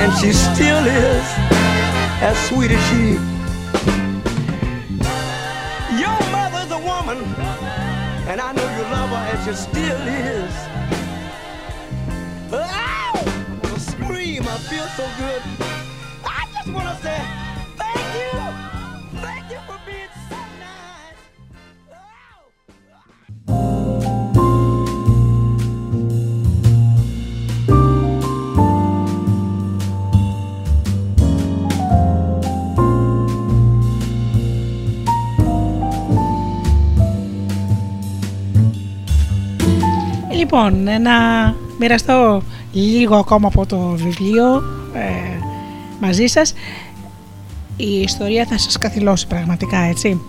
[0.00, 1.24] and she still is
[2.22, 3.18] as sweet as she.
[6.00, 7.18] Your mother's a woman,
[8.26, 10.54] and I know you love her, as she still is.
[12.50, 14.42] I scream.
[14.48, 15.53] I feel so good.
[40.54, 41.12] Λοιπόν, να
[41.78, 44.62] μοιραστώ λίγο ακόμα από το βιβλίο
[44.94, 45.44] ε,
[46.00, 46.54] μαζί σας.
[47.76, 50.20] Η ιστορία θα σας καθυλώσει πραγματικά, έτσι.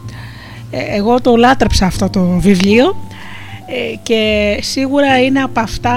[0.71, 2.95] Ε, εγώ το λάτρεψα αυτό το βιβλίο
[3.65, 5.93] ε, και σίγουρα είναι από αυτά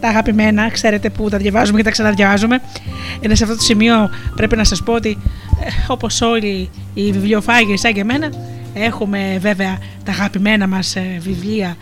[0.00, 2.62] τα αγαπημένα, ξέρετε που τα διαβάζουμε και τα ξαναδιαβάζουμε.
[3.20, 5.18] Είναι σε αυτό το σημείο πρέπει να σας πω ότι
[5.64, 8.30] ε, όπως όλοι οι βιβλιοφάγοι σαν και εμένα
[8.74, 11.76] έχουμε βέβαια τα αγαπημένα μας ε, βιβλία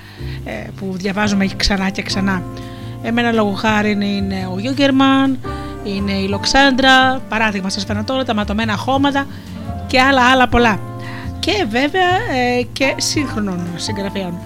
[0.45, 2.43] ε, που διαβάζουμε ξανά και ξανά.
[3.03, 5.39] Εμένα λόγω χάρη είναι ο Γιούγκερμαν,
[5.85, 9.27] είναι η Λοξάντρα, παράδειγμα σας φαίνω τώρα, τα ματωμένα χώματα
[9.87, 10.81] και άλλα άλλα πολλά.
[11.39, 12.15] Και βέβαια
[12.59, 14.39] ε, και σύγχρονων συγγραφέων.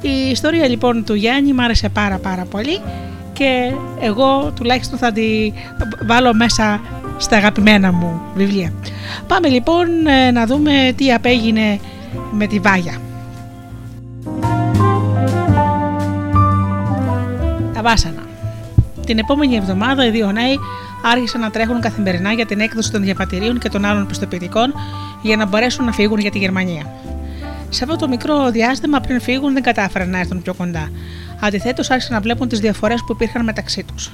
[0.00, 2.80] Η ιστορία λοιπόν του Γιάννη μου άρεσε πάρα πάρα πολύ
[3.32, 5.52] και εγώ τουλάχιστον θα τη
[6.06, 6.80] βάλω μέσα
[7.16, 8.72] στα αγαπημένα μου βιβλία.
[9.26, 11.80] Πάμε λοιπόν ε, να δούμε τι απέγινε
[12.32, 13.00] με τη Βάγια.
[17.74, 18.22] Τα βάσανα.
[19.06, 20.58] Την επόμενη εβδομάδα οι δύο νέοι
[21.12, 24.74] άρχισαν να τρέχουν καθημερινά για την έκδοση των διαβατηρίων και των άλλων πιστοποιητικών
[25.22, 26.92] για να μπορέσουν να φύγουν για τη Γερμανία.
[27.68, 30.90] Σε αυτό το μικρό διάστημα πριν φύγουν δεν κατάφεραν να έρθουν πιο κοντά.
[31.40, 34.10] Αντιθέτως, άρχισαν να βλέπουν τις διαφορές που υπήρχαν μεταξύ τους.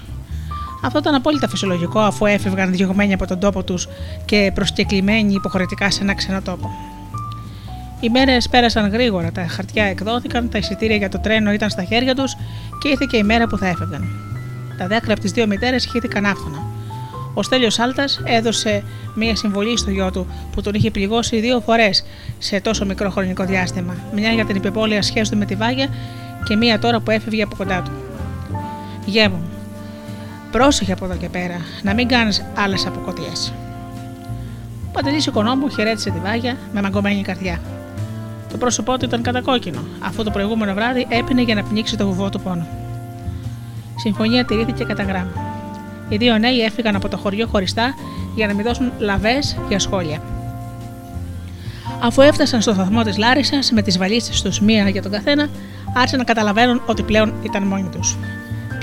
[0.83, 3.89] Αυτό ήταν απόλυτα φυσιολογικό αφού έφευγαν διωγμένοι από τον τόπο τους
[4.25, 6.71] και προσκεκλημένοι υποχρεωτικά σε ένα ξένο τόπο.
[8.01, 12.15] Οι μέρες πέρασαν γρήγορα, τα χαρτιά εκδόθηκαν, τα εισιτήρια για το τρένο ήταν στα χέρια
[12.15, 12.37] τους
[12.81, 14.09] και ήρθε και η μέρα που θα έφευγαν.
[14.79, 16.63] Τα δάκρυα από τις δύο μητέρες χύθηκαν άφθονα.
[17.35, 18.83] Ο Στέλιος Άλτας έδωσε
[19.15, 22.05] μία συμβολή στο γιο του που τον είχε πληγώσει δύο φορές
[22.39, 23.97] σε τόσο μικρό χρονικό διάστημα.
[24.15, 25.89] Μια για την υπεπόλαια σχέση του με τη Βάγια
[26.45, 27.91] και μία τώρα που έφευγε από κοντά του.
[29.05, 29.43] Γέ μου,
[30.51, 33.53] πρόσεχε από εδώ και πέρα, να μην κάνεις άλλες αποκοτιές.
[34.89, 37.61] Ο πατερής οικονόμου χαιρέτησε τη Βάγια με μαγκωμένη καρδιά.
[38.51, 42.29] Το πρόσωπό του ήταν κατακόκκινο, αφού το προηγούμενο βράδυ έπινε για να πνίξει το βουβό
[42.29, 42.67] του πόνο.
[43.97, 45.33] Συμφωνία τηρήθηκε κατά γράμμα.
[46.09, 47.95] Οι δύο νέοι έφυγαν από το χωριό χωριστά
[48.35, 50.23] για να μην δώσουν λαβές για σχόλια.
[52.03, 55.49] Αφού έφτασαν στο σταθμό της Λάρισας με τις βαλίτσες τους μία για τον καθένα,
[55.95, 58.17] άρχισαν να καταλαβαίνουν ότι πλέον ήταν μόνοι τους.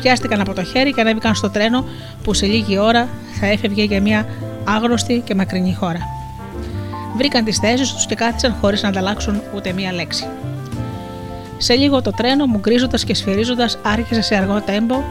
[0.01, 1.85] Πιάστηκαν από το χέρι και ανέβηκαν στο τρένο
[2.23, 3.07] που σε λίγη ώρα
[3.39, 4.25] θα έφευγε για μια
[4.63, 5.99] άγνωστη και μακρινή χώρα.
[7.17, 10.27] Βρήκαν τις θέσεις τους και κάθισαν χωρίς να ανταλλάξουν ούτε μία λέξη.
[11.57, 15.03] Σε λίγο το τρένο, μου γκρίζοντα και σφυρίζοντας, άρχισε σε αργό τέμπο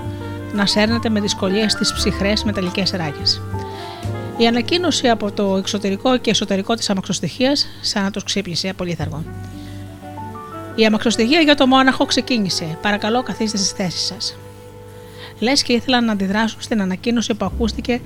[0.52, 3.40] να σέρνεται με δυσκολία στις ψυχρές μεταλλικές ράγες.
[4.36, 9.24] Η ανακοίνωση από το εξωτερικό και εσωτερικό της αμαξοστοιχίας σαν να τους ξύπνησε απολύθαργο.
[10.74, 12.78] Η αμαξοστοιχεία για το μόναχο ξεκίνησε.
[12.82, 14.36] Παρακαλώ, καθίστε στις θέσεις σας.
[15.38, 18.00] Λες και ήθελαν να αντιδράσουν στην ανακοίνωση που ακούστηκε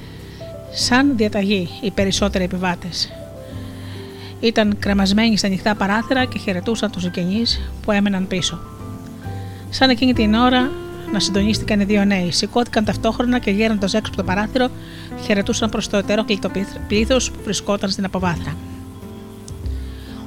[0.70, 3.12] σαν διαταγή οι περισσότεροι επιβάτες.
[4.40, 8.59] Ήταν κρεμασμένοι στα ανοιχτά παράθυρα και χαιρετούσαν τους συγγενείς που έμεναν πίσω.
[9.70, 10.70] Σαν εκείνη την ώρα
[11.12, 12.31] να συντονίστηκαν οι δύο νέοι.
[12.31, 14.69] Σηκώθηκαν ταυτόχρονα και γέροντας έξω από το παράθυρο,
[15.24, 16.51] χαιρετούσαν προς το ετερόκλητο
[16.89, 18.57] πλήθος που βρισκόταν στην αποβάθρα.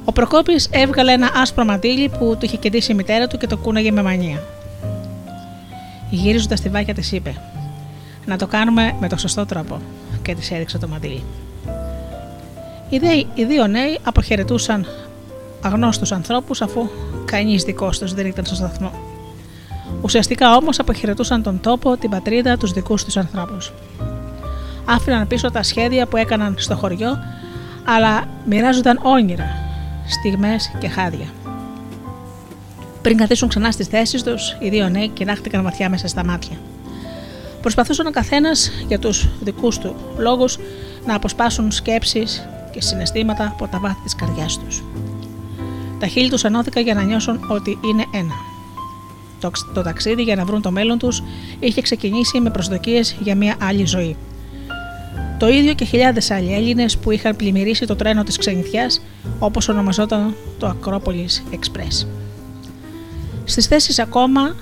[0.04, 3.56] Ο Προκόπης έβγαλε ένα άσπρο μαντίλι που του είχε κεντήσει η μητέρα του και το
[3.56, 4.42] κούναγε με μανία.
[6.14, 7.34] Γύριζοντα τη βάκια της είπε:
[8.26, 9.80] Να το κάνουμε με το σωστό τρόπο,
[10.22, 11.24] και της έδειξε το μαντίλι.
[12.88, 14.86] Οι, δε, οι δύο νέοι αποχαιρετούσαν
[15.60, 16.88] αγνώστους ανθρώπους αφού
[17.24, 18.92] κανείς δικός τους δεν ήταν στο σταθμό.
[20.02, 23.72] Ουσιαστικά όμως αποχαιρετούσαν τον τόπο, την πατρίδα, τους δικούς τους ανθρώπους.
[24.84, 27.18] Άφηναν πίσω τα σχέδια που έκαναν στο χωριό,
[27.84, 29.46] αλλά μοιράζονταν όνειρα,
[30.06, 31.26] στιγμές και χάδια.
[33.04, 36.56] Πριν καθίσουν ξανά στις θέσεις τους, οι δύο νέοι κοιτάχτηκαν βαθιά μέσα στα μάτια.
[37.60, 40.58] Προσπαθούσαν ο καθένας για τους δικούς του λόγους
[41.06, 44.82] να αποσπάσουν σκέψεις και συναισθήματα από τα βάθη της καρδιάς τους.
[46.00, 48.34] Τα χείλη τους ενώθηκαν για να νιώσουν ότι είναι ένα.
[49.40, 51.22] Το, το ταξίδι για να βρουν το μέλλον τους
[51.60, 54.16] είχε ξεκινήσει με προσδοκίες για μια άλλη ζωή.
[55.38, 58.86] Το ίδιο και χιλιάδες άλλοι Έλληνες που είχαν πλημμυρίσει το τρένο της ξενιθιά,
[59.38, 62.23] όπως ονομαζόταν το Ακρόπολης Express.
[63.44, 64.54] Στις θέσεις ακόμα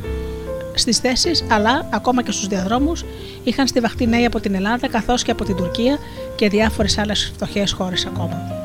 [0.75, 3.05] στις θέσεις, αλλά ακόμα και στους διαδρόμους
[3.45, 5.99] είχαν στιβαχτεί νέοι από την Ελλάδα καθώς και από την Τουρκία
[6.37, 8.61] και διάφορες άλλες φτωχές χώρες ακόμα.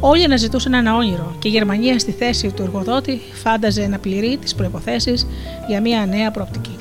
[0.00, 4.54] Όλοι αναζητούσαν ένα όνειρο και η Γερμανία στη θέση του εργοδότη φάνταζε να πληρεί τις
[4.54, 5.26] προϋποθέσεις
[5.68, 6.76] για μια νέα προοπτική.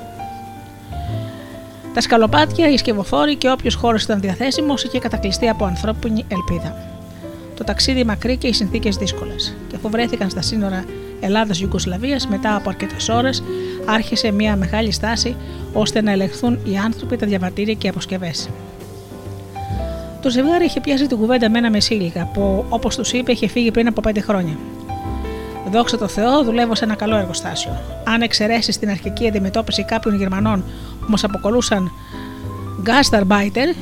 [1.93, 6.77] Τα σκαλοπάτια, οι σκευοφόροι και όποιος χώρος ήταν διαθέσιμος είχε κατακλειστεί από ανθρώπινη ελπίδα.
[7.55, 9.55] Το ταξίδι μακρύ και οι συνθήκες δύσκολες.
[9.67, 10.85] Και αφού βρέθηκαν στα σύνορα
[11.19, 13.43] Ελλάδα-Ιουγκοσλαβία, μετά από αρκετές ώρες,
[13.85, 15.35] άρχισε μια μεγάλη στάση
[15.73, 18.49] ώστε να ελεγχθούν οι άνθρωποι, τα διαβατήρια και οι αποσκευές.
[20.21, 23.71] Το ζευγάρι είχε πιάσει την κουβέντα με ένα μεσήλικα που, όπως τους είπε, είχε φύγει
[23.71, 24.57] πριν από πέντε χρόνια.
[25.71, 27.71] Δόξα τω Θεώ, δουλεύω σε ένα καλό εργοστάσιο.
[28.03, 30.63] Αν εξαιρέσεις την αρχική αντιμετώπιση κάποιων Γερμανών
[30.99, 31.91] που μας αποκολούσαν
[32.85, 33.75] Gastarbeiter,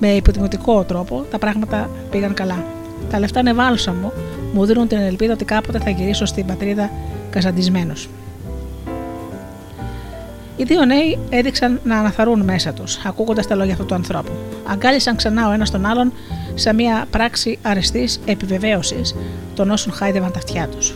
[0.00, 2.64] με υποτιμητικό τρόπο, τα πράγματα πήγαν καλά.
[3.10, 4.12] Τα λεφτά είναι βάλσαμο,
[4.52, 6.90] μου δίνουν την ελπίδα ότι κάποτε θα γυρίσω στην πατρίδα
[7.30, 7.92] καζαντισμένο.
[10.56, 14.32] Οι δύο νέοι έδειξαν να αναθαρούν μέσα τους, ακούγοντας τα λόγια αυτού του ανθρώπου.
[14.66, 16.12] Αγκάλισαν ξανά ο ένας τον άλλον
[16.54, 19.14] σε μια πράξη αρεστή επιβεβαίωσης
[19.54, 20.94] των όσων χάιδευαν τα αυτιά τους.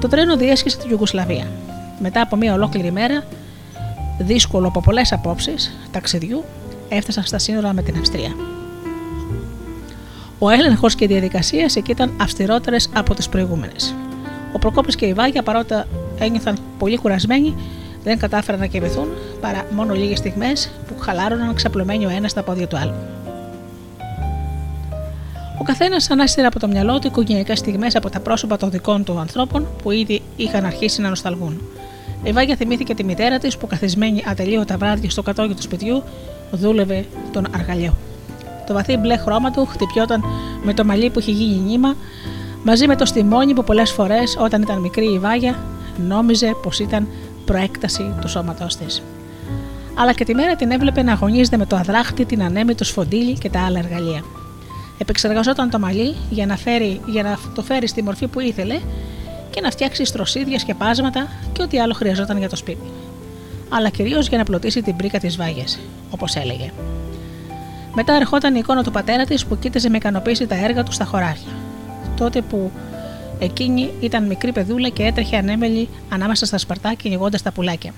[0.00, 1.46] Το τρένο διέσχισε την Ιουγκοσλαβία.
[1.98, 3.24] Μετά από μια ολόκληρη μέρα,
[4.18, 6.44] δύσκολο από πολλές απόψεις ταξιδιού,
[6.88, 8.57] έφτασαν στα σύνορα με την Αυστρία.
[10.38, 13.94] Ο έλεγχος και οι διαδικασίες εκεί ήταν αυστηρότερες από τις προηγούμενες.
[14.52, 15.74] Ο Προκόπης και η Βάγια, παρότι
[16.18, 17.54] ένιωθαν πολύ κουρασμένοι,
[18.04, 19.08] δεν κατάφεραν να κεβηθούν
[19.40, 22.94] παρά μόνο λίγες στιγμές που χαλάρωναν ξαπλωμένοι ο ένας στα πόδια του άλλου.
[25.60, 29.18] Ο καθένας ανάστηρε από το μυαλό του οικογενειακές στιγμές από τα πρόσωπα των δικών του
[29.18, 31.60] ανθρώπων που ήδη είχαν αρχίσει να νοσταλγούν.
[32.22, 36.02] Η Βάγια θυμήθηκε τη μητέρα της που καθισμένη ατελείωτα βράδια στο κατόγειο του σπιτιού
[36.50, 37.94] δούλευε τον αργαλιό.
[38.68, 40.24] Το βαθύ μπλε χρώμα του χτυπιόταν
[40.62, 41.96] με το μαλλί που είχε γίνει νήμα,
[42.64, 45.58] μαζί με το στιμόνι που πολλές φορές όταν ήταν μικρή η Βάγια
[46.08, 47.08] νόμιζε πως ήταν
[47.44, 49.02] προέκταση του σώματός της.
[49.94, 53.38] Αλλά και τη μέρα την έβλεπε να αγωνίζεται με το αδράχτη, την ανέμη, το σφοντίλι
[53.38, 54.22] και τα άλλα εργαλεία.
[54.98, 58.80] Επεξεργαζόταν το μαλλί για να, φέρει, για να το φέρει στη μορφή που ήθελε
[59.50, 62.90] και να φτιάξει στροσίδια, σκεπάσματα και ό,τι άλλο χρειαζόταν για το σπίτι.
[63.68, 65.78] Αλλά κυρίως για να πλωτίσει την πρίκα της Βάγιας,
[66.10, 66.72] όπως έλεγε.
[68.00, 71.04] Μετά ερχόταν η εικόνα του πατέρα της που κοίταζε με ικανοποίηση τα έργα του στα
[71.04, 71.52] χωράφια.
[72.16, 72.70] Τότε που
[73.38, 77.92] εκείνη ήταν μικρή παιδούλα και έτρεχε ανέμελη ανάμεσα στα σπαρτά κυνηγώντας τα πουλάκια.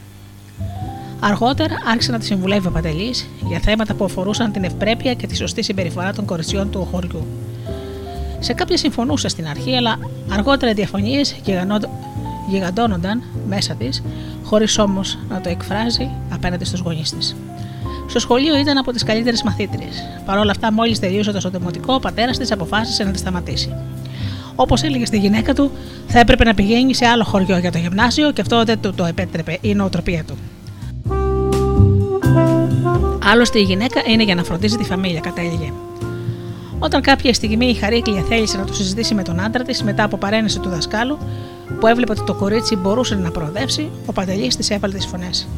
[1.20, 3.14] Αργότερα άρχισε να τη συμβουλεύει ο Παντελή
[3.48, 7.26] για θέματα που αφορούσαν την ευπρέπεια και τη σωστή συμπεριφορά των κοριτσιών του χωριού.
[8.38, 9.98] Σε κάποια συμφωνούσε στην αρχή, αλλά
[10.30, 11.40] αργότερα οι διαφωνίες
[12.48, 14.02] γιγαντώνονταν μέσα της,
[14.44, 17.36] χωρίς όμως να το εκφράζει απέναντι στους γονείς της.
[18.10, 20.04] Στο σχολείο ήταν από τις καλύτερες μαθήτριες.
[20.24, 23.74] Παρ' όλα αυτά, μόλις τελείωσε το σωτεμοτικό, ο πατέρας της αποφάσισε να τη σταματήσει.
[24.54, 25.70] Όπως έλεγε στη γυναίκα του,
[26.06, 29.04] θα έπρεπε να πηγαίνει σε άλλο χωριό για το γυμνάσιο και αυτό δεν του το
[29.04, 30.38] επέτρεπε η νοοτροπία του.
[33.24, 35.72] Άλλωστε η γυναίκα είναι για να φροντίζει τη φαμίλια, κατέληγε.
[36.78, 40.16] Όταν κάποια στιγμή η Χαρίκλια θέλησε να το συζητήσει με τον άντρα της μετά από
[40.16, 41.18] παρένεση του δασκάλου,
[41.80, 45.48] που έβλεπε ότι το κορίτσι μπορούσε να προοδεύσει, ο Παντελή της έβαλε τις φωνές.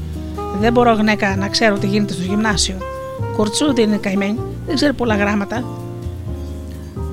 [0.61, 2.77] Δεν μπορώ, γυναίκα, να ξέρω τι γίνεται στο γυμνάσιο.
[3.37, 5.65] Κουρτσούδι είναι καημένη, δεν ξέρει πολλά γράμματα.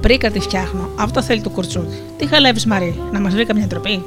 [0.01, 2.01] Πρίκα τη φτιάχνω, αυτό θέλει το κουρτσούδι.
[2.17, 4.03] Τι χαλεύεις, Μαρή, να μας βρει καμιά ντροπή;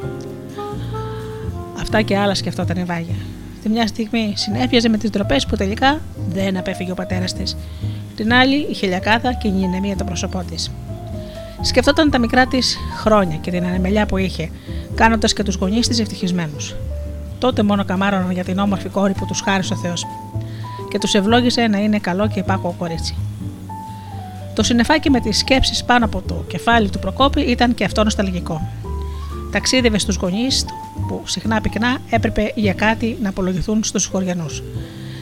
[1.80, 3.14] Αυτά και άλλα σκεφτόταν η Βάγια.
[3.62, 6.00] Τη μια στιγμή συνέφιαζε με τις ντροπές που τελικά
[6.32, 7.56] δεν απέφυγε ο πατέρας της.
[8.16, 10.70] Την άλλη η χελιακάδα και η νηνεμία το πρόσωπό της.
[11.60, 14.50] Σκεφτόταν τα μικρά της χρόνια και την ανεμελιά που είχε,
[14.94, 16.74] κάνοντας και τους γονείς της ευτυχισμένους.
[17.42, 20.06] Τότε μόνο καμάρωναν για την όμορφη κόρη που τους χάρισε ο Θεός
[20.88, 23.16] και τους ευλόγησε να είναι καλό και υπάκοο κορίτσι.
[24.54, 28.68] Το συνεφάκι με τις σκέψεις πάνω από το κεφάλι του Προκόπη ήταν και αυτό νοσταλγικό.
[29.52, 30.74] Ταξίδευε στους γονείς του,
[31.08, 34.62] που συχνά πυκνά έπρεπε για κάτι να απολογηθούν στους χωριανούς.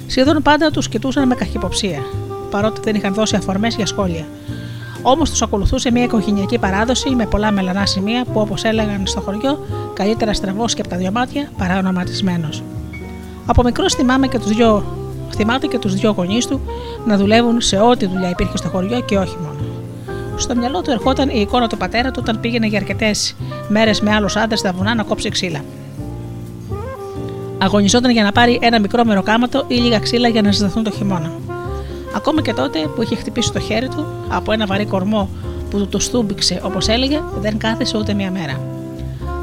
[0.07, 2.03] Σχεδόν πάντα τους κοιτούσαν με καχυποψία,
[2.51, 4.27] παρότι δεν είχαν δώσει αφορμές για σχόλια.
[5.03, 9.59] Όμως τους ακολουθούσε μια οικογενειακή παράδοση με πολλά μελανά σημεία που, όπως έλεγαν στο χωριό,
[9.95, 12.63] καλύτερα στραβό και από τα δυο μάτια παρά ονοματισμένος.
[13.47, 14.85] Από μικρό θυμάμαι και τους δυο,
[15.35, 16.61] θυμάται και τους δύο γονείς του
[17.07, 19.59] να δουλεύουν σε ό,τι δουλειά υπήρχε στο χωριό και όχι μόνο.
[20.37, 23.37] Στο μυαλό του ερχόταν η εικόνα του πατέρα του όταν πήγαινε για αρκετές
[23.69, 25.61] μέρες με άλλους άντρες στα βουνά να κόψει ξύλα.
[27.59, 31.31] Αγωνιζόταν για να πάρει ένα μικρό μεροκάματο ή λίγα ξύλα για να ζεσταθούν το χειμώνα.
[32.15, 35.29] Ακόμα και τότε που είχε χτυπήσει το χέρι του από ένα βαρύ κορμό
[35.71, 38.61] που του το στούμπιξε όπως έλεγε, δεν κάθεσε ούτε μία μέρα.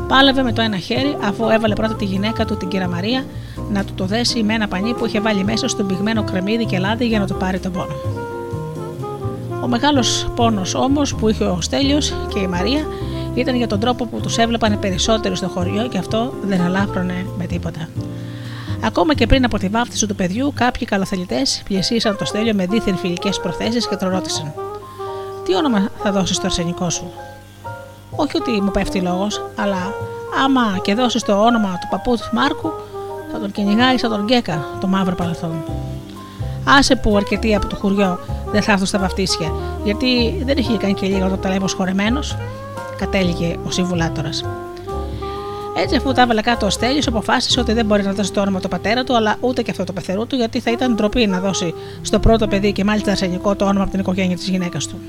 [0.07, 3.25] Πάλευε με το ένα χέρι αφού έβαλε πρώτα τη γυναίκα του, την κυρία Μαρία,
[3.69, 6.77] να του το δέσει με ένα πανί που είχε βάλει μέσα στον πυγμένο κρεμμύδι και
[6.77, 7.95] λάδι για να του πάρει τον πόνο.
[9.63, 12.87] Ο μεγάλος πόνος όμως που είχε ο Στέλιος και η Μαρία
[13.33, 17.45] ήταν για τον τρόπο που τους έβλεπαν περισσότερο στο χωριό και αυτό δεν αλάφρωνε με
[17.45, 17.89] τίποτα.
[18.87, 22.97] Ακόμα και πριν από τη βάφτιση του παιδιού, κάποιοι καλοθελητέ πλησίασαν το στέλιο με δίθεν
[22.97, 24.53] φιλικές προθέσεις και τον ρώτησαν:
[25.45, 27.11] Τι όνομα θα δώσεις στο αρσενικό σου;
[28.15, 29.93] Όχι ότι μου πέφτει λόγος, αλλά
[30.43, 32.71] άμα και δώσεις το όνομα του παππού του Μάρκου,
[33.31, 35.63] θα τον κυνηγάει σαν τον Γκέκα, το μαύρο παλαθόν.
[36.63, 38.19] Άσε που αρκετοί από το χωριό
[38.51, 39.51] δεν θα έρθουν στα βαφτίσια,
[39.83, 42.19] γιατί δεν είχε κάνει και λίγο το ταλέμο χορεμένο,
[42.97, 44.43] κατέληγε ο συμβουλάτορας.
[45.79, 48.59] Έτσι, αφού τα έβαλε κάτω ο Στέλιος, αποφάσισε ότι δεν μπορεί να δώσει το όνομα
[48.59, 51.39] του πατέρα του, αλλά ούτε και αυτό το πεθερού του, γιατί θα ήταν ντροπή να
[51.39, 54.99] δώσει στο πρώτο παιδί και μάλιστα αρσενικό το όνομα από την οικογένεια της γυναίκας του.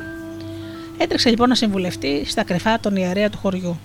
[0.99, 3.79] Έτρεξε λοιπόν να συμβουλευτεί στα κρυφά τον ιερέα του χωριού.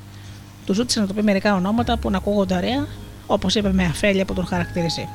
[0.65, 2.88] Του ζήτησε να του πει μερικά ονόματα που να ακούγονται ωραία,
[3.27, 5.07] όπως είπε με αφέλεια που τον χαρακτηρίζει.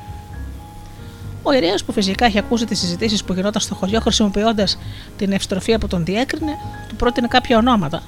[1.43, 4.77] Ο ιερέας που φυσικά είχε ακούσει τις συζητήσεις που γινόταν στο χωριό χρησιμοποιώντας
[5.17, 6.51] την ευστροφία που τον διέκρινε,
[6.87, 8.03] του πρότεινε κάποια ονόματα,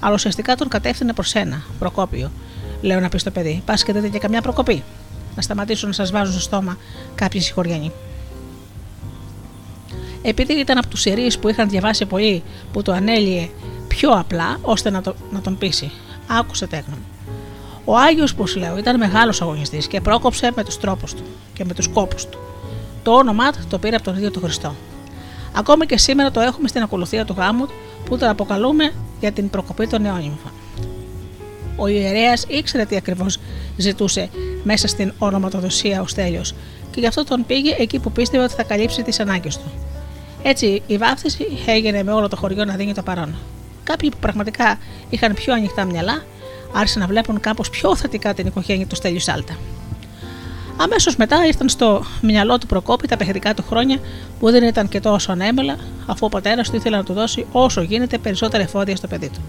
[0.00, 2.30] αλλά ουσιαστικά τον κατεύθυνε προς ένα, Προκόπιο.
[2.82, 4.82] Λέω να πεις στο παιδί: Πας και δείτε και καμιά προκοπή.
[5.36, 6.76] Να σταματήσουν να σας βάζουν στο στόμα
[7.14, 7.92] κάποιοι συγχωριανοί.
[10.22, 12.42] Επειδή ήταν από τους ιερείς που είχαν διαβάσει πολύ,
[12.72, 13.48] που το ανέλυε
[13.88, 15.90] πιο απλά, ώστε να, το, να τον πείσει.
[16.26, 16.94] Άκουσε τέκνο.
[17.84, 21.22] Ο Άγιος, που σου λέω, ήταν μεγάλος αγωνιστής και πρόκοψε με τους τρόπους του
[21.52, 22.38] και με τους κόπους του.
[23.02, 24.74] Το όνομά του το πήρε από τον ίδιο τον Χριστό.
[25.56, 27.66] Ακόμα και σήμερα το έχουμε στην ακολουθία του γάμου
[28.04, 30.52] που τον αποκαλούμε για την προκοπή των νεόνυμφων.
[31.76, 33.38] Ο ιερέας ήξερε τι ακριβώς
[33.76, 34.28] ζητούσε
[34.62, 36.54] μέσα στην ονοματοδοσία ο Στέλιος
[36.90, 39.72] και γι' αυτό τον πήγε εκεί που πίστευε ότι θα καλύψει τις ανάγκες του.
[40.42, 43.34] Έτσι η βάφτιση έγινε με όλο το χωριό να δίνει το παρόν.
[43.84, 44.78] Κάποιοι που πραγματικά
[45.10, 46.22] είχαν πιο ανοιχτά μυαλά
[46.72, 49.56] άρχισαν να βλέπουν κάπως πιο θετικά την οικογένεια του Στέλιου Σάλτα.
[50.76, 53.98] Αμέσως μετά ήρθαν στο μυαλό του Προκόπη τα παιχτικά του χρόνια
[54.38, 55.76] που δεν ήταν και τόσο ανέμελα,
[56.06, 59.40] αφού ο πατέρας του ήθελε να του δώσει όσο γίνεται περισσότερα εφόδια στο παιδί του.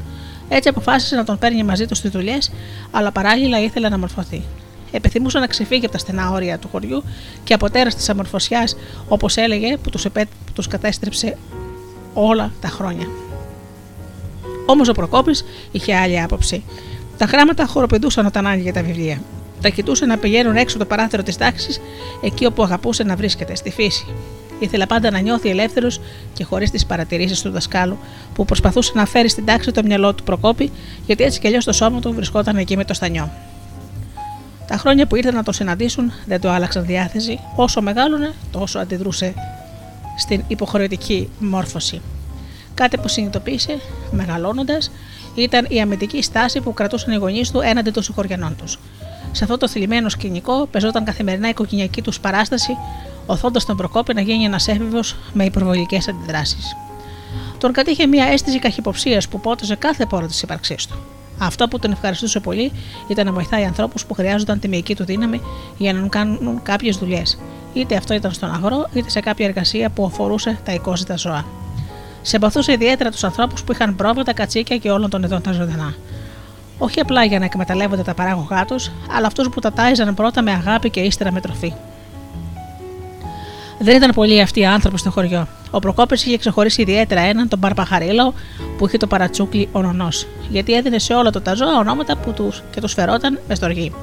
[0.49, 2.51] Έτσι αποφάσισε να τον παίρνει μαζί του στις δουλειές,
[2.91, 4.43] αλλά παράλληλα ήθελε να μορφωθεί.
[4.91, 7.03] Επιθυμούσε να ξεφύγει από τα στενά όρια του χωριού
[7.43, 8.75] και από τέρα της αμορφωσιάς,
[9.07, 10.07] όπως έλεγε, που τους
[10.53, 11.37] τους κατέστρεψε
[12.13, 13.07] όλα τα χρόνια.
[14.65, 16.63] Όμως ο Προκόπης είχε άλλη άποψη.
[17.17, 19.21] Τα γράμματα χοροπηδούσαν όταν άνοιγε τα βιβλία.
[19.61, 21.81] Τα κοιτούσε να πηγαίνουν έξω το παράθυρο της τάξης,
[22.23, 24.05] εκεί όπου αγαπούσε να βρίσκεται, στη φύση.
[24.63, 25.99] Ήθελε πάντα να νιώθει ελεύθερος
[26.33, 27.97] και χωρίς τις παρατηρήσεις του δασκάλου,
[28.33, 30.71] που προσπαθούσε να φέρει στην τάξη το μυαλό του Προκόπη,
[31.05, 33.31] γιατί έτσι κι αλλιώς το σώμα του βρισκόταν εκεί με το στανιό.
[34.67, 39.33] Τα χρόνια που ήρθαν να το συναντήσουν δεν το άλλαξαν διάθεση, όσο μεγάλωνε, τόσο αντιδρούσε
[40.17, 42.01] στην υποχρεωτική μόρφωση.
[42.73, 43.77] Κάτι που συνειδητοποίησε,
[44.11, 44.91] μεγαλώνοντας,
[45.35, 48.79] ήταν η αμυντική στάση που κρατούσαν οι γονείς του έναντι των συγχωριανών τους.
[49.31, 52.77] Σε αυτό το θλιμμένο σκηνικό πεζόταν καθημερινά η οικογενειακή τους παράσταση,
[53.25, 54.99] οθώντα τον Προκόπη να γίνει ένας έφηβο
[55.33, 56.75] με υπερβολικές αντιδράσεις.
[57.57, 60.95] Τον κατήχε μια αίσθηση καχυποψίας που πότιζε κάθε πόρο της ύπαρξής του.
[61.37, 62.71] Αυτό που τον ευχαριστούσε πολύ
[63.07, 65.41] ήταν να βοηθάει ανθρώπους που χρειάζονταν τη μυϊκή του δύναμη
[65.77, 67.37] για να κάνουν κάποιες δουλειές,
[67.73, 71.45] είτε αυτό ήταν στον αγρό, είτε σε κάποια εργασία που αφορούσε τα οικόζητα ζώα.
[72.21, 75.93] Συμπαθούσε ιδιαίτερα τους ανθρώπους που είχαν πρόβατα, κατσίκια και όλων των ειδών τα ζωντανά.
[76.77, 80.51] Όχι απλά για να εκμεταλλεύονται τα παράγωγά τους, αλλά αυτούς που τα τάιζαν πρώτα με
[80.51, 81.73] αγάπη και ύστερα με τροφή.
[83.79, 85.47] Δεν ήταν πολλοί αυτοί οι άνθρωποι στο χωριό.
[85.71, 88.33] Ο Προκόπης είχε ξεχωρίσει ιδιαίτερα έναν, τον Παρπαχαρίλο,
[88.77, 90.07] που είχε το παρατσούκλι ονονό,
[90.49, 93.93] γιατί έδινε σε όλα τα ζώα ονόματα που τους, και τους φερόταν με στοργή.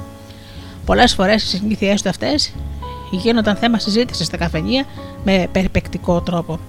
[0.85, 2.53] Πολλές φορές οι συνήθειέ του αυτές
[3.11, 4.85] γίνονταν θέμα συζήτησης στα καφενεία
[5.23, 6.59] με περιπεκτικό τρόπο.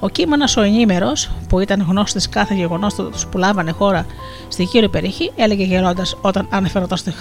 [0.00, 4.06] Ο κείμενο ο ενήμερος, που ήταν γνώστης κάθε γεγονότο που λάβανε χώρα
[4.48, 7.14] στη γύρω περιοχή, έλεγε γελώντας όταν αναφερόταν στη,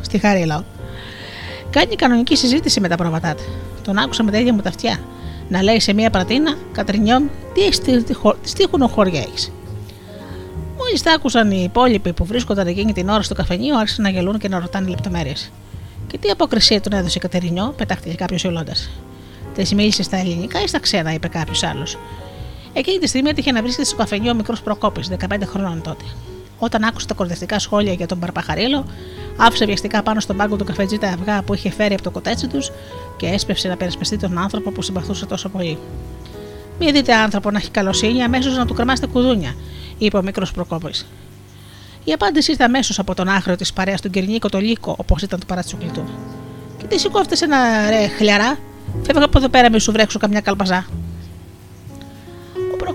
[0.00, 0.62] στη Χαρίλαο.
[1.70, 3.42] Κάνει κανονική συζήτηση με τα πρόβατά του.
[3.82, 5.00] Τον άκουσα με τα ίδια μου τα αυτιά.
[5.48, 8.14] Να λέει σε μία πρατίνα, Κατρινιόμ, τι έχει τι
[8.88, 9.52] χώρια έχεις;
[10.76, 14.38] Μόλις τα άκουσαν οι υπόλοιποι που βρίσκονταν εκείνη την ώρα στο καφενείο, άρχισαν να γελούν
[14.38, 15.50] και να ρωτάνε λεπτομέρειες.
[16.06, 18.72] Και τι αποκρισία τον έδωσε η Κατερινιό, πετάχτηκε κάποιος γελώντα.
[19.54, 21.98] Τη μίλησε στα ελληνικά ή στα ξένα, είπε κάποιος άλλος.
[22.72, 26.04] Εκείνη τη στιγμή έτυχε να βρίσκεται στο καφενείο ο μικρός Προκόπης, 15 χρονών τότε.
[26.58, 28.86] Όταν άκουσε τα κορδευτικά σχόλια για τον Παρπαχαρίλο,
[29.36, 32.46] άφησε βιαστικά πάνω στον πάγκο του καφετζή τα αυγά που είχε φέρει από το κοτέτσι
[32.46, 32.70] τους
[33.16, 35.78] και έσπευσε να περασπιστεί τον άνθρωπο που συμπαθούσε τόσο πολύ.
[36.78, 39.54] Μην δείτε άνθρωπο να έχει καλοσύνη, αμέσως να του κρεμάσετε κουδούνια,
[39.98, 41.06] είπε ο μικρός Προκόπης.
[42.04, 45.38] Η απάντηση ήρθε αμέσως από τον άχρεο της παρέας του Κυρνίκο το Λύκο, όπως ήταν
[45.40, 46.04] το παρατσούκλι του.
[46.78, 48.58] Και τι σηκώφτε ένα ρε χλιαρά,
[49.02, 50.86] φεύγα από εδώ πέρα, μη σου βρέξω καμιά καλπαζά.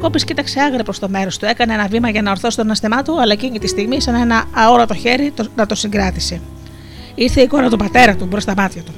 [0.03, 3.01] Προκόπη κοίταξε άγρια προς το μέρος του, έκανε ένα βήμα για να ορθώσει τον αστεμά
[3.01, 6.41] του, αλλά εκείνη τη στιγμή, σαν ένα αόρατο χέρι, το, να το συγκράτησε.
[7.15, 8.91] Ήρθε η κόρα του πατέρα του μπροστά στα μάτια του.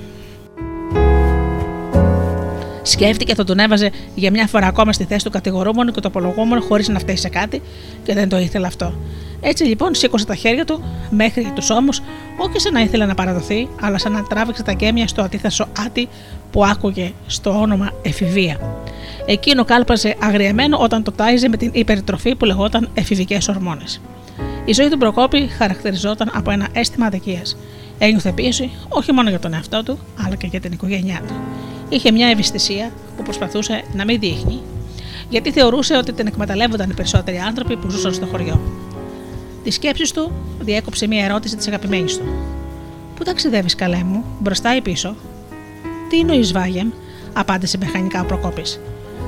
[2.81, 6.61] Σκέφτηκε θα τον έβαζε για μια φορά ακόμα στη θέση του κατηγορούμενου και του απολογούμενου
[6.61, 7.61] χωρίς να φταίει σε κάτι
[8.03, 8.93] και δεν το ήθελε αυτό.
[9.41, 12.01] Έτσι λοιπόν σήκωσε τα χέρια του μέχρι τους ώμους,
[12.37, 16.07] όχι σαν να ήθελε να παραδοθεί, αλλά σαν να τράβηξε τα γέμια στο αντίθεσο άτι
[16.51, 18.57] που άκουγε στο όνομα εφηβεία.
[19.25, 24.01] Εκείνο κάλπαζε αγριεμένο όταν το τάιζε με την υπερτροφή που λεγόταν εφηβικές ορμόνες.
[24.65, 27.57] Η ζωή του Προκόπη χαρακτηριζόταν από ένα αίσθημα αδικίας.
[27.97, 31.33] Ένιωθε πίεση όχι μόνο για τον εαυτό του, αλλά και για την οικογένειά του.
[31.89, 34.61] Είχε μια ευαισθησία που προσπαθούσε να μην δείχνει,
[35.29, 38.84] γιατί θεωρούσε ότι την εκμεταλλεύονταν οι περισσότεροι άνθρωποι που ζούσαν στο χωριό.
[39.65, 42.23] Τη σκέψης του διέκοψε μια ερώτηση της αγαπημένης του.
[43.15, 45.15] Πού ταξιδεύεις, καλέ μου, μπροστά ή πίσω;
[46.09, 46.89] Τι είναι ο Ισβάγεμ,
[47.33, 48.79] απάντησε μηχανικά ο Προκόπης.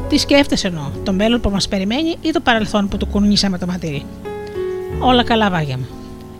[0.10, 3.66] Τι σκέφτεσαι εννοώ, το μέλλον που μας περιμένει ή το παρελθόν που του κουνήσαμε το
[3.66, 4.06] ματήρι.
[5.00, 5.88] Όλα καλά, βάγια μου,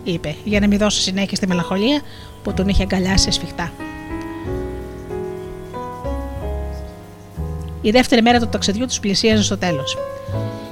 [0.04, 2.00] είπε, για να μην δώσει συνέχεια στη μελαγχολία
[2.42, 3.72] που τον είχε αγκαλιάσει σφιχτά.
[7.80, 9.96] Η δεύτερη μέρα του ταξιδιού τους πλησίαζε στο τέλος.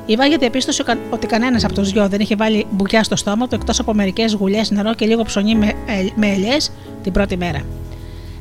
[0.07, 3.55] Η Βάγια διαπίστωσε ότι κανένας από τους δυο δεν είχε βάλει μπουκιά στο στόμα του
[3.55, 5.73] εκτός από μερικές γουλιές νερό και λίγο ψωμί με,
[6.15, 6.73] με ελιές
[7.03, 7.61] την πρώτη μέρα.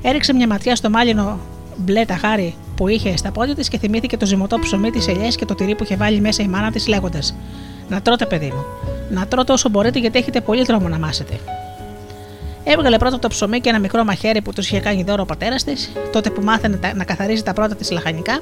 [0.02, 1.40] Έριξε μια ματιά στο μάλινο
[1.78, 5.46] μπλε ταχάρι που είχε στα πόδια της και θυμήθηκε το ζυμωτό ψωμί της ελιές και
[5.46, 7.36] το τυρί που είχε βάλει μέσα η μάνα της, λέγοντας:
[7.90, 8.66] Να τρώτε, παιδί μου.
[9.10, 11.40] Να τρώτε όσο μπορείτε γιατί έχετε πολύ δρόμο να μάσετε.
[12.68, 15.64] Έβγαλε πρώτα το ψωμί και ένα μικρό μαχαίρι που του είχε κάνει δώρο ο πατέρας
[15.64, 18.40] της, τότε που μάθαινε να καθαρίζει τα πρώτα της λαχανικά,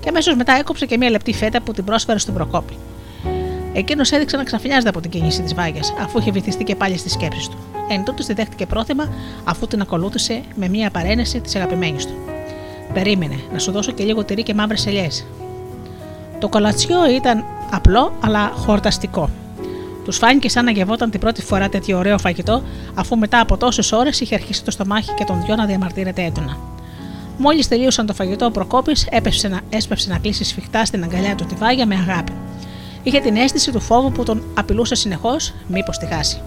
[0.00, 2.76] και αμέσως μετά έκοψε και μια λεπτή φέτα που την πρόσφερε στον Προκόπη.
[3.72, 7.12] Εκείνος έδειξε να ξαφνιάζεται από την κίνηση της βάγιας, αφού είχε βυθιστεί και πάλι στις
[7.12, 7.56] σκέψεις του.
[7.88, 9.12] Εν τούτο τη δέχτηκε πρόθυμα,
[9.44, 12.14] αφού την ακολούθησε με μια παρένεση της αγαπημένης του.
[12.92, 15.26] Περίμενε, να σου δώσω και λίγο τυρί και μαύρες ελιές.
[16.38, 19.30] Το κολατσιό ήταν απλό αλλά χορταστικό.
[20.10, 22.62] Τους Του φάνηκε σαν να γευόταν την πρώτη φορά τέτοιο ωραίο φαγητό,
[22.94, 26.56] αφού μετά από τόσες ώρες είχε αρχίσει το στομάχι και τον δυο να διαμαρτύρεται έντονα.
[27.38, 31.44] Μόλις τελείωσαν το φαγητό, ο Προκόπης έσπευσε να, έσπευσε να κλείσει σφιχτά στην αγκαλιά του
[31.44, 32.32] τη βάγια με αγάπη.
[33.02, 36.40] Είχε την αίσθηση του φόβου που τον απειλούσε συνεχώς, μήπως τη χάσει.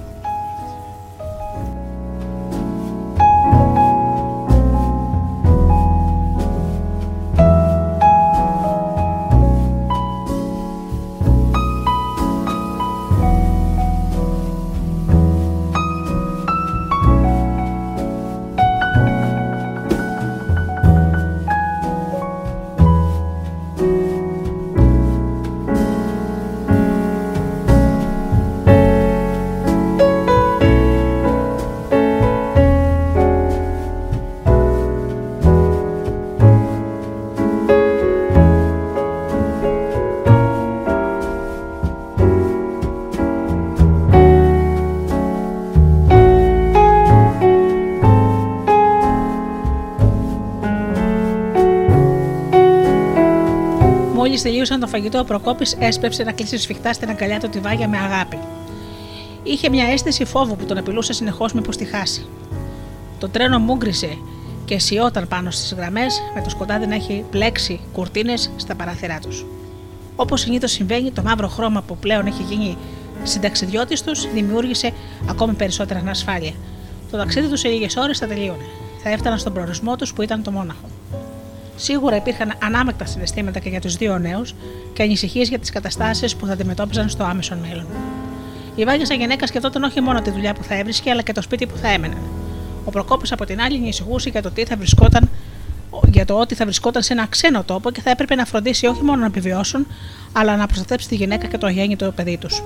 [54.44, 57.98] Τελείωσαν το φαγητό, ο Προκόπης έσπευσε να κλείσει σφιχτά στην αγκαλιά του τη βάγια με
[57.98, 58.40] αγάπη.
[59.44, 62.26] Είχε μια αίσθηση φόβου που τον απειλούσε συνεχώς μήπω τη χάσει.
[63.20, 64.18] Το τρένο μούγκρισε
[64.66, 69.46] και σιώταν πάνω στις γραμμές, με το σκοτάδι να έχει πλέξει κουρτίνες στα παράθυρά τους.
[70.16, 72.78] Όπως συνήθως συμβαίνει, το μαύρο χρώμα που πλέον έχει γίνει
[73.24, 74.94] συνταξιδιώτης τους δημιούργησε
[75.30, 76.54] ακόμη περισσότερη ανασφάλεια.
[77.12, 78.66] Το ταξίδι τους σε λίγες ώρες θα τελείωνε.
[79.04, 80.88] Θα έφταναν στον προορισμό τους που ήταν το Μόναχο.
[81.76, 84.56] Σίγουρα υπήρχαν ανάμεκτα συναισθήματα και για τους δύο νέους
[84.94, 87.86] και ανησυχίες για τις καταστάσεις που θα αντιμετώπιζαν στο άμεσο μέλλον.
[88.76, 91.42] Η Βάγια σαν γυναίκα σκεφτόταν όχι μόνο τη δουλειά που θα έβρισκε, αλλά και το
[91.42, 92.22] σπίτι που θα έμεναν.
[92.86, 95.30] Ο Προκόπης από την άλλη ανησυχούσε για το, τι θα βρισκόταν,
[96.12, 99.04] για το ότι θα βρισκόταν σε ένα ξένο τόπο και θα έπρεπε να φροντίσει όχι
[99.04, 99.88] μόνο να επιβιώσουν,
[100.32, 102.64] αλλά να προστατέψει τη γυναίκα και το αγέννητο παιδί τους.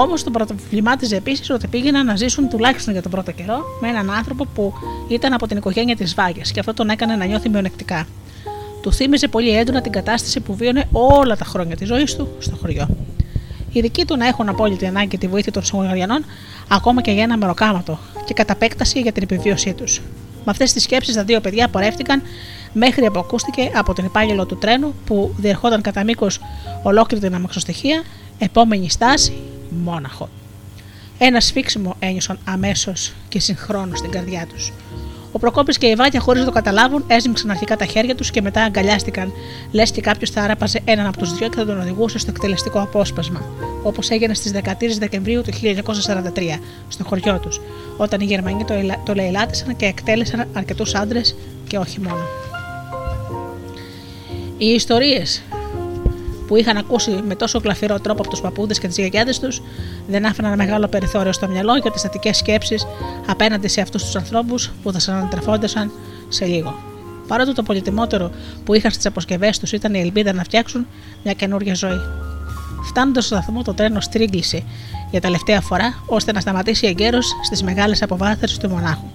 [0.00, 4.10] Όμως τον προβλημάτιζε επίσης ότι πήγαιναν να ζήσουν τουλάχιστον για τον πρώτο καιρό με έναν
[4.10, 4.72] άνθρωπο που
[5.08, 8.06] ήταν από την οικογένεια της Βάγιας και αυτό τον έκανε να νιώθει μειονεκτικά.
[8.82, 12.56] Του θύμιζε πολύ έντονα την κατάσταση που βίωνε όλα τα χρόνια της ζωής του στο
[12.56, 12.88] χωριό.
[13.72, 16.24] Οι δικοί του να έχουν απόλυτη ανάγκη τη βοήθεια των Σομαλιανών,
[16.68, 20.00] ακόμα και για ένα μεροκάματο, και κατά επέκταση για την επιβίωσή τους.
[20.44, 22.22] Με αυτές τις σκέψεις, τα δύο παιδιά πορεύτηκαν
[22.72, 26.40] μέχρι που ακούστηκε από τον υπάλληλο του τρένου που διερχόταν κατά μήκος
[26.82, 28.02] ολόκληρη την αμαξοστοιχεία,
[28.38, 29.32] επόμενη στάση,
[29.70, 30.28] μόναχο.
[31.18, 34.72] Ένα σφίξιμο ένιωσαν αμέσως και συγχρόνως στην καρδιά τους.
[35.32, 38.42] Ο Προκόπης και η Βάτια, χωρίς να το καταλάβουν, έσμιξαν αρχικά τα χέρια τους και
[38.42, 39.32] μετά αγκαλιάστηκαν,
[39.72, 42.80] λες και κάποιος θα άραπαζε έναν από τους δυο και θα τον οδηγούσε στο εκτελεστικό
[42.80, 43.42] απόσπασμα,
[43.82, 46.58] όπως έγινε στις 13 Δεκεμβρίου του 1943,
[46.88, 47.60] στο χωριό τους,
[47.96, 49.02] όταν οι Γερμανοί το, ελα...
[49.04, 51.36] το λαιλάτισαν και εκτέλεσαν αρκετούς άντρες
[51.66, 52.22] και όχι μόνο.
[54.58, 55.42] Οι ιστορίες
[56.48, 59.62] που είχαν ακούσει με τόσο κλαφυρό τρόπο από τους παππούδες και τις γιαγιάδες τους,
[60.08, 62.86] δεν άφηναν μεγάλο περιθώριο στο μυαλό για τις θετικές σκέψεις
[63.26, 65.90] απέναντι σε αυτούς τους ανθρώπους που θα συναντρεφόντουσαν
[66.28, 66.74] σε λίγο.
[67.28, 68.30] Παρότι το πολυτιμότερο
[68.64, 70.86] που είχαν στις αποσκευές τους ήταν η ελπίδα να φτιάξουν
[71.24, 72.00] μια καινούργια ζωή.
[72.88, 74.62] Φτάνοντας στο σταθμό, το τρένο στρίγγισε
[75.10, 79.06] για τελευταία φορά ώστε να σταματήσει εγκαίρως στις μεγάλες αποβάθρε του μονάχου.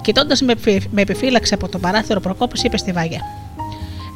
[0.00, 0.42] Κοιτώντας
[0.90, 3.20] με επιφύλαξη από το παράθυρο Προκόπη, είπε στη Βάγια: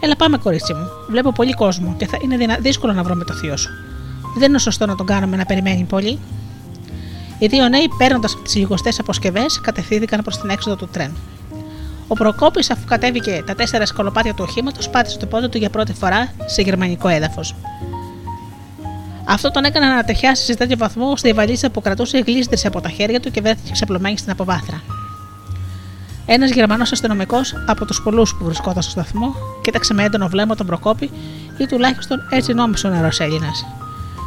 [0.00, 0.86] Έλα πάμε, κορίτσι μου.
[1.08, 2.56] Βλέπω πολύ κόσμο και θα είναι δυνα...
[2.60, 3.70] δύσκολο να βρούμε το θείο σου.
[4.38, 6.18] Δεν είναι σωστό να τον κάνουμε να περιμένει πολύ.
[7.38, 11.16] Οι δύο νέοι, παίρνοντας τις λιγοστές αποσκευές, κατευθύνθηκαν προς την έξοδο του τρένου.
[12.08, 15.92] Ο Προκόπης, αφού κατέβηκε τα τέσσερα σκολοπάτια του οχήματος, πάτησε το πόδι του για πρώτη
[15.92, 17.54] φορά σε γερμανικό έδαφος.
[19.24, 22.80] Αυτό τον έκανε να ανατεχιάσει σε τέτοιο βαθμό ώστε η βαλίτσα που κρατούσε γλίστρησε από
[22.80, 24.82] τα χέρια του και βρέθηκε ξαπλωμένη στην αποβάθρα.
[26.32, 30.66] Ένας Γερμανός αστυνομικός από τους πολλούς που βρισκόταν στο σταθμό κοίταξε με έντονο βλέμμα τον
[30.66, 31.10] Προκόπη
[31.58, 33.66] ή τουλάχιστον έτσι νόμισε ο νερό Έλληνας.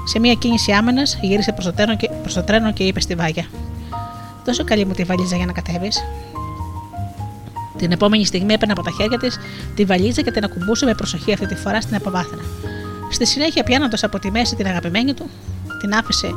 [0.06, 3.16] Σε μια κίνηση άμενα γύρισε προς το, τρένο και, προς το τρένο και είπε στη
[3.16, 3.46] Βάγια:
[4.46, 6.04] Δώσε καλή μου τη βαλίζα για να κατέβεις.
[7.78, 9.40] Την επόμενη στιγμή έπαιρνε από τα χέρια της
[9.76, 12.40] τη βαλίζα και την ακουμπούσε με προσοχή αυτή τη φορά στην αποβάθρα.
[13.12, 15.30] Στη συνέχεια, πιάνοντας από τη μέση την αγαπημένη του,
[15.80, 16.30] την άφησε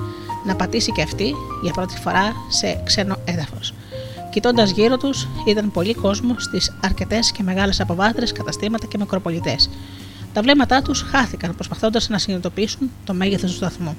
[0.47, 3.75] να πατήσει και αυτή για πρώτη φορά σε ξένο έδαφος.
[4.37, 9.71] Κοιτώντας γύρω τους, ήταν πολύ κόσμο στις αρκετές και μεγάλες αποβάθρες, καταστήματα και μικροπολιτές.
[10.33, 13.97] Τα βλέμματά τους χάθηκαν προσπαθώντας να συνειδητοποιήσουν το μέγεθος του σταθμού.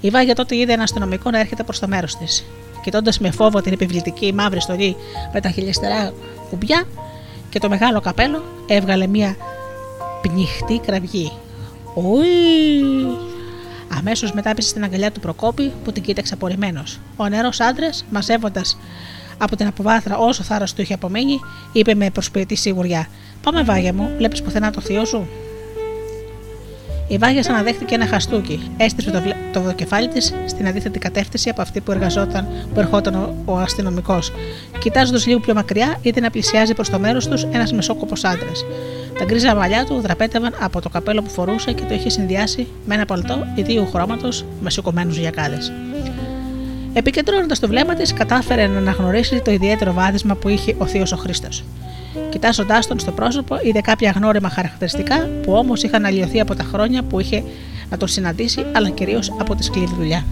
[0.00, 2.44] Η Βάγια τότε είδε ένα αστυνομικό να έρχεται προς το μέρος της.
[2.82, 4.96] Κοιτώντας με φόβο την επιβλητική μαύρη στολή
[5.32, 6.12] με τα χιλιαστερά
[6.50, 6.84] κουμπιά
[7.48, 9.36] και το μεγάλο καπέλο, έβγαλε μία
[10.22, 11.32] πνιχτή κραυγή.
[11.94, 12.28] Ουί!
[13.98, 16.98] Αμέσως μετά πήσε στην αγκαλιά του Προκόπη που την κοίταξε απορριμμένος.
[17.16, 18.76] Ο νερό άντρας, μαζεύοντας
[19.42, 21.40] από την αποβάθρα όσο θάρρος του είχε απομείνει,
[21.72, 23.06] είπε με προσποιητή σιγουριά:
[23.42, 25.28] Πάμε, βάγια μου, βλέπεις πουθενά το θείο σου;
[27.08, 28.70] Η Βάγια αναδέχτηκε ένα χαστούκι.
[28.76, 33.14] Έστριψε το, βλέ- το κεφάλι της στην αντίθετη κατεύθυνση από αυτή που, εργαζόταν, που ερχόταν
[33.14, 34.32] ο, ο αστυνομικός.
[34.78, 38.64] Κοιτάζοντας λίγο πιο μακριά, είδε να πλησιάζει προς το μέρος τους ένας μεσόκοπος άντρας.
[39.18, 42.94] Τα γκρίζα μαλλιά του δραπέτευαν από το καπέλο που φορούσε και το είχε συνδυάσει με
[42.94, 45.58] ένα παλτό ιδίου χρώματος με σηκωμένους γιακάδε.
[46.92, 51.16] Επικεντρώνοντας το βλέμμα της, κατάφερε να αναγνωρίσει το ιδιαίτερο βάδισμα που είχε ο Θείο ο
[51.16, 51.64] Χρήστος.
[52.30, 57.02] Κοιτάζοντάς τον στο πρόσωπο, είδε κάποια γνώριμα χαρακτηριστικά που όμως είχαν αλλοιωθεί από τα χρόνια
[57.02, 57.42] που είχε
[57.90, 60.24] να τον συναντήσει, αλλά κυρίως από τη σκληρή δουλειά.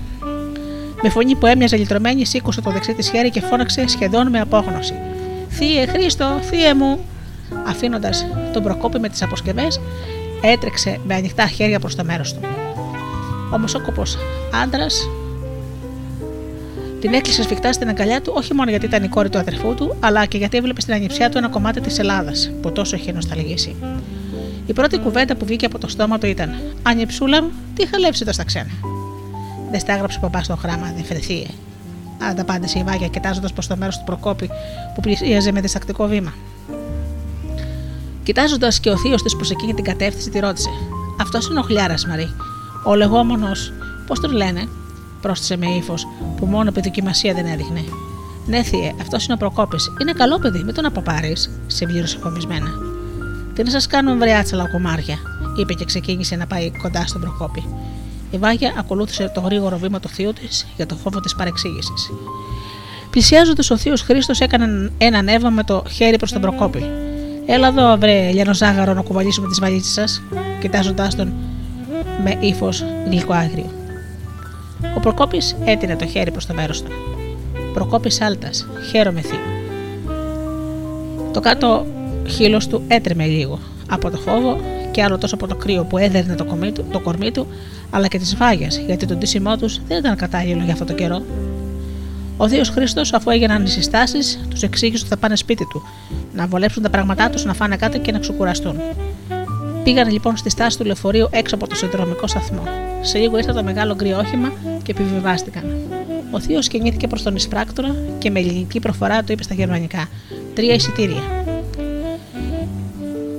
[1.02, 4.94] Με φωνή που έμοιαζε λυτρωμένη, σήκωσε το δεξί της χέρι και φώναξε σχεδόν με απόγνωση.
[5.50, 6.98] Θύε Χρήστο, θύε μου!
[7.68, 9.80] Αφήνοντας τον προκόπη με τις αποσκευές,
[10.42, 12.40] έτρεξε με ανοιχτά χέρια προς το μέρος του.
[13.54, 14.02] Ο μεσόκοπο
[14.62, 15.08] άντρας
[17.00, 19.96] την έκλεισε σφιχτά στην αγκαλιά του, όχι μόνο γιατί ήταν η κόρη του αδερφού του,
[20.00, 23.76] αλλά και γιατί έβλεπε στην ανιψιά του ένα κομμάτι της Ελλάδας που τόσο είχε νοσταλγήσει.
[24.66, 28.32] Η πρώτη κουβέντα που βγήκε από το στόμα του ήταν: Ανιψούλα μου, τι χαλέψει το
[28.32, 28.70] στα ξένα;
[29.70, 31.46] Δεν στάγραψε ο παπάς στο γράμμα, δεν φερθείε.
[32.30, 34.50] Ανταπάντησε η Βάγια, κοιτάζοντας προς το μέρος του Προκόπη
[34.94, 36.34] που πλησίαζε με διστακτικό βήμα.
[38.22, 40.68] Κοιτάζοντας και ο θείος της προς εκείνη την κατεύθυνση, τη ρώτησε:
[41.20, 42.28] Αυτός είναι ο Χλιάρας Μαρή.
[42.84, 43.72] Ο λεγόμενος,
[44.06, 44.68] πώς τον λένε,
[45.20, 47.84] πρόσθεσε με ύφος που μόνο επιδοκιμασία δεν έδειχνε.
[48.46, 49.92] Ναι, θύε, αυτός είναι ο Προκόπης.
[50.00, 52.70] Είναι καλό παιδί, μην τον αποπάρεις, συμπλήρωσε κομισμένα.
[53.54, 55.18] Τι να σας κάνω, βρεάτσα λαοκομάρια,
[55.60, 57.64] είπε και ξεκίνησε να πάει κοντά στον Προκόπη.
[58.30, 62.10] Η Βάγια ακολούθησε το γρήγορο βήμα του θείου της για το φόβο της παρεξήγησης.
[63.10, 66.84] Πλησιάζοντας, ο θείος Χρήστος έκανε ένα νεύμα με το χέρι προς τον Προκόπη.
[67.46, 70.22] Έλα εδώ, βρε λιανοζάγαρο, να κουβαλήσουμε τις βαλίτσες σας,
[70.60, 71.32] κοιτάζοντάς τον
[72.22, 73.77] με ύφος γλυκοάγριο.
[74.96, 76.90] Ο Προκόπης έτεινε το χέρι προς το μέρος του.
[77.74, 79.38] Προκόπης Άλτας, χαίρομαι θείο.
[81.32, 81.86] Το κάτω
[82.26, 83.58] χείλος του έτρεμε λίγο
[83.90, 84.60] από το φόβο
[84.90, 87.46] και άλλο τόσο από το κρύο που έδερνε το, κορμί του, το κορμί του,
[87.90, 91.22] αλλά και τη βάγια, γιατί το ντύσιμό τους δεν ήταν κατάλληλο για αυτό το καιρό.
[92.36, 95.82] Ο Δίος Χρήστος, αφού έγιναν οι συστάσεις, τους εξήγησε ότι θα πάνε σπίτι του,
[96.34, 98.76] να βολέψουν τα πράγματά τους, να φάνε κάτω και να ξεκουραστούν.
[99.88, 102.62] Πήγαν λοιπόν στη στάση του λεωφορείου έξω από το συνδρομικό σταθμό.
[103.00, 104.52] Σε λίγο ήρθε το μεγάλο γκρι όχημα
[104.82, 105.76] και επιβιβάστηκαν.
[106.30, 110.08] Ο Θείος κινήθηκε προς τον εισπράκτορα και με ελληνική προφορά του είπε στα γερμανικά:
[110.54, 111.22] Τρία εισιτήρια.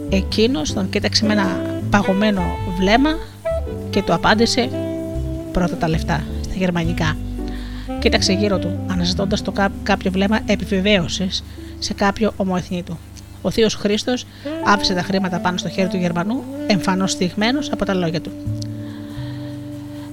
[0.09, 2.41] Εκείνος τον κοίταξε με ένα παγωμένο
[2.77, 3.17] βλέμμα
[3.89, 4.69] και του απάντησε
[5.51, 7.17] πρώτα τα λεφτά στα γερμανικά.
[7.99, 11.43] Κοίταξε γύρω του, αναζητώντας το κά- κάποιο βλέμμα επιβεβαίωσης
[11.79, 12.97] σε κάποιο ομοεθνή του.
[13.41, 14.25] Ο θείος Χρήστος
[14.65, 18.31] άφησε τα χρήματα πάνω στο χέρι του Γερμανού, εμφανώς στιγμένο από τα λόγια του.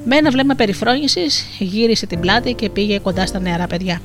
[0.04, 4.00] Με ένα βλέμμα περιφρόνησης γύρισε την πλάτη και πήγε κοντά στα νεαρά παιδιά.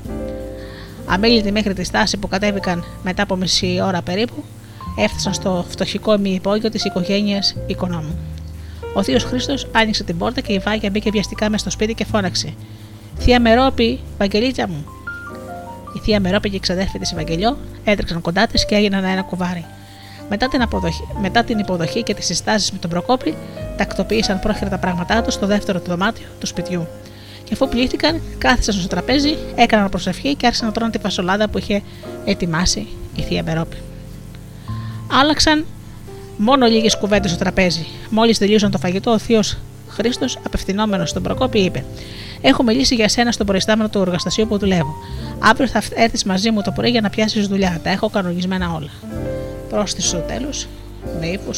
[1.05, 4.43] Αμήλυτοι μέχρι τη στάση που κατέβηκαν μετά από μισή ώρα περίπου,
[4.97, 8.17] έφτασαν στο φτωχικό ημιυπόγειο της οικογένειας οικονόμου.
[8.93, 12.05] Ο θείος Χρήστος άνοιξε την πόρτα και η Βάγια μπήκε βιαστικά μες στο σπίτι και
[12.05, 12.53] φώναξε:
[13.17, 14.85] Θεία Μερόπη, Βαγγελίτσα μου.
[15.93, 19.65] Η θεία Μερόπη και η ξαδέρφη της Ευαγγελιό έτρεξαν κοντά της και έγιναν ένα κουβάρι.
[20.29, 23.35] Μετά την, αποδοχή, μετά την υποδοχή και τις συστάσεις με τον Προκόπη,
[23.77, 26.87] τακτοποίησαν πρόχειρα τα πράγματά τους στο δεύτερο του δωμάτιο του σπιτιού.
[27.43, 31.57] Και αφού πλήθηκαν, κάθισαν στο τραπέζι, έκαναν προσευχή και άρχισαν να τρώνε τη φασολάδα που
[31.57, 31.81] είχε
[32.25, 33.77] ετοιμάσει η θεία Μερόπη.
[35.11, 35.65] Άλλαξαν
[36.37, 37.85] μόνο λίγες κουβέντες στο τραπέζι.
[38.09, 39.57] Μόλις τελείωσαν το φαγητό, ο θείος
[39.93, 41.85] Χρήστος, απευθυνόμενος στον Προκόπη, είπε:
[42.41, 44.95] Έχω μιλήσει για σένα στον προϊστάμενο του εργαστασίου που δουλεύω.
[45.39, 47.79] Αύριο θα έρθεις μαζί μου το πρωί για να πιάσεις δουλειά.
[47.83, 48.89] Τα έχω κανονισμένα όλα.
[49.69, 50.67] Πρόσθεσε στο τέλος,
[51.19, 51.51] με ύφο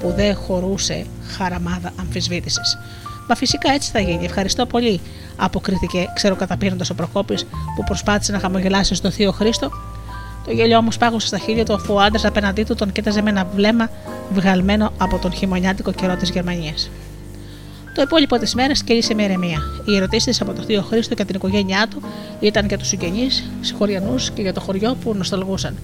[0.00, 1.06] που δεν χωρούσε
[1.36, 2.78] χαραμάδα αμφισβήτησης.
[3.28, 4.24] Μα φυσικά έτσι θα γίνει.
[4.24, 5.00] Ευχαριστώ πολύ,
[5.36, 7.46] αποκρίθηκε ξεροκαταπίνοντα ο Προκόπης
[7.76, 9.70] που προσπάθησε να χαμογελάσει στο θείο Χρήστο.
[10.44, 13.30] Το γέλιο όμως πάγωσε στα χείλια του αφού ο άντρας απέναντί του τον κοίταζε με
[13.30, 13.90] ένα βλέμμα
[14.32, 16.90] βγαλμένο από τον χειμωνιάτικο καιρό της Γερμανίας.
[17.94, 19.62] Το υπόλοιπο της μέρας κέλυσε με ηρεμία.
[19.84, 22.02] Οι ερωτήσεις από τον θείο Χρήστο και την οικογένειά του
[22.40, 25.76] ήταν για τους συγγενείς, συγχωριανού και για το χωριό που νοσταλγούσαν.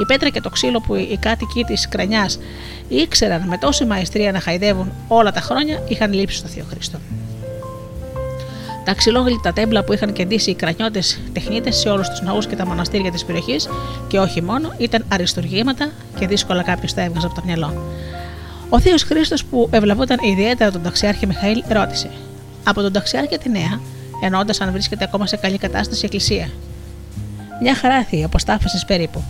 [0.00, 2.38] Η πέτρα και το ξύλο που οι κάτοικοι της Κρανιάς
[2.88, 6.98] ήξεραν με τόση μαεστρία να χαϊδεύουν όλα τα χρόνια είχαν λείψει στο θείο Χρήστο.
[8.84, 12.66] Τα ξυλόγλυτα τέμπλα που είχαν κεντήσει οι κρανιώτες τεχνίτες σε όλους τους ναούς και τα
[12.66, 13.68] μοναστήρια της περιοχής
[14.08, 17.82] και όχι μόνο ήταν αριστουργήματα και δύσκολα κάποιος τα έβγαζε από το μυαλό.
[18.68, 22.10] Ο Θείο Χρήστος, που ευλαβόταν ιδιαίτερα τον ταξιάρχη Μιχαήλ, ρώτησε:
[22.64, 23.80] Από τον ταξιάρχη τη νέα,
[24.22, 26.48] εννοώντας αν βρίσκεται ακόμα σε καλή κατάσταση η εκκλησία.
[27.62, 29.22] Μια χαρά θεία, όπω τα άφησε περίπου.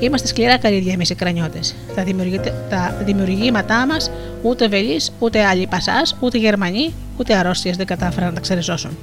[0.00, 1.74] Είμαστε σκληρά καρύδια εμείς οι κρανιώτες.
[1.94, 4.10] Τα, δημιουργητε- τα δημιουργήματά μας
[4.42, 8.98] ούτε βελής, ούτε άλλοι πασάς, ούτε Γερμανοί, ούτε αρρώστιες δεν κατάφεραν να τα ξεριζώσουν.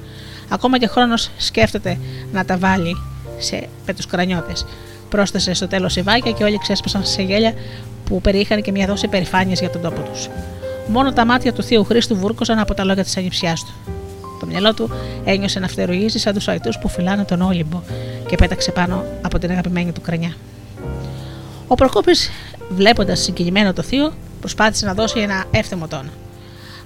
[0.48, 1.98] Ακόμα και χρόνος σκέφτεται
[2.32, 2.96] να τα βάλει
[3.38, 4.66] σε, με τους κρανιώτες.
[5.08, 7.52] Πρόσθεσε στο τέλος η Βάγια και όλοι ξέσπασαν σε γέλια
[8.08, 10.28] που περιείχαν και μια δόση περηφάνεια για τον τόπο τους.
[10.86, 13.72] Μόνο τα μάτια του θείου Χρήστου βούρκωσαν από τα λόγια της ανιψιάς του.
[14.40, 14.90] Το μυαλό του
[15.24, 17.82] ένιωσε να φτερουγίζει σαν τους αϊτού που φυλάνε τον Όλυμπο
[18.26, 20.34] και πέταξε πάνω από την αγαπημένη του κρανιά.
[21.66, 22.30] Ο Προκόπης,
[22.68, 26.10] βλέποντας συγκινημένο το θείο, προσπάθησε να δώσει ένα εύθεμο τόνο.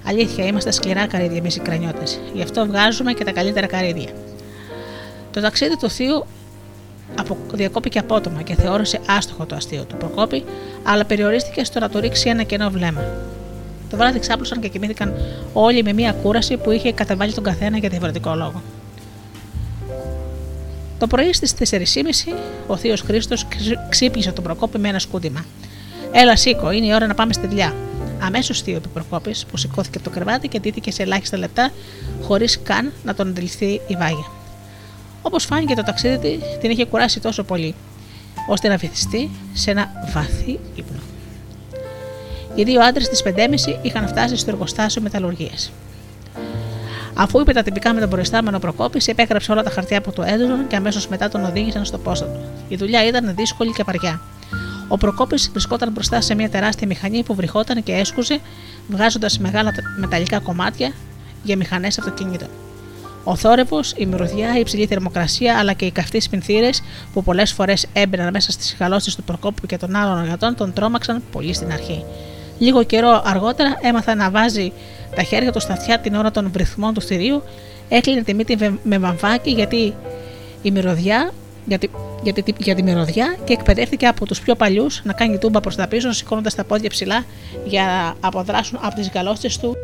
[0.07, 2.19] Αλήθεια, είμαστε σκληρά καρύδια εμείς οι κρανιώτες.
[2.33, 4.09] Γι' αυτό βγάζουμε και τα καλύτερα καρύδια.
[5.31, 6.42] Το ταξίδι του θείου απο...
[7.53, 10.43] διακόπηκε απότομα και θεώρησε άστοχο το αστείο του Προκόπη,
[10.83, 13.01] αλλά περιορίστηκε στο να του ρίξει ένα κενό βλέμμα.
[13.89, 15.13] Το βράδυ ξάπλωσαν και κοιμήθηκαν
[15.53, 18.61] όλοι με μία κούραση που είχε καταβάλει τον καθένα για διαφορετικό λόγο.
[20.99, 21.79] Το πρωί στις 4.30
[22.67, 23.47] ο Θείος Χρήστος
[23.89, 25.45] ξύπνησε τον Προκόπη με ένα σκούντιμα.
[26.11, 27.73] Έλα, σήκω, είναι η ώρα να πάμε στη δουλειά.
[28.19, 31.71] Αμέσως θείο είπε Προκόπης, που σηκώθηκε από το κρεβάτι και ντύθηκε σε ελάχιστα λεπτά,
[32.21, 34.42] χωρίς καν να τον αντιληφθεί η βάγια.
[35.25, 37.75] Όπως φάνηκε το ταξίδι την είχε κουράσει τόσο πολύ,
[38.47, 40.99] ώστε να βυθιστεί σε ένα βαθύ ύπνο.
[42.55, 43.31] Οι δύο άντρες της 5.30
[43.81, 45.71] είχαν φτάσει στο εργοστάσιο μεταλλουργίας.
[47.13, 50.67] Αφού είπε τα τυπικά με τον προϊστάμενο Προκόπης, επέγραψε όλα τα χαρτιά που του έδωσαν
[50.67, 52.39] και αμέσως μετά τον οδήγησαν στο πόστο του.
[52.67, 54.21] Η δουλειά ήταν δύσκολη και βαριά.
[54.87, 58.39] Ο Προκόπης βρισκόταν μπροστά σε μια τεράστια μηχανή που βρυχόταν και έσκουζε,
[58.87, 60.93] βγάζοντας μεγάλα μεταλλικά κομμάτια
[61.43, 62.47] για μηχανές αυτοκινήτων.
[63.23, 66.69] Ο θόρυβος, η μυρωδιά, η υψηλή θερμοκρασία αλλά και οι καυτοί σπινθήρε
[67.13, 71.23] που πολλές φορές έμπαιναν μέσα στις χαλώσεις του Προκόπου και των άλλων εργατών τον τρόμαξαν
[71.31, 72.05] πολύ στην αρχή.
[72.59, 74.71] Λίγο καιρό αργότερα έμαθα να βάζει
[75.15, 77.43] τα χέρια του στα αυτιά την ώρα των βριθμών του θηρίου,
[77.89, 79.93] έκλεινε τη μύτη με βαμβάκι γιατί
[80.61, 81.31] η μυρωδιά,
[81.65, 81.89] γιατί,
[82.23, 85.87] γιατί, για τη μυρωδιά και εκπαιδεύτηκε από τους πιο παλιούς να κάνει τούμπα προς τα
[85.87, 87.25] πίσω, σηκώνοντας τα πόδια ψηλά
[87.65, 89.75] για να αποδράσουν από τις γαλώσσε του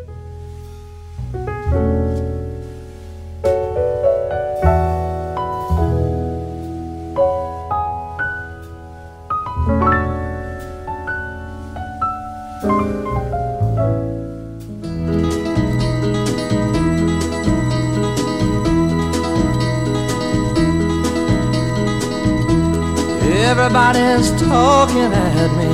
[24.86, 25.70] talking at me.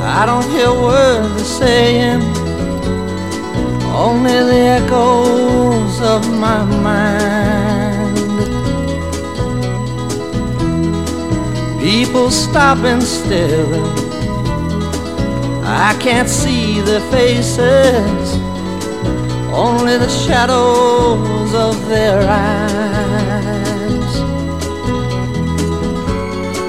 [0.00, 2.22] I don't hear words they're saying,
[4.06, 8.16] only the echoes of my mind.
[11.80, 13.66] People stop and stare.
[15.64, 18.26] I can't see their faces,
[19.52, 22.81] only the shadows of their eyes.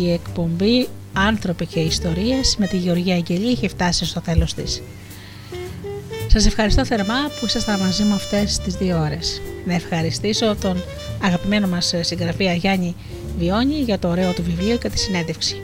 [0.00, 4.82] Η εκπομπή Άνθρωποι και Ιστορίες με τη Γεωργία Αγγελή έχει φτάσει στο τέλος της.
[6.26, 9.40] Σας ευχαριστώ θερμά που ήσασταν μαζί μου αυτές τις δύο ώρες.
[9.66, 10.82] Να ευχαριστήσω τον
[11.22, 12.94] αγαπημένο μας συγγραφέα Γιάννη
[13.38, 15.60] Βιώνη για το ωραίο του βιβλίο και τη συνέντευξη.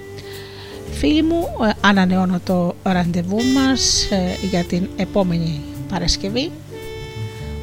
[0.92, 6.50] Φίλοι μου, ε, ανανεώνω το ραντεβού μας ε, για την επόμενη Παρασκευή,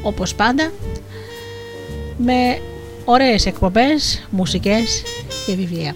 [0.02, 0.72] όπως πάντα,
[2.18, 2.60] με
[3.06, 5.04] ωραίες εκπομπές, μουσικές
[5.46, 5.96] και βιβλία.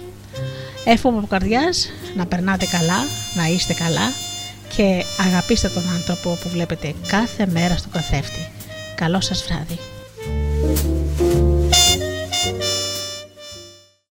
[0.92, 2.98] Εύχομαι από καρδιάς να περνάτε καλά,
[3.35, 4.11] να είστε καλά
[4.76, 8.50] και αγαπήστε τον άνθρωπο που βλέπετε κάθε μέρα στο καθρέφτη.
[8.95, 9.80] Καλό σας βράδυ.